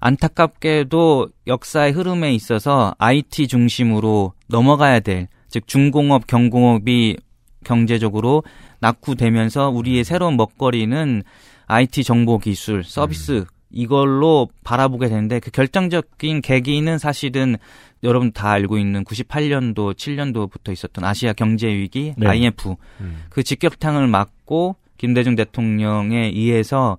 안타깝게도 0.00 1.28
역사의 1.46 1.92
흐름에 1.92 2.34
있어서 2.34 2.96
IT 2.98 3.46
중심으로 3.46 4.32
넘어가야 4.48 4.98
될, 4.98 5.28
즉 5.46 5.68
중공업, 5.68 6.26
경공업이 6.26 7.18
경제적으로 7.62 8.42
낙후되면서 8.80 9.68
우리의 9.68 10.02
새로운 10.02 10.36
먹거리는 10.36 11.22
IT 11.66 12.02
정보 12.02 12.38
기술, 12.38 12.82
서비스 12.82 13.44
이걸로 13.70 14.48
바라보게 14.64 15.08
되는데 15.08 15.40
그 15.40 15.50
결정적인 15.50 16.40
계기는 16.40 16.98
사실은 16.98 17.56
여러분 18.02 18.32
다 18.32 18.50
알고 18.50 18.78
있는 18.78 19.04
98년도, 19.04 19.94
7년도부터 19.94 20.72
있었던 20.72 21.04
아시아 21.04 21.32
경제 21.32 21.68
위기, 21.68 22.14
네. 22.16 22.26
IMF 22.26 22.76
음. 23.00 23.24
그 23.28 23.42
직격탄을 23.42 24.06
맞고 24.08 24.76
김대중 24.96 25.36
대통령에 25.36 26.26
의해서 26.34 26.98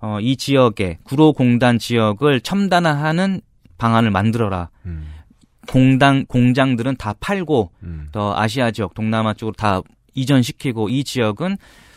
어, 0.00 0.18
이 0.20 0.36
지역에 0.36 0.98
구로공단 1.04 1.78
지역을 1.78 2.40
첨단화하는 2.40 3.40
방안을 3.78 4.10
만들어라. 4.10 4.70
음. 4.86 5.08
공단 5.68 6.26
공장들은 6.26 6.96
다 6.96 7.14
팔고 7.20 7.70
음. 7.84 8.08
더 8.10 8.36
아시아 8.36 8.72
지역, 8.72 8.94
동남아 8.94 9.32
쪽으로 9.34 9.54
다 9.54 9.80
이전시키고 10.14 10.88
이 10.88 11.04
지역은 11.04 11.56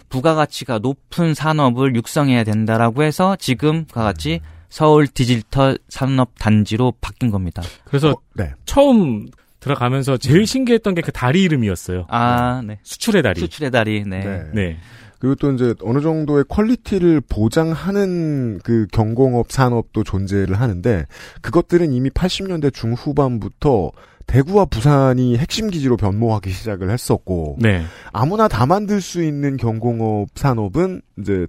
부가가치가 0.09 0.79
높은 0.79 1.33
산업을 1.33 1.95
육성해야 1.95 2.43
된다라고 2.43 3.03
해서 3.03 3.35
지금과 3.35 4.03
같이 4.03 4.39
서울 4.69 5.07
디지털 5.07 5.77
산업 5.89 6.31
단지로 6.37 6.93
바뀐 7.01 7.31
겁니다. 7.31 7.61
그래서 7.85 8.15
네. 8.33 8.51
처음 8.65 9.27
들어가면서 9.59 10.17
제일 10.17 10.45
신기했던 10.45 10.93
게 10.95 11.01
그 11.01 11.11
다리 11.11 11.43
이름이었어요. 11.43 12.05
아, 12.09 12.61
네. 12.65 12.79
수출의 12.83 13.23
다리. 13.23 13.39
수출의 13.39 13.71
다리. 13.71 14.03
네. 14.03 14.19
네. 14.19 14.43
네. 14.53 14.77
그리고 15.17 15.35
또 15.35 15.51
이제 15.53 15.73
어느 15.81 16.01
정도의 16.01 16.43
퀄리티를 16.47 17.21
보장하는 17.21 18.59
그 18.63 18.85
경공업 18.91 19.51
산업도 19.51 20.03
존재를 20.03 20.59
하는데 20.59 21.05
그것들은 21.41 21.93
이미 21.93 22.09
80년대 22.09 22.73
중후반부터 22.73 23.91
대구와 24.27 24.65
부산이 24.65 25.37
핵심 25.37 25.69
기지로 25.69 25.97
변모하기 25.97 26.49
시작을 26.49 26.89
했었고 26.89 27.57
네. 27.59 27.83
아무나 28.11 28.47
다 28.47 28.65
만들 28.65 29.01
수 29.01 29.23
있는 29.23 29.57
경공업 29.57 30.29
산업은 30.35 31.01
이제 31.19 31.47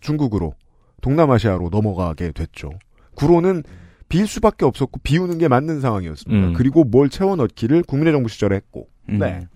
중국으로 0.00 0.54
동남아시아로 1.00 1.68
넘어가게 1.70 2.32
됐죠. 2.32 2.70
구로는 3.14 3.62
빌 4.08 4.26
수밖에 4.26 4.64
없었고 4.64 5.00
비우는 5.02 5.38
게 5.38 5.48
맞는 5.48 5.80
상황이었습니다. 5.80 6.48
음. 6.48 6.52
그리고 6.54 6.84
뭘 6.84 7.10
채워 7.10 7.36
넣기를 7.36 7.82
국민의 7.82 8.12
정부 8.12 8.28
시절에 8.28 8.56
했고. 8.56 8.88
음. 9.10 9.18
네. 9.18 9.46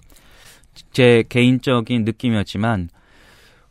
제 0.92 1.24
개인적인 1.28 2.04
느낌이었지만 2.04 2.88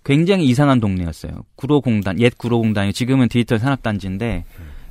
굉장히 0.03 0.45
이상한 0.45 0.79
동네였어요. 0.79 1.43
구로공단, 1.55 2.19
옛 2.19 2.35
구로공단이 2.37 2.93
지금은 2.93 3.27
디지털 3.27 3.59
산업단지인데 3.59 4.45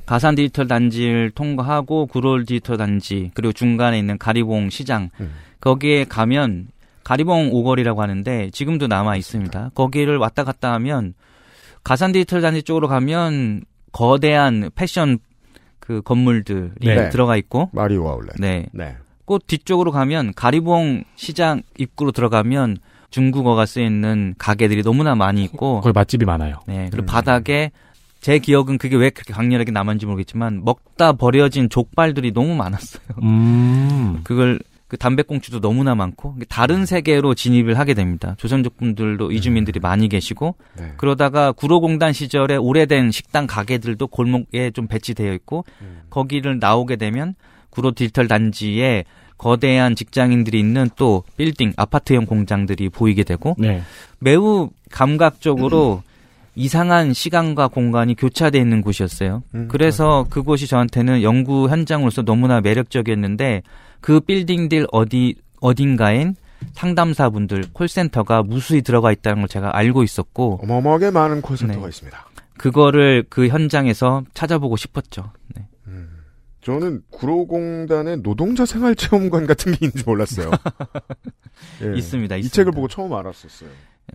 가산 0.05 0.35
디지털 0.35 0.67
단지를 0.67 1.31
통과하고 1.31 2.07
구로 2.07 2.39
디지털 2.43 2.77
단지 2.77 3.31
그리고 3.33 3.53
중간에 3.53 3.97
있는 3.97 4.17
가리봉 4.17 4.69
시장 4.69 5.09
음. 5.19 5.31
거기에 5.59 6.05
가면 6.05 6.67
가리봉 7.03 7.49
오거리라고 7.51 8.01
하는데 8.01 8.49
지금도 8.51 8.87
남아 8.87 9.15
있습니다. 9.15 9.71
거기를 9.73 10.17
왔다 10.17 10.43
갔다 10.43 10.73
하면 10.73 11.13
가산 11.83 12.11
디지털 12.11 12.41
단지 12.41 12.63
쪽으로 12.63 12.87
가면 12.87 13.63
거대한 13.91 14.69
패션 14.75 15.19
그 15.79 16.01
건물들이 16.01 16.71
네. 16.79 17.09
들어가 17.09 17.35
있고 17.37 17.69
마리오 17.73 18.07
아울렛. 18.07 18.35
네. 18.39 18.67
네. 18.71 18.95
꽃 19.25 19.47
뒤쪽으로 19.47 19.91
가면 19.91 20.33
가리봉 20.35 21.03
시장 21.15 21.61
입구로 21.77 22.11
들어가면 22.11 22.77
중국어가 23.09 23.65
쓰여 23.65 23.85
있는 23.85 24.35
가게들이 24.37 24.83
너무나 24.83 25.15
많이 25.15 25.43
있고 25.43 25.81
거기 25.81 25.93
맛집이 25.93 26.25
많아요. 26.25 26.59
네, 26.65 26.87
그리고 26.89 27.03
음. 27.03 27.07
바닥에 27.07 27.71
제 28.21 28.37
기억은 28.37 28.77
그게 28.77 28.95
왜 28.95 29.09
그렇게 29.09 29.33
강렬하게 29.33 29.71
남았는지 29.71 30.05
모르겠지만 30.05 30.63
먹다 30.63 31.13
버려진 31.13 31.69
족발들이 31.69 32.31
너무 32.33 32.55
많았어요. 32.55 33.03
음. 33.23 34.21
그걸 34.23 34.59
그 34.87 34.97
담배꽁초도 34.97 35.59
너무나 35.59 35.95
많고 35.95 36.35
다른 36.49 36.85
세계로 36.85 37.33
진입을 37.33 37.79
하게 37.79 37.93
됩니다. 37.93 38.35
조선족 38.37 38.77
분들도 38.77 39.31
이주민들이 39.31 39.79
많이 39.79 40.07
계시고 40.07 40.55
네. 40.77 40.93
그러다가 40.97 41.51
구로공단 41.51 42.13
시절에 42.13 42.57
오래된 42.57 43.11
식당 43.11 43.47
가게들도 43.47 44.05
골목에 44.07 44.71
좀 44.71 44.87
배치되어 44.87 45.33
있고 45.33 45.65
음. 45.81 46.01
거기를 46.09 46.59
나오게 46.59 46.97
되면 46.97 47.35
구로 47.69 47.91
디지털 47.91 48.27
단지에 48.27 49.05
거대한 49.37 49.95
직장인들이 49.95 50.59
있는 50.59 50.89
또 50.97 51.23
빌딩 51.37 51.73
아파트형 51.75 52.25
공장들이 52.27 52.89
보이게 52.89 53.23
되고 53.23 53.55
네. 53.57 53.81
매우 54.19 54.69
감각적으로 54.91 56.03
이상한 56.55 57.13
시간과 57.13 57.69
공간이 57.69 58.15
교차되어 58.15 58.61
있는 58.61 58.81
곳이었어요. 58.81 59.43
음, 59.55 59.67
그래서 59.69 60.25
그곳이 60.29 60.67
저한테는 60.67 61.23
연구 61.23 61.69
현장으로서 61.69 62.23
너무나 62.23 62.61
매력적이었는데 62.61 63.63
그 64.01 64.19
빌딩들 64.19 64.87
어디 64.91 65.35
어딘가엔 65.61 66.35
상담사분들 66.73 67.65
콜센터가 67.73 68.43
무수히 68.43 68.81
들어가 68.81 69.11
있다는 69.11 69.41
걸 69.41 69.47
제가 69.47 69.75
알고 69.75 70.03
있었고 70.03 70.59
어마어마하게 70.63 71.11
많은 71.11 71.41
콜센터가 71.41 71.85
네. 71.85 71.89
있습니다. 71.89 72.25
그거를 72.57 73.23
그 73.29 73.47
현장에서 73.47 74.23
찾아보고 74.33 74.77
싶었죠. 74.77 75.31
네. 75.55 75.65
저는 76.61 77.01
구로공단의 77.09 78.21
노동자 78.21 78.65
생활 78.65 78.95
체험관 78.95 79.47
같은 79.47 79.71
게 79.71 79.85
있는 79.87 79.95
줄 79.95 80.03
몰랐어요. 80.05 80.51
예. 81.81 81.97
있습니다, 81.97 82.35
이 82.35 82.39
있습니다. 82.39 82.49
책을 82.49 82.71
보고 82.71 82.87
처음 82.87 83.13
알았었어요. 83.13 83.69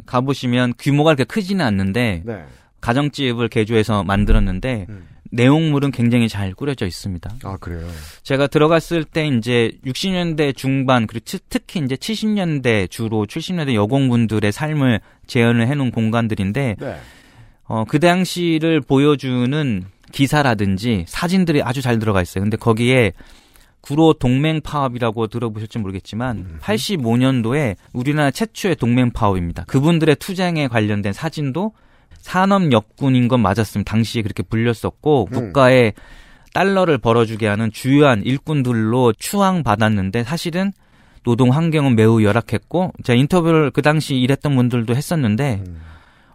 가보시면 0.07 0.74
규모가 0.78 1.14
그렇게 1.14 1.24
크지는 1.24 1.64
않는데 1.64 2.22
네. 2.24 2.45
가정집을 2.80 3.49
개조해서 3.49 4.05
만들었는데 4.05 4.87
음. 4.89 5.09
내용물은 5.32 5.91
굉장히 5.91 6.28
잘 6.28 6.55
꾸려져 6.55 6.87
있습니다. 6.87 7.30
아 7.43 7.57
그래요. 7.61 7.87
제가 8.22 8.47
들어갔을 8.47 9.05
때 9.05 9.26
이제 9.26 9.72
60년대 9.84 10.57
중반 10.57 11.07
그리고 11.07 11.24
트- 11.24 11.39
특히 11.49 11.80
이제 11.80 11.97
70년대 11.97 12.89
주로 12.91 13.26
70년대 13.26 13.74
여공분들의 13.74 14.53
삶을 14.53 15.01
재현을 15.26 15.66
해놓은 15.66 15.91
공간들인데 15.91 16.76
네. 16.78 16.97
어, 17.64 17.84
그 17.89 17.99
당시를 17.99 18.80
보여주는 18.82 19.84
기사라든지 20.12 21.05
사진들이 21.09 21.62
아주 21.62 21.82
잘 21.82 21.99
들어가 21.99 22.22
있어요. 22.22 22.43
근데 22.45 22.57
거기에 22.57 23.12
구로 23.87 24.14
동맹 24.14 24.61
파업이라고 24.62 25.28
들어보실지 25.28 25.78
모르겠지만 25.78 26.59
85년도에 26.61 27.76
우리나라 27.93 28.32
최초의 28.32 28.74
동맹 28.76 29.12
파업입니다. 29.12 29.64
그분들의 29.66 30.16
투쟁에 30.16 30.66
관련된 30.66 31.12
사진도 31.12 31.72
산업 32.18 32.72
역군인 32.72 33.28
건 33.28 33.41
맞았습니다. 33.43 33.89
당시에 33.89 34.22
그렇게 34.22 34.43
불렸었고 34.43 35.26
국가에 35.26 35.93
달러를 36.53 36.99
벌어주게 36.99 37.47
하는 37.47 37.70
주요한 37.70 38.24
일꾼들로 38.24 39.12
추앙받았는데 39.12 40.24
사실은 40.24 40.72
노동 41.22 41.53
환경은 41.53 41.95
매우 41.95 42.24
열악했고 42.24 42.93
제가 43.05 43.16
인터뷰를 43.16 43.70
그 43.70 43.82
당시 43.82 44.16
일했던 44.16 44.57
분들도 44.57 44.97
했었는데 44.97 45.62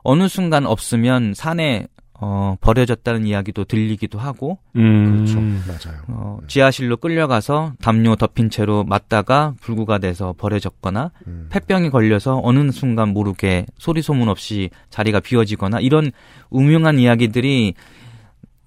어느 0.04 0.30
순간 0.30 0.66
없으면 0.66 1.34
산에 1.34 1.88
어, 2.24 2.56
버려졌다는 2.62 3.26
이야기도 3.26 3.64
들리기도 3.64 4.20
하고 4.20 4.60
음. 4.76 5.26
그렇죠. 5.26 5.40
맞아요. 5.42 6.02
어, 6.08 6.38
지하실로 6.48 6.98
끌려가서 6.98 7.74
담요 7.82 8.16
덮인 8.16 8.52
채로 8.52 8.84
맞다가 8.84 9.56
불구가 9.60 9.98
돼서 9.98 10.36
버려졌거나 10.38 11.12
음. 11.26 11.48
폐병이 11.50 11.90
걸려서 11.90 12.40
어느 12.44 12.72
순간 12.72 13.10
모르게 13.10 13.66
소리 13.80 14.04
소문 14.04 14.30
없이 14.30 14.70
자리가 14.92 15.20
비워지거나 15.20 15.80
이런 15.80 16.12
우명한 16.52 17.00
이야기들이 17.00 17.74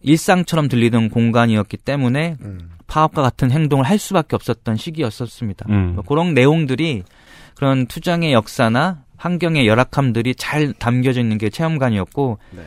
일상처럼 0.00 0.68
들리던 0.68 1.09
공간이었기 1.11 1.76
때문에 1.76 2.36
음. 2.40 2.70
파업과 2.88 3.22
같은 3.22 3.52
행동을 3.52 3.84
할 3.84 3.98
수밖에 4.00 4.34
없었던 4.34 4.76
시기였었습니다. 4.76 5.66
음. 5.68 5.92
뭐 5.94 6.05
그런 6.05 6.34
내용들이 6.34 7.05
그런 7.55 7.86
투쟁의 7.86 8.32
역사나 8.32 9.05
환경의 9.16 9.68
열악함들이 9.68 10.34
잘 10.34 10.72
담겨져 10.72 11.20
있는 11.20 11.38
게 11.38 11.50
체험관이었고 11.50 12.38
네. 12.50 12.62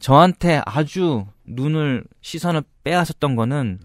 저한테 0.00 0.60
아주 0.64 1.26
눈을 1.44 2.04
시선을 2.20 2.62
빼앗았던 2.84 3.36
거는 3.36 3.80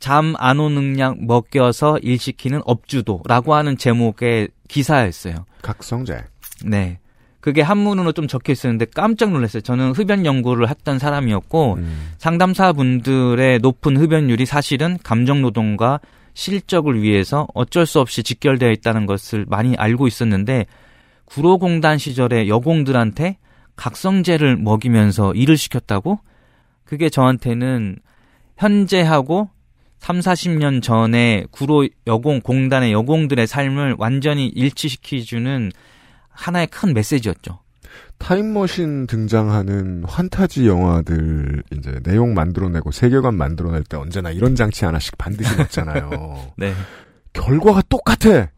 잠 0.00 0.34
안 0.38 0.58
오는 0.58 0.98
약 0.98 1.22
먹여서 1.22 1.98
일시키는 1.98 2.62
업주도라고 2.64 3.54
하는 3.54 3.76
제목의 3.76 4.48
기사였어요. 4.66 5.44
각성제. 5.62 6.24
네. 6.64 6.98
그게 7.40 7.62
한문으로 7.62 8.12
좀 8.12 8.26
적혀 8.26 8.52
있었는데 8.52 8.86
깜짝 8.94 9.30
놀랐어요. 9.30 9.62
저는 9.62 9.92
흡연 9.92 10.26
연구를 10.26 10.68
했던 10.68 10.98
사람이었고 10.98 11.74
음. 11.74 12.12
상담사 12.18 12.72
분들의 12.72 13.60
높은 13.60 13.96
흡연율이 13.96 14.44
사실은 14.46 14.98
감정 15.02 15.40
노동과 15.42 16.00
실적을 16.34 17.02
위해서 17.02 17.46
어쩔 17.54 17.86
수 17.86 18.00
없이 18.00 18.22
직결되어 18.22 18.70
있다는 18.72 19.06
것을 19.06 19.46
많이 19.48 19.74
알고 19.76 20.06
있었는데 20.06 20.66
구로공단 21.26 21.98
시절에 21.98 22.48
여공들한테 22.48 23.38
각성제를 23.76 24.56
먹이면서 24.56 25.34
일을 25.34 25.56
시켰다고? 25.56 26.20
그게 26.84 27.08
저한테는 27.08 27.98
현재하고 28.56 29.48
3, 29.98 30.20
40년 30.20 30.82
전에 30.82 31.44
구로 31.50 31.86
여공 32.06 32.40
공단의 32.40 32.92
여공들의 32.92 33.46
삶을 33.46 33.96
완전히 33.98 34.48
일치시키주는 34.48 35.70
하나의 36.30 36.66
큰 36.68 36.94
메시지였죠. 36.94 37.60
타임머신 38.18 39.06
등장하는 39.06 40.04
환타지 40.06 40.66
영화들 40.66 41.62
이제 41.72 42.00
내용 42.02 42.34
만들어내고 42.34 42.90
세계관 42.90 43.34
만들어낼 43.34 43.82
때 43.84 43.96
언제나 43.96 44.30
이런 44.30 44.54
장치 44.54 44.84
하나씩 44.84 45.16
반드시 45.16 45.56
넣잖아요. 45.56 46.52
네. 46.56 46.72
결과가 47.32 47.82
똑같아. 47.88 48.48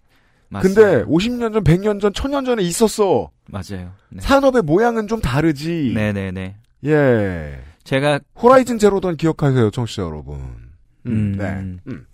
맞습니다. 0.52 0.80
근데 0.82 1.04
50년 1.04 1.52
전, 1.54 1.64
100년 1.64 2.00
전, 2.00 2.12
1000년 2.12 2.44
전에 2.44 2.62
있었어. 2.62 3.30
맞아요. 3.46 3.92
네. 4.10 4.20
산업의 4.20 4.62
모양은 4.62 5.08
좀 5.08 5.20
다르지. 5.20 5.92
네네네. 5.94 6.56
예. 6.84 7.60
제가 7.84 8.20
호라이즌 8.40 8.78
제로던 8.78 9.16
기억하세요, 9.16 9.70
청취자 9.70 10.02
여러분. 10.02 10.36
음, 11.06 11.06
음. 11.06 11.36
네. 11.38 11.90
음. 11.90 12.06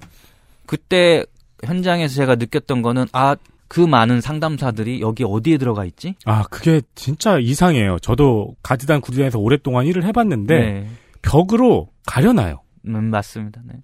그때 0.67 1.25
현장에서 1.65 2.15
제가 2.15 2.37
느꼈던 2.37 2.83
거는 2.83 3.07
아, 3.13 3.35
그 3.67 3.81
많은 3.81 4.21
상담사들이 4.21 5.01
여기 5.01 5.25
어디에 5.25 5.59
들어가 5.59 5.85
있지? 5.85 6.15
아, 6.25 6.45
그게 6.45 6.81
진짜 6.95 7.39
이상해요. 7.39 7.99
저도 7.99 8.55
가지단 8.63 9.01
구리단에서 9.01 9.41
오랫동안 9.41 9.85
일을 9.87 10.05
해 10.05 10.13
봤는데 10.13 10.59
네. 10.59 10.89
벽으로 11.23 11.89
가려놔요. 12.07 12.63
음, 12.87 13.05
맞습니다. 13.11 13.61
네. 13.65 13.75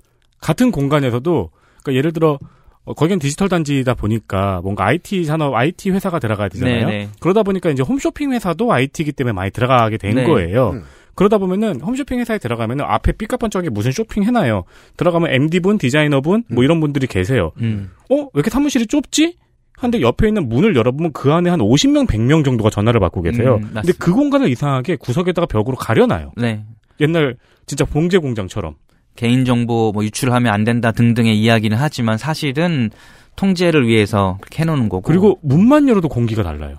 같은 0.41 0.71
공간에서도 0.71 1.51
그러니까 1.83 1.99
예를 1.99 2.13
들어 2.13 2.39
어, 2.85 2.93
거긴 2.95 3.19
디지털 3.19 3.49
단지다 3.49 3.95
보니까 3.95 4.61
뭔가 4.63 4.87
IT 4.87 5.25
산업, 5.25 5.55
IT 5.55 5.91
회사가 5.91 6.19
들어가야 6.19 6.49
되잖아요. 6.49 6.87
네네. 6.87 7.09
그러다 7.21 7.43
보니까 7.43 7.71
이제 7.71 7.83
홈쇼핑 7.83 8.33
회사도 8.33 8.73
IT이기 8.73 9.13
때문에 9.13 9.33
많이 9.33 9.51
들어가게 9.51 9.97
된 9.97 10.15
네. 10.17 10.25
거예요. 10.25 10.71
음. 10.71 10.83
그러다 11.15 11.39
보면은 11.39 11.81
홈쇼핑 11.81 12.19
회사에 12.19 12.39
들어가면은 12.39 12.85
앞에 12.87 13.13
삐까뻔쩍하게 13.13 13.71
무슨 13.71 13.93
쇼핑 13.93 14.25
해놔요. 14.25 14.65
들어가면 14.97 15.31
MD분, 15.31 15.79
디자이너분, 15.79 16.45
뭐 16.51 16.65
이런 16.65 16.81
분들이 16.81 17.07
계세요. 17.07 17.53
음. 17.61 17.91
어? 18.11 18.17
왜 18.17 18.29
이렇게 18.35 18.51
사무실이 18.51 18.87
좁지? 18.87 19.37
한데 19.77 20.01
옆에 20.01 20.29
있는 20.29 20.49
문을 20.49 20.77
열어보면 20.77 21.13
그 21.13 21.33
안에 21.33 21.51
한 21.51 21.59
50명, 21.61 22.07
100명 22.07 22.45
정도가 22.45 22.71
전화를 22.71 23.01
받고 23.01 23.23
계세요. 23.23 23.57
음, 23.57 23.61
근데 23.61 23.75
맞습니다. 23.75 24.05
그 24.05 24.13
공간을 24.13 24.49
이상하게 24.49 24.97
구석에다가 24.97 25.47
벽으로 25.47 25.77
가려놔요. 25.77 26.33
네. 26.37 26.65
옛날 27.01 27.37
진짜 27.67 27.85
봉제 27.85 28.19
공장처럼. 28.19 28.77
개인정보 29.17 29.93
뭐 29.93 30.05
유출하면 30.05 30.53
안 30.53 30.65
된다 30.65 30.93
등등의 30.93 31.39
이야기는 31.39 31.77
하지만 31.77 32.19
사실은 32.19 32.91
통제를 33.37 33.87
위해서 33.87 34.39
그렇게 34.41 34.63
해놓는 34.63 34.89
거고. 34.89 35.03
그리고 35.03 35.39
문만 35.43 35.89
열어도 35.89 36.09
공기가 36.09 36.43
달라요. 36.43 36.79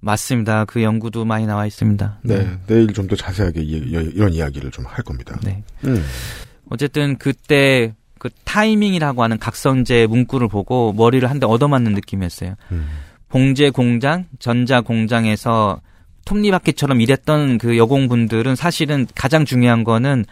맞습니다. 0.00 0.64
그 0.66 0.82
연구도 0.82 1.24
많이 1.24 1.46
나와 1.46 1.66
있습니다. 1.66 2.20
네. 2.22 2.48
내일 2.66 2.92
좀 2.92 3.08
더 3.08 3.16
자세하게 3.16 3.60
이, 3.62 4.16
런 4.16 4.32
이야기를 4.32 4.70
좀 4.70 4.84
할 4.86 5.02
겁니다. 5.04 5.38
네. 5.42 5.62
음. 5.84 6.04
어쨌든 6.70 7.16
그때 7.18 7.94
그 8.18 8.28
타이밍이라고 8.44 9.22
하는 9.22 9.38
각성제 9.38 10.06
문구를 10.06 10.48
보고 10.48 10.92
머리를 10.92 11.28
한 11.28 11.40
대 11.40 11.46
얻어맞는 11.46 11.92
느낌이었어요. 11.94 12.54
음. 12.72 12.88
봉제 13.28 13.70
공장, 13.70 14.26
전자 14.38 14.80
공장에서 14.80 15.80
톱니바퀴처럼 16.24 17.00
일했던 17.00 17.58
그 17.58 17.76
여공분들은 17.76 18.54
사실은 18.56 19.06
가장 19.14 19.44
중요한 19.44 19.82
거는 19.84 20.24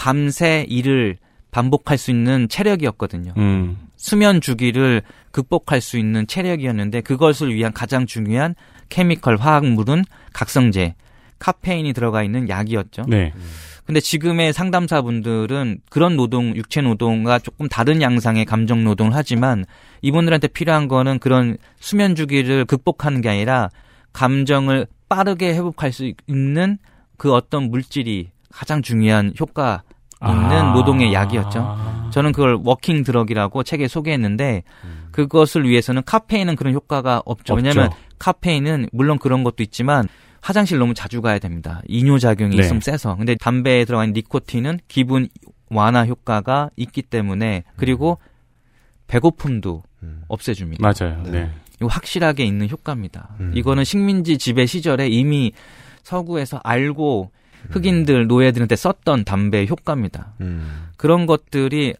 밤새 0.00 0.64
일을 0.66 1.18
반복할 1.50 1.98
수 1.98 2.10
있는 2.10 2.48
체력이었거든요. 2.48 3.34
음. 3.36 3.76
수면 3.96 4.40
주기를 4.40 5.02
극복할 5.30 5.82
수 5.82 5.98
있는 5.98 6.26
체력이었는데 6.26 7.02
그것을 7.02 7.54
위한 7.54 7.74
가장 7.74 8.06
중요한 8.06 8.54
케미컬 8.88 9.36
화학물은 9.36 10.04
각성제, 10.32 10.94
카페인이 11.38 11.92
들어가 11.92 12.22
있는 12.22 12.48
약이었죠. 12.48 13.02
네. 13.08 13.34
근데 13.84 14.00
지금의 14.00 14.54
상담사분들은 14.54 15.80
그런 15.90 16.16
노동, 16.16 16.56
육체 16.56 16.80
노동과 16.80 17.38
조금 17.40 17.68
다른 17.68 18.00
양상의 18.00 18.46
감정 18.46 18.84
노동을 18.84 19.14
하지만 19.14 19.66
이분들한테 20.00 20.48
필요한 20.48 20.88
거는 20.88 21.18
그런 21.18 21.58
수면 21.78 22.14
주기를 22.14 22.64
극복하는 22.64 23.20
게 23.20 23.28
아니라 23.28 23.68
감정을 24.14 24.86
빠르게 25.10 25.52
회복할 25.52 25.92
수 25.92 26.10
있는 26.26 26.78
그 27.18 27.34
어떤 27.34 27.64
물질이 27.70 28.30
가장 28.52 28.82
중요한 28.82 29.32
효과 29.40 29.82
있는 30.22 30.52
아. 30.52 30.72
노동의 30.74 31.12
약이었죠. 31.14 32.10
저는 32.12 32.32
그걸 32.32 32.58
working 32.62 33.04
drug이라고 33.04 33.62
책에 33.62 33.88
소개했는데 33.88 34.64
그것을 35.12 35.68
위해서는 35.68 36.02
카페인은 36.04 36.56
그런 36.56 36.74
효과가 36.74 37.22
없죠. 37.24 37.54
왜냐하면. 37.54 37.90
카페인은 38.20 38.90
물론 38.92 39.18
그런 39.18 39.42
것도 39.42 39.62
있지만 39.62 40.06
화장실 40.40 40.78
너무 40.78 40.94
자주 40.94 41.20
가야 41.22 41.38
됩니다. 41.38 41.82
이뇨 41.86 42.18
작용이 42.18 42.54
네. 42.54 42.62
있으면 42.62 42.80
세서. 42.80 43.16
근데 43.16 43.34
담배에 43.34 43.84
들어간 43.84 44.12
니코틴은 44.12 44.80
기분 44.88 45.28
완화 45.70 46.04
효과가 46.04 46.70
있기 46.76 47.02
때문에 47.02 47.64
그리고 47.76 48.18
배고픔도 49.06 49.82
음. 50.02 50.22
없애줍니다. 50.28 50.82
맞아요. 50.82 51.22
네. 51.24 51.50
이거 51.80 51.88
확실하게 51.88 52.44
있는 52.44 52.68
효과입니다. 52.68 53.30
음. 53.40 53.52
이거는 53.54 53.84
식민지 53.84 54.38
지배 54.38 54.66
시절에 54.66 55.08
이미 55.08 55.52
서구에서 56.02 56.60
알고 56.62 57.30
흑인들 57.70 58.26
노예들한테 58.26 58.76
썼던 58.76 59.24
담배의 59.24 59.68
효과입니다. 59.68 60.34
음. 60.40 60.88
그런 60.96 61.26
것들이 61.26 61.94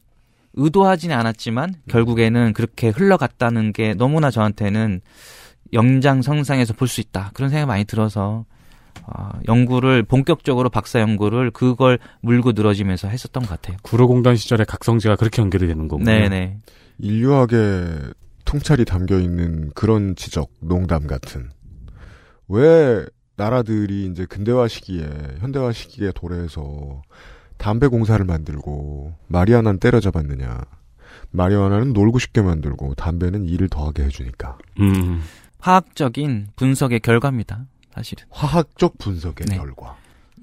의도하지는 0.54 1.16
않았지만 1.16 1.74
결국에는 1.88 2.52
그렇게 2.54 2.88
흘러갔다는 2.88 3.72
게 3.72 3.94
너무나 3.94 4.30
저한테는 4.30 5.00
영장성상에서 5.72 6.74
볼 6.74 6.88
수 6.88 7.00
있다 7.00 7.30
그런 7.34 7.50
생각이 7.50 7.68
많이 7.68 7.84
들어서 7.84 8.44
아, 9.06 9.32
연구를 9.48 10.02
본격적으로 10.02 10.68
박사 10.68 11.00
연구를 11.00 11.50
그걸 11.52 11.98
물고 12.20 12.52
늘어지면서 12.52 13.08
했었던 13.08 13.44
것 13.44 13.48
같아요. 13.48 13.76
구로공단 13.82 14.36
시절에 14.36 14.64
각성제가 14.64 15.16
그렇게 15.16 15.40
연결이 15.40 15.66
되는 15.68 15.86
거군요. 15.88 16.06
네네. 16.10 16.58
인류학의 16.98 18.12
통찰이 18.44 18.84
담겨 18.84 19.18
있는 19.20 19.70
그런 19.74 20.16
지적, 20.16 20.50
농담 20.60 21.06
같은. 21.06 21.48
왜 22.48 23.04
나라들이 23.40 24.04
이제 24.04 24.26
근대화 24.26 24.68
시기에, 24.68 25.08
현대화 25.38 25.72
시기에 25.72 26.12
도래해서 26.14 27.00
담배 27.56 27.86
공사를 27.86 28.22
만들고 28.22 29.14
마리아나는 29.28 29.80
때려잡았느냐. 29.80 30.60
마리아나는 31.30 31.94
놀고 31.94 32.18
싶게 32.18 32.42
만들고 32.42 32.96
담배는 32.96 33.46
일을 33.46 33.68
더하게 33.70 34.04
해주니까. 34.04 34.58
음. 34.80 35.22
화학적인 35.58 36.48
분석의 36.56 37.00
결과입니다. 37.00 37.64
사실은. 37.94 38.24
화학적 38.28 38.98
분석의 38.98 39.46
네. 39.46 39.56
결과. 39.56 39.96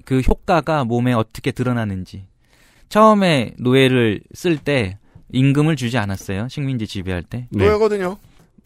그 0.04 0.18
효과가 0.20 0.82
몸에 0.84 1.12
어떻게 1.12 1.52
드러나는지. 1.52 2.24
처음에 2.88 3.54
노예를 3.60 4.22
쓸 4.34 4.58
때 4.58 4.98
임금을 5.30 5.76
주지 5.76 5.98
않았어요. 5.98 6.48
식민지 6.48 6.88
지배할 6.88 7.22
때. 7.22 7.46
노예거든요. 7.50 8.16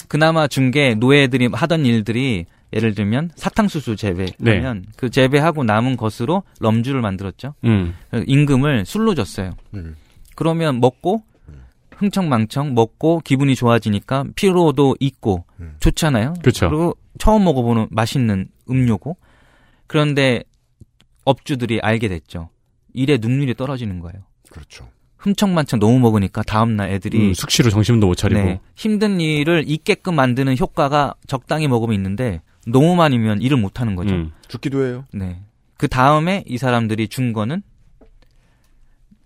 그나마 0.09 0.49
준 0.49 0.70
게 0.70 0.95
노예들이 0.95 1.49
하던 1.53 1.85
일들이 1.85 2.47
예를 2.73 2.95
들면 2.95 3.31
사탕수수 3.37 3.97
재배하면 3.97 4.83
네. 4.83 4.89
그 4.97 5.11
재배하고 5.11 5.64
남은 5.64 5.97
것으로 5.97 6.43
럼주를 6.61 7.01
만들었죠. 7.01 7.55
음. 7.64 7.95
임금을 8.27 8.87
술로 8.87 9.14
줬어요. 9.14 9.53
음. 9.75 9.97
그러면 10.35 10.81
먹고 10.81 11.23
흥청망청 11.97 12.75
먹고 12.75 13.20
기분이 13.20 13.55
좋아지니까 13.55 14.25
피로도 14.35 14.97
있고 15.01 15.45
음. 15.61 15.77
좋잖아요. 15.81 16.35
그쵸. 16.43 16.68
그리고 16.68 16.97
처음 17.18 17.45
먹어보는 17.45 17.89
맛있는 17.91 18.49
음료고 18.68 19.16
그런데 19.87 20.43
업주들이 21.25 21.81
알게 21.81 22.09
됐죠. 22.09 22.49
일의 22.95 23.18
능률이 23.18 23.55
떨어지는 23.55 24.01
거예요. 24.01 24.23
그렇죠. 24.51 24.89
흥청망청 25.18 25.79
너무 25.79 26.01
먹으니까 26.01 26.43
다음날 26.43 26.91
애들이 26.91 27.29
음, 27.29 27.35
숙취로 27.35 27.70
정신도 27.70 28.09
못 28.09 28.16
차리고. 28.16 28.41
네, 28.41 28.61
힘든 28.75 29.20
일을 29.20 29.64
있게끔 29.66 30.16
만드는 30.16 30.59
효과가 30.59 31.14
적당히 31.29 31.68
먹으면 31.68 31.95
있는데 31.95 32.43
너무 32.66 32.94
많이면 32.96 33.42
일을 33.42 33.56
못 33.56 33.80
하는 33.80 33.96
거죠. 33.96 34.14
음. 34.14 34.32
죽기도 34.48 34.84
해요. 34.84 35.04
네. 35.12 35.40
그 35.76 35.88
다음에 35.88 36.44
이 36.46 36.58
사람들이 36.58 37.08
준 37.08 37.32
거는 37.32 37.62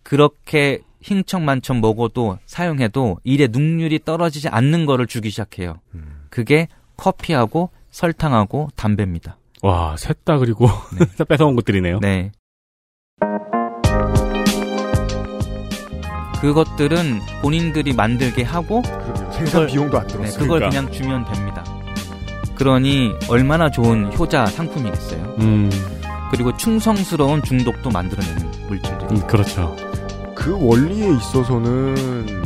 그렇게 0.02 0.80
흥청만청 1.04 1.80
먹어도 1.80 2.38
사용해도 2.46 3.18
일의 3.24 3.48
능률이 3.48 4.00
떨어지지 4.04 4.48
않는 4.48 4.86
거를 4.86 5.06
주기 5.06 5.30
시작해요. 5.30 5.80
그게 6.30 6.68
커피하고 6.96 7.70
설탕하고 7.90 8.68
담배입니다. 8.76 9.36
와, 9.62 9.96
셋 9.96 10.24
다 10.24 10.38
그리고 10.38 10.66
다 11.18 11.24
뺏어온 11.24 11.56
것들이네요. 11.56 12.00
네. 12.00 12.32
그것들은 16.40 17.20
본인들이 17.42 17.92
만들게 17.94 18.42
하고 18.42 18.82
생산 19.32 19.66
비용도 19.66 19.98
안 19.98 20.06
네, 20.06 20.12
들었어요. 20.14 20.38
그걸 20.38 20.58
그러니까. 20.60 20.68
그냥 20.80 20.92
주면 20.92 21.24
됩니다. 21.32 21.64
그러니 22.56 23.14
얼마나 23.28 23.70
좋은 23.70 24.12
효자 24.16 24.46
상품이겠어요. 24.46 25.36
음, 25.40 25.70
그리고 26.30 26.56
충성스러운 26.56 27.42
중독도 27.42 27.90
만들어내는 27.90 28.50
물질들이. 28.68 29.06
음, 29.10 29.26
그렇죠. 29.26 29.76
그 30.34 30.56
원리에 30.58 31.08
있어서는 31.16 32.44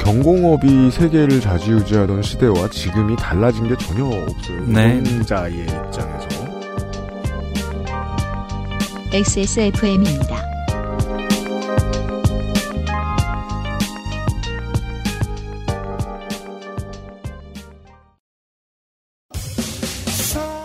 경공업이 0.00 0.90
세계를 0.90 1.40
좌지우지하던 1.40 2.22
시대와 2.22 2.68
지금이 2.70 3.16
달라진 3.16 3.68
게 3.68 3.76
전혀 3.76 4.04
없어요. 4.04 4.64
네. 4.66 4.94
노동자의 4.96 5.60
입장에서. 5.64 6.28
XSFM입니다. 9.12 10.59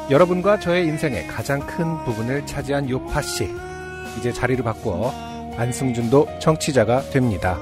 여러분과 0.09 0.59
저의 0.59 0.85
인생의 0.85 1.27
가장 1.27 1.59
큰 1.65 2.03
부분을 2.03 2.45
차지한 2.45 2.89
요파 2.89 3.23
씨. 3.23 3.49
이제 4.19 4.31
자리를 4.31 4.63
바꾸어 4.63 5.11
안승준도 5.57 6.39
청취자가 6.39 7.09
됩니다. 7.09 7.57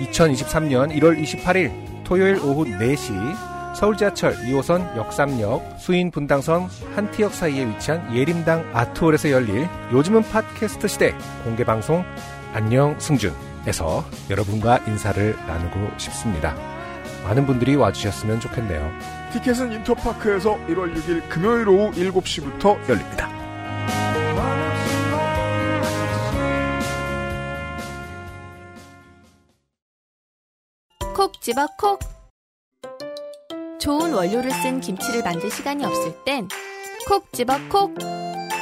2023년 0.00 0.96
1월 0.98 1.22
28일 1.22 1.70
토요일 2.04 2.36
오후 2.36 2.64
4시 2.64 3.74
서울 3.76 3.96
지하철 3.96 4.34
2호선 4.36 4.96
역삼역 4.96 5.76
수인 5.78 6.10
분당선 6.10 6.68
한티역 6.94 7.34
사이에 7.34 7.66
위치한 7.66 8.14
예림당 8.14 8.70
아트홀에서 8.72 9.30
열릴 9.30 9.68
요즘은 9.92 10.22
팟캐스트 10.22 10.88
시대 10.88 11.14
공개 11.44 11.64
방송 11.64 12.04
안녕 12.54 12.98
승준에서 12.98 14.04
여러분과 14.30 14.78
인사를 14.86 15.36
나누고 15.46 15.98
싶습니다. 15.98 16.54
많은 17.24 17.46
분들이 17.46 17.76
와주셨으면 17.76 18.40
좋겠네요. 18.40 19.21
티켓은 19.32 19.72
인터파크에서 19.72 20.56
1월 20.66 20.94
6일 20.94 21.28
금요일 21.28 21.68
오후 21.68 21.90
7시부터 21.92 22.88
열립니다. 22.88 23.30
콕 31.14 31.40
집어 31.40 31.66
콕. 31.78 31.98
좋은 33.80 34.12
원료를 34.12 34.50
쓴 34.50 34.80
김치를 34.80 35.22
만들 35.22 35.50
시간이 35.50 35.84
없을 35.84 36.14
땐 36.24 36.48
콕 37.06 37.32
집어 37.32 37.54
콕. 37.68 37.94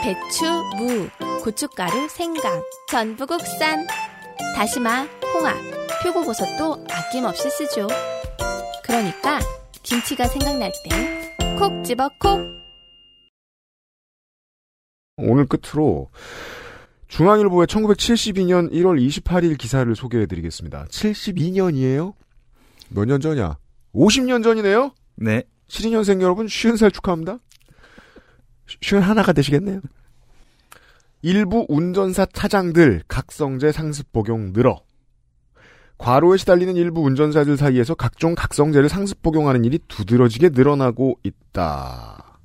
배추, 0.02 0.44
무, 0.76 1.08
고춧가루, 1.42 2.08
생강, 2.08 2.62
전부 2.88 3.26
국산. 3.26 3.86
다시마, 4.56 5.06
홍합, 5.34 5.56
표고버섯도 6.02 6.86
아낌없이 6.90 7.50
쓰죠. 7.50 7.86
그러니까 8.82 9.40
김치가 9.90 10.24
생각날 10.28 10.70
땐콕 11.38 11.84
집어 11.84 12.08
콕. 12.20 12.40
오늘 15.16 15.46
끝으로 15.46 16.10
중앙일보의 17.08 17.66
1972년 17.66 18.70
1월 18.70 19.04
28일 19.04 19.58
기사를 19.58 19.92
소개해드리겠습니다. 19.96 20.84
72년이에요? 20.84 22.14
몇 22.90 23.04
년 23.06 23.20
전이야? 23.20 23.58
50년 23.92 24.44
전이네요? 24.44 24.94
네. 25.16 25.42
72년생 25.66 26.22
여러분 26.22 26.46
50살 26.46 26.94
축하합니다. 26.94 27.38
51하나가 28.68 29.34
되시겠네요. 29.34 29.80
일부 31.22 31.66
운전사 31.68 32.26
차장들 32.26 33.02
각성제 33.08 33.72
상습 33.72 34.12
복용 34.12 34.52
늘어. 34.52 34.82
과로에 36.00 36.38
시달리는 36.38 36.76
일부 36.76 37.02
운전사들 37.02 37.58
사이에서 37.58 37.94
각종 37.94 38.34
각성제를 38.34 38.88
상습 38.88 39.20
복용하는 39.20 39.66
일이 39.66 39.78
두드러지게 39.86 40.48
늘어나고 40.54 41.18
있다. 41.22 42.38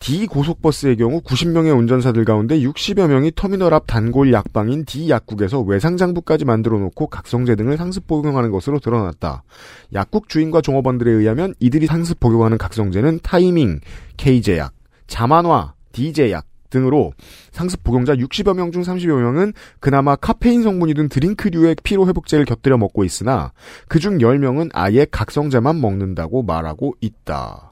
D 0.00 0.26
고속버스의 0.26 0.96
경우 0.96 1.20
90명의 1.20 1.78
운전사들 1.78 2.24
가운데 2.24 2.58
60여 2.58 3.06
명이 3.06 3.30
터미널 3.36 3.72
앞 3.72 3.86
단골 3.86 4.32
약방인 4.32 4.84
D 4.86 5.08
약국에서 5.08 5.60
외상장부까지 5.60 6.44
만들어 6.44 6.80
놓고 6.80 7.06
각성제 7.06 7.54
등을 7.54 7.76
상습 7.76 8.08
복용하는 8.08 8.50
것으로 8.50 8.80
드러났다. 8.80 9.44
약국 9.92 10.28
주인과 10.28 10.60
종업원들에 10.60 11.12
의하면 11.12 11.54
이들이 11.60 11.86
상습 11.86 12.18
복용하는 12.18 12.58
각성제는 12.58 13.20
타이밍, 13.22 13.78
K제약, 14.16 14.72
자만화, 15.06 15.74
D제약 15.92 16.44
등으로 16.74 17.12
상습 17.52 17.82
복용자 17.84 18.16
60여 18.16 18.54
명 18.54 18.70
중 18.72 18.82
30여 18.82 19.14
명은 19.14 19.52
그나마 19.78 20.16
카페인 20.16 20.62
성분이 20.62 20.94
든 20.94 21.08
드링크류의 21.08 21.76
피로 21.84 22.06
회복제를 22.08 22.44
곁들여 22.44 22.76
먹고 22.76 23.04
있으나 23.04 23.52
그중 23.88 24.18
10명은 24.18 24.70
아예 24.72 25.06
각성제만 25.10 25.80
먹는다고 25.80 26.42
말하고 26.42 26.94
있다. 27.00 27.70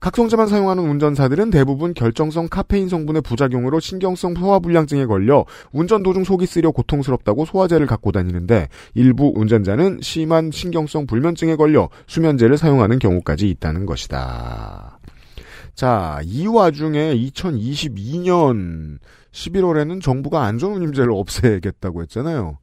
각성제만 0.00 0.46
사용하는 0.46 0.88
운전사들은 0.88 1.50
대부분 1.50 1.92
결정성 1.92 2.46
카페인 2.48 2.88
성분의 2.88 3.22
부작용으로 3.22 3.80
신경성 3.80 4.36
소화불량증에 4.36 5.06
걸려 5.06 5.44
운전 5.72 6.04
도중 6.04 6.22
속이 6.22 6.46
쓰려 6.46 6.70
고통스럽다고 6.70 7.44
소화제를 7.44 7.88
갖고 7.88 8.12
다니는데 8.12 8.68
일부 8.94 9.32
운전자는 9.34 9.98
심한 10.00 10.52
신경성 10.52 11.08
불면증에 11.08 11.56
걸려 11.56 11.88
수면제를 12.06 12.58
사용하는 12.58 13.00
경우까지 13.00 13.50
있다는 13.50 13.86
것이다. 13.86 14.97
자, 15.78 16.18
이 16.24 16.44
와중에 16.48 17.14
2022년 17.14 18.98
11월에는 19.30 20.02
정부가 20.02 20.42
안전운임제를 20.42 21.12
없애겠다고 21.12 22.02
했잖아요. 22.02 22.58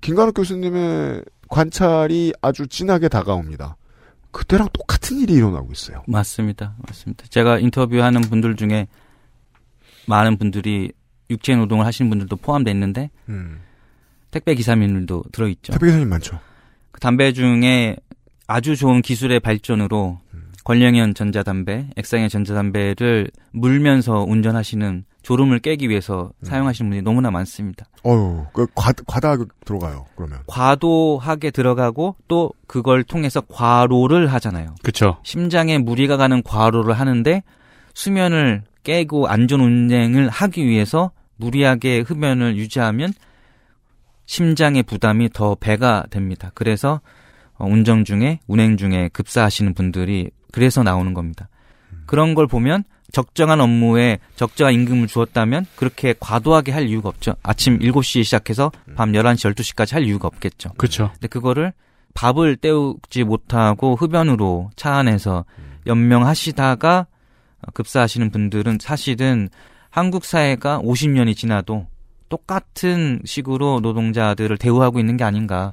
김관욱 0.00 0.32
교수님의 0.34 1.22
관찰이 1.50 2.32
아주 2.40 2.66
진하게 2.66 3.08
다가옵니다. 3.10 3.76
그때랑 4.30 4.70
똑같은 4.72 5.18
일이 5.18 5.34
일어나고 5.34 5.72
있어요. 5.72 6.04
맞습니다. 6.08 6.74
맞습니다. 6.88 7.26
제가 7.28 7.58
인터뷰하는 7.58 8.22
분들 8.22 8.56
중에 8.56 8.86
많은 10.06 10.38
분들이 10.38 10.90
육체 11.28 11.54
노동을 11.54 11.84
하시는 11.84 12.08
분들도 12.08 12.34
포함되어 12.36 12.72
있는데 12.72 13.10
음. 13.28 13.60
택배 14.30 14.54
기사님들도 14.54 15.24
들어있죠. 15.32 15.72
택배 15.72 15.88
기사님 15.88 16.08
많죠. 16.08 16.40
그 16.92 17.00
담배 17.00 17.34
중에 17.34 17.98
아주 18.46 18.74
좋은 18.74 19.02
기술의 19.02 19.40
발전으로 19.40 20.23
권령형 20.64 21.14
전자담배, 21.14 21.90
액상형 21.96 22.28
전자담배를 22.28 23.30
물면서 23.52 24.24
운전하시는 24.26 25.04
졸음을 25.22 25.58
깨기 25.58 25.88
위해서 25.88 26.32
사용하시는 26.42 26.90
분이 26.90 27.02
너무나 27.02 27.30
많습니다. 27.30 27.86
어유, 28.04 28.44
그 28.52 28.66
과, 28.74 28.92
과다하게 29.06 29.44
들어가요. 29.64 30.06
그러면 30.16 30.40
과도하게 30.46 31.50
들어가고 31.50 32.16
또 32.28 32.52
그걸 32.66 33.04
통해서 33.04 33.40
과로를 33.40 34.26
하잖아요. 34.34 34.74
그렇죠. 34.82 35.18
심장에 35.22 35.78
무리가 35.78 36.16
가는 36.16 36.42
과로를 36.42 36.94
하는데 36.94 37.42
수면을 37.94 38.62
깨고 38.82 39.28
안전 39.28 39.60
운행을 39.60 40.28
하기 40.28 40.66
위해서 40.66 41.10
무리하게 41.36 42.00
흡연을 42.00 42.56
유지하면 42.56 43.12
심장의 44.26 44.82
부담이 44.82 45.30
더 45.30 45.54
배가 45.54 46.04
됩니다. 46.10 46.50
그래서 46.54 47.00
어, 47.56 47.66
운전 47.66 48.04
중에 48.04 48.40
운행 48.46 48.76
중에 48.76 49.08
급사하시는 49.12 49.74
분들이 49.74 50.30
그래서 50.54 50.84
나오는 50.84 51.14
겁니다. 51.14 51.48
그런 52.06 52.36
걸 52.36 52.46
보면 52.46 52.84
적정한 53.10 53.60
업무에 53.60 54.20
적정한 54.36 54.72
임금을 54.74 55.08
주었다면 55.08 55.66
그렇게 55.74 56.14
과도하게 56.20 56.70
할 56.70 56.86
이유가 56.86 57.08
없죠. 57.08 57.34
아침 57.42 57.80
7시에 57.80 58.22
시작해서 58.22 58.70
밤 58.94 59.10
11시, 59.10 59.52
12시까지 59.52 59.94
할 59.94 60.04
이유가 60.04 60.28
없겠죠. 60.28 60.74
그렇죠. 60.76 61.10
근데 61.14 61.26
그거를 61.26 61.72
밥을 62.14 62.54
때우지 62.54 63.24
못하고 63.24 63.96
흡연으로 63.96 64.70
차 64.76 64.94
안에서 64.94 65.44
연명하시다가 65.88 67.08
급사하시는 67.72 68.30
분들은 68.30 68.78
사실은 68.80 69.48
한국 69.90 70.24
사회가 70.24 70.78
50년이 70.78 71.34
지나도 71.36 71.88
똑같은 72.28 73.20
식으로 73.24 73.80
노동자들을 73.80 74.56
대우하고 74.56 75.00
있는 75.00 75.16
게 75.16 75.24
아닌가. 75.24 75.72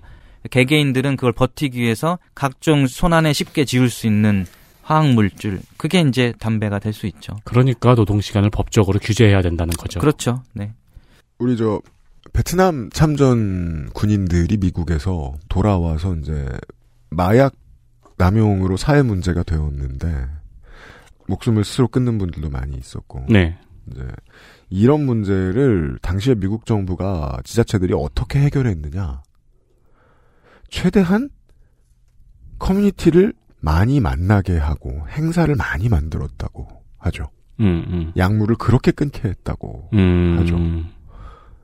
개개인들은 0.49 1.17
그걸 1.17 1.33
버티기 1.33 1.79
위해서 1.79 2.17
각종 2.33 2.87
손안에 2.87 3.31
쉽게 3.31 3.63
지울 3.63 3.91
수 3.91 4.07
있는 4.07 4.47
화학 4.91 5.13
물질 5.13 5.61
그게 5.77 6.01
이제 6.01 6.33
담배가 6.39 6.79
될 6.79 6.91
수 6.91 7.07
있죠. 7.07 7.37
그러니까 7.45 7.95
노동 7.95 8.19
시간을 8.19 8.49
법적으로 8.49 8.99
규제해야 8.99 9.41
된다는 9.41 9.71
거죠. 9.77 9.99
그렇죠. 10.01 10.43
네. 10.53 10.73
우리 11.39 11.55
저 11.55 11.81
베트남 12.33 12.89
참전 12.91 13.91
군인들이 13.93 14.57
미국에서 14.57 15.33
돌아와서 15.49 16.15
이제 16.15 16.47
마약 17.09 17.53
남용으로 18.17 18.75
사회 18.77 19.01
문제가 19.01 19.43
되었는데 19.43 20.27
목숨을 21.27 21.63
스스로 21.63 21.87
끊는 21.87 22.17
분들도 22.17 22.49
많이 22.49 22.75
있었고. 22.77 23.25
네. 23.29 23.57
이제 23.89 24.05
이런 24.69 25.05
문제를 25.05 25.97
당시에 26.01 26.35
미국 26.35 26.65
정부가 26.65 27.39
지자체들이 27.43 27.93
어떻게 27.95 28.39
해결했느냐? 28.39 29.23
최대한 30.69 31.29
커뮤니티를 32.59 33.33
많이 33.61 33.99
만나게 33.99 34.57
하고 34.57 35.07
행사를 35.09 35.53
많이 35.55 35.87
만들었다고 35.87 36.67
하죠. 36.97 37.29
음, 37.59 37.85
음. 37.87 38.11
약물을 38.17 38.55
그렇게 38.57 38.91
끊게 38.91 39.29
했다고 39.29 39.89
음. 39.93 40.37
하죠. 40.39 40.91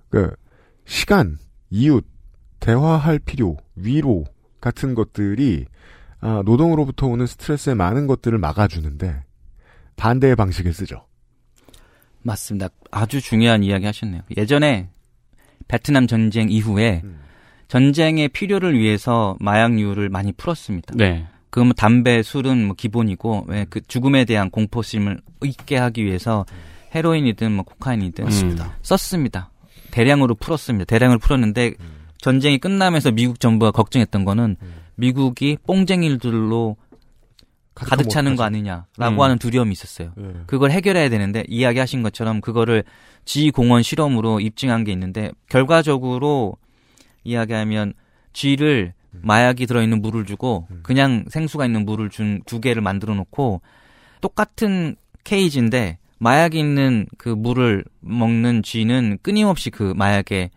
그 0.09 0.35
시간, 0.85 1.37
이웃, 1.69 2.05
대화할 2.59 3.19
필요, 3.19 3.57
위로 3.75 4.25
같은 4.61 4.95
것들이 4.95 5.65
아, 6.19 6.41
노동으로부터 6.45 7.07
오는 7.07 7.25
스트레스의 7.27 7.75
많은 7.75 8.07
것들을 8.07 8.37
막아주는데 8.37 9.23
반대의 9.95 10.35
방식을 10.35 10.73
쓰죠. 10.73 11.05
맞습니다. 12.21 12.69
아주 12.91 13.21
중요한 13.21 13.63
이야기 13.63 13.85
하셨네요. 13.85 14.21
예전에 14.35 14.89
베트남 15.67 16.07
전쟁 16.07 16.49
이후에 16.49 17.03
전쟁의 17.67 18.29
필요를 18.29 18.77
위해서 18.77 19.35
마약류를 19.39 20.09
많이 20.09 20.31
풀었습니다. 20.31 20.93
네. 20.95 21.27
그럼 21.49 21.73
담배, 21.73 22.21
술은 22.23 22.65
뭐 22.67 22.75
기본이고 22.75 23.45
왜 23.47 23.65
그 23.69 23.81
죽음에 23.87 24.25
대한 24.25 24.49
공포심을 24.49 25.19
잊게 25.43 25.77
하기 25.77 26.03
위해서 26.05 26.45
헤로인이든 26.93 27.51
뭐 27.51 27.63
코카인이든 27.65 28.25
맞습니다. 28.25 28.77
썼습니다. 28.81 29.51
대량으로 29.91 30.35
풀었습니다. 30.35 30.85
대량으로 30.85 31.19
풀었는데 31.19 31.73
전쟁이 32.19 32.57
끝나면서 32.57 33.11
미국 33.11 33.39
정부가 33.39 33.71
걱정했던 33.71 34.25
거는 34.25 34.57
미국이 34.95 35.57
뽕쟁이들로 35.65 36.75
가득 37.75 38.09
차는 38.09 38.35
거 38.35 38.43
아니냐라고 38.43 38.87
음. 39.15 39.21
하는 39.21 39.37
두려움이 39.37 39.71
있었어요. 39.71 40.11
네. 40.17 40.31
그걸 40.47 40.71
해결해야 40.71 41.09
되는데 41.09 41.43
이야기하신 41.47 42.01
것처럼 42.01 42.41
그거를 42.41 42.83
지공원 43.23 43.83
실험으로 43.83 44.39
입증한 44.39 44.83
게 44.83 44.91
있는데 44.91 45.31
결과적으로 45.49 46.57
이야기하면 47.23 47.93
쥐를 48.33 48.93
마약이 49.21 49.65
들어있는 49.65 50.01
물을 50.01 50.25
주고 50.25 50.67
그냥 50.83 51.25
생수가 51.29 51.65
있는 51.65 51.85
물을 51.85 52.09
준 52.09 52.41
두 52.45 52.59
개를 52.61 52.81
만들어 52.81 53.13
놓고 53.15 53.61
똑같은 54.21 54.95
케이지인데 55.23 55.97
마약이 56.19 56.57
있는 56.57 57.05
그 57.17 57.29
물을 57.29 57.83
먹는 58.01 58.63
쥐는 58.63 59.19
끊임없이 59.21 59.69
그 59.69 59.93
마약에 59.95 60.49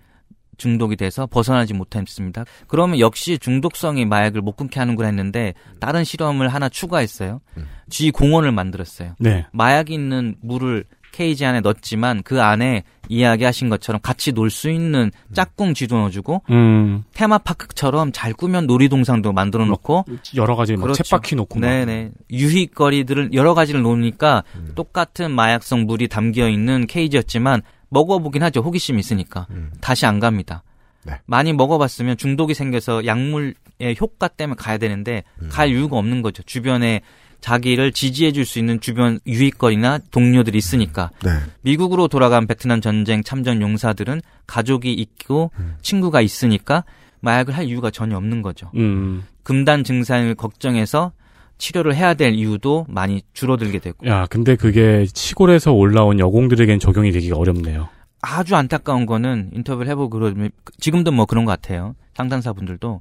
중독이 0.57 0.97
돼서 0.97 1.27
벗어나지 1.27 1.73
못했습니다. 1.73 2.45
그러면 2.67 2.99
역시 2.99 3.39
중독성이 3.39 4.05
마약을 4.05 4.43
못 4.43 4.57
끊게 4.57 4.79
하는구나 4.79 5.09
했는데 5.09 5.55
다른 5.81 6.05
실험을 6.05 6.49
하나 6.49 6.69
추가했어요. 6.69 7.41
쥐 7.89 8.11
공원을 8.11 8.53
만들었어요. 8.53 9.15
네. 9.19 9.47
마약이 9.53 9.95
있는 9.95 10.37
물을 10.43 10.85
케이지 11.13 11.45
안에 11.45 11.61
넣었지만 11.61 12.23
그 12.23 12.41
안에 12.43 12.85
이야기하신 13.09 13.69
것처럼 13.69 14.01
같이 14.01 14.33
놀 14.33 14.51
수 14.51 14.71
있는 14.71 15.11
짝꿍 15.33 15.75
쥐도 15.75 15.97
넣어주고 15.99 16.43
음. 16.51 17.05
테마파크처럼 17.15 18.13
잘 18.13 18.33
꾸면 18.33 18.67
놀이동산도 18.67 19.33
만들어 19.33 19.65
놓고 19.67 20.05
여러 20.37 20.55
가지 20.57 20.77
막 20.77 20.83
그렇죠. 20.83 21.03
챗바퀴 21.03 21.37
놓고 21.37 21.59
막. 21.59 21.67
네네 21.67 22.11
유희거리들을 22.31 23.31
여러 23.35 23.55
가지를 23.55 23.83
놓으니까 23.83 24.45
똑같은 24.75 25.31
마약성 25.33 25.87
물이 25.87 26.09
담겨 26.09 26.49
있는 26.49 26.87
케이지였지만 26.87 27.63
먹어보긴 27.89 28.43
하죠 28.45 28.61
호기심이 28.61 28.99
있으니까 29.01 29.47
다시 29.81 30.07
안 30.07 30.21
갑니다. 30.21 30.63
네. 31.05 31.15
많이 31.27 31.53
먹어봤으면 31.55 32.17
중독이 32.19 32.53
생겨서 32.55 33.07
약물의 33.07 33.55
효과 34.01 34.29
때문에 34.29 34.57
가야 34.59 34.77
되는데 34.79 35.25
갈 35.49 35.71
이유가 35.71 35.97
없는 35.97 36.21
거죠. 36.23 36.43
주변에 36.43 37.01
자기를 37.41 37.93
지지해 37.93 38.33
줄 38.33 38.45
수 38.45 38.59
있는 38.59 38.81
주변 38.81 39.19
유익거리나 39.27 39.99
동료들이 40.11 40.59
있으니까. 40.59 41.11
네. 41.25 41.31
미국으로 41.63 42.09
돌아간 42.09 42.47
베트남 42.47 42.81
전쟁 42.81 43.23
참전 43.23 43.61
용사들은 43.63 44.21
가족이 44.47 44.93
있고 44.93 45.51
친구가 45.83 46.21
있으니까 46.21 46.85
마약을 47.21 47.57
할 47.57 47.67
이유가 47.67 47.91
전혀 47.91 48.17
없는 48.17 48.43
거죠. 48.43 48.71
음. 48.77 49.25
금단 49.43 49.85
증상을 49.85 50.35
걱정해서 50.35 51.13
치료를 51.59 51.95
해야 51.95 52.15
될 52.15 52.35
이유도 52.35 52.87
많이 52.89 53.23
줄어들게 53.35 53.79
되고 53.79 54.07
야, 54.07 54.27
근데 54.31 54.57
그게 54.57 55.05
시골에서 55.13 55.73
올라온 55.73 56.19
여공들에겐 56.19 56.79
적용이 56.79 57.13
되기가 57.13 57.37
어렵네요. 57.37 57.89
아주 58.23 58.55
안타까운 58.57 59.07
거는 59.07 59.51
인터뷰를 59.55 59.91
해보고 59.91 60.11
그러면 60.11 60.51
지금도 60.79 61.13
뭐 61.13 61.27
그런 61.27 61.45
것 61.45 61.53
같아요. 61.53 61.95
상담사분들도 62.15 63.01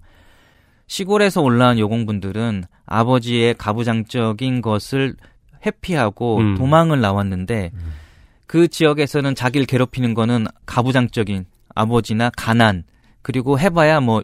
시골에서 0.89 1.41
올라온 1.41 1.79
여공분들은 1.79 2.65
아버지의 2.85 3.53
가부장적인 3.53 4.61
것을 4.61 5.15
회피하고 5.65 6.39
음. 6.39 6.55
도망을 6.57 6.99
나왔는데 6.99 7.71
그 8.47 8.67
지역에서는 8.67 9.35
자기를 9.35 9.67
괴롭히는 9.67 10.15
거는 10.15 10.47
가부장적인 10.65 11.45
아버지나 11.75 12.31
가난 12.35 12.83
그리고 13.21 13.59
해봐야 13.59 14.01
뭐 14.01 14.23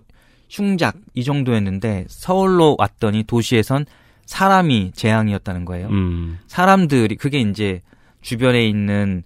흉작 0.49 0.95
이 1.13 1.23
정도였는데 1.23 2.05
서울로 2.09 2.75
왔더니 2.79 3.23
도시에선 3.23 3.85
사람이 4.25 4.93
재앙이었다는 4.95 5.65
거예요. 5.65 5.87
음. 5.89 6.39
사람들이 6.47 7.15
그게 7.15 7.39
이제 7.41 7.81
주변에 8.21 8.65
있는 8.65 9.23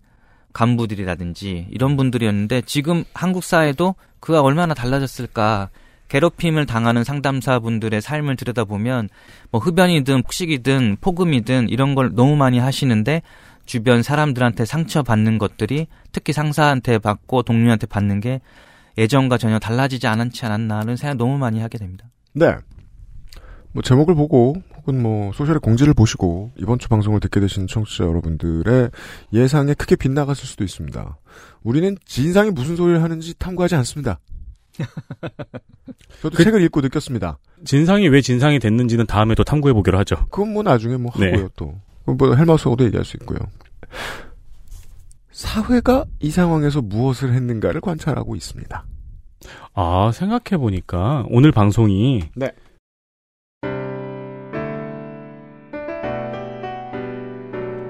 간부들이라든지 0.51 1.67
이런 1.71 1.95
분들이었는데 1.95 2.63
지금 2.63 3.05
한국 3.13 3.45
사회도 3.45 3.95
그가 4.19 4.41
얼마나 4.41 4.73
달라졌을까 4.73 5.69
괴롭힘을 6.09 6.65
당하는 6.65 7.03
상담사분들의 7.03 8.01
삶을 8.01 8.35
들여다보면 8.35 9.09
뭐 9.51 9.61
흡연이든 9.61 10.23
폭식이든 10.23 10.97
폭음이든 11.01 11.69
이런 11.69 11.95
걸 11.95 12.11
너무 12.13 12.35
많이 12.35 12.59
하시는데 12.59 13.21
주변 13.65 14.01
사람들한테 14.01 14.65
상처받는 14.65 15.37
것들이 15.37 15.87
특히 16.11 16.33
상사한테 16.33 16.97
받고 16.97 17.43
동료한테 17.43 17.85
받는 17.85 18.19
게 18.19 18.41
예전과 18.97 19.37
전혀 19.37 19.59
달라지지 19.59 20.07
않지 20.07 20.45
않았나는 20.45 20.95
생각 20.95 21.17
너무 21.17 21.37
많이 21.37 21.59
하게 21.61 21.77
됩니다. 21.77 22.09
네. 22.33 22.55
뭐 23.71 23.83
제목을 23.83 24.15
보고 24.15 24.55
혹은 24.75 25.01
뭐 25.01 25.31
소셜의 25.33 25.59
공지를 25.59 25.93
보시고 25.93 26.51
이번 26.57 26.79
주 26.79 26.89
방송을 26.89 27.19
듣게 27.19 27.39
되신 27.39 27.67
청취자 27.67 28.05
여러분들의 28.05 28.89
예상에 29.33 29.75
크게 29.75 29.95
빗나갔을 29.95 30.47
수도 30.47 30.63
있습니다. 30.63 31.17
우리는 31.61 31.95
진상이 32.05 32.49
무슨 32.49 32.75
소리를 32.75 33.03
하는지 33.03 33.37
탐구하지 33.37 33.75
않습니다. 33.75 34.19
저도 36.21 36.37
책을 36.43 36.61
읽고 36.63 36.81
느꼈습니다. 36.81 37.37
진상이 37.65 38.07
왜 38.09 38.21
진상이 38.21 38.59
됐는지는 38.59 39.05
다음에 39.05 39.35
또 39.35 39.43
탐구해 39.43 39.73
보기로 39.73 39.97
하죠. 39.99 40.27
그건 40.29 40.53
뭐 40.53 40.63
나중에 40.63 40.97
뭐 40.97 41.11
네. 41.19 41.31
하고요 41.31 41.49
또. 41.55 41.75
뭐 42.05 42.35
헬마우스하고도 42.35 42.85
얘기할 42.85 43.05
수 43.05 43.17
있고요. 43.17 43.39
사회가 45.31 46.05
이 46.19 46.31
상황에서 46.31 46.81
무엇을 46.81 47.33
했는가를 47.33 47.81
관찰하고 47.81 48.35
있습니다. 48.35 48.85
아, 49.73 50.11
생각해 50.13 50.59
보니까 50.59 51.25
오늘 51.29 51.51
방송이 51.51 52.23
네. 52.35 52.51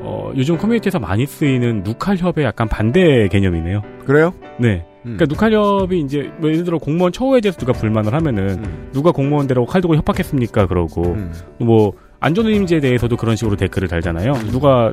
어, 0.01 0.31
요즘 0.35 0.57
커뮤니티에서 0.57 0.99
많이 0.99 1.25
쓰이는 1.25 1.83
누칼 1.83 2.17
협의 2.17 2.45
약간 2.45 2.67
반대 2.67 3.27
개념이네요. 3.29 3.81
그래요? 4.05 4.33
네. 4.59 4.85
음. 5.05 5.17
그러니까 5.17 5.25
누카협이 5.25 5.99
이제 6.01 6.31
뭐 6.39 6.49
예를 6.49 6.63
들어 6.63 6.77
공무원 6.77 7.11
처우에 7.11 7.41
대해서 7.41 7.57
누가 7.57 7.73
불만을 7.73 8.13
하면은 8.13 8.63
음. 8.63 8.89
누가 8.91 9.11
공무원 9.11 9.47
대라고 9.47 9.65
칼두고 9.65 9.95
협박했습니까 9.95 10.67
그러고 10.67 11.03
음. 11.13 11.33
뭐 11.59 11.93
안전운임제에 12.19 12.81
대해서도 12.81 13.15
그런 13.15 13.35
식으로 13.35 13.55
댓글을 13.55 13.87
달잖아요. 13.87 14.33
음. 14.33 14.51
누가 14.51 14.91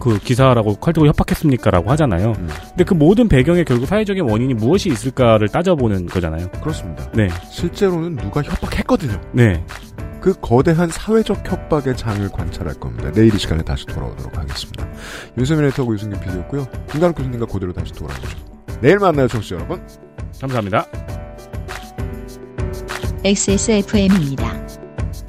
그 0.00 0.18
기사라고 0.18 0.74
칼두고 0.74 1.06
협박했습니까라고 1.06 1.90
하잖아요. 1.92 2.32
음. 2.38 2.48
근데 2.70 2.84
그 2.84 2.94
모든 2.94 3.28
배경에 3.28 3.62
결국 3.64 3.86
사회적인 3.86 4.28
원인이 4.28 4.54
무엇이 4.54 4.88
있을까를 4.88 5.48
따져보는 5.48 6.06
거잖아요. 6.06 6.48
그렇습니다. 6.60 7.10
네. 7.12 7.28
실제로는 7.50 8.16
누가 8.16 8.42
협박했거든요. 8.42 9.20
네. 9.32 9.64
그 10.20 10.32
거대한 10.40 10.88
사회적 10.88 11.50
협박의 11.50 11.96
장을 11.96 12.26
관찰할 12.30 12.74
겁니다. 12.80 13.12
내일 13.12 13.34
이 13.34 13.38
시간에 13.38 13.62
다시 13.62 13.84
돌아오도록 13.86 14.36
하겠습니다. 14.36 14.88
윤세민 15.36 15.66
에터하고 15.66 15.94
유승균 15.94 16.18
PD였고요. 16.18 16.66
김가루 16.90 17.12
교수님과 17.12 17.46
고대로 17.46 17.72
다시 17.72 17.92
돌아오죠. 17.92 18.53
내일 18.84 18.98
만나요, 18.98 19.26
청취자 19.28 19.54
여러분. 19.54 19.82
감사합니다. 20.38 20.86
XSFM입니다. 23.24 24.66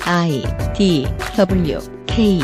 I 0.04 0.44
D 0.76 1.08
W 1.38 1.80
K 2.06 2.42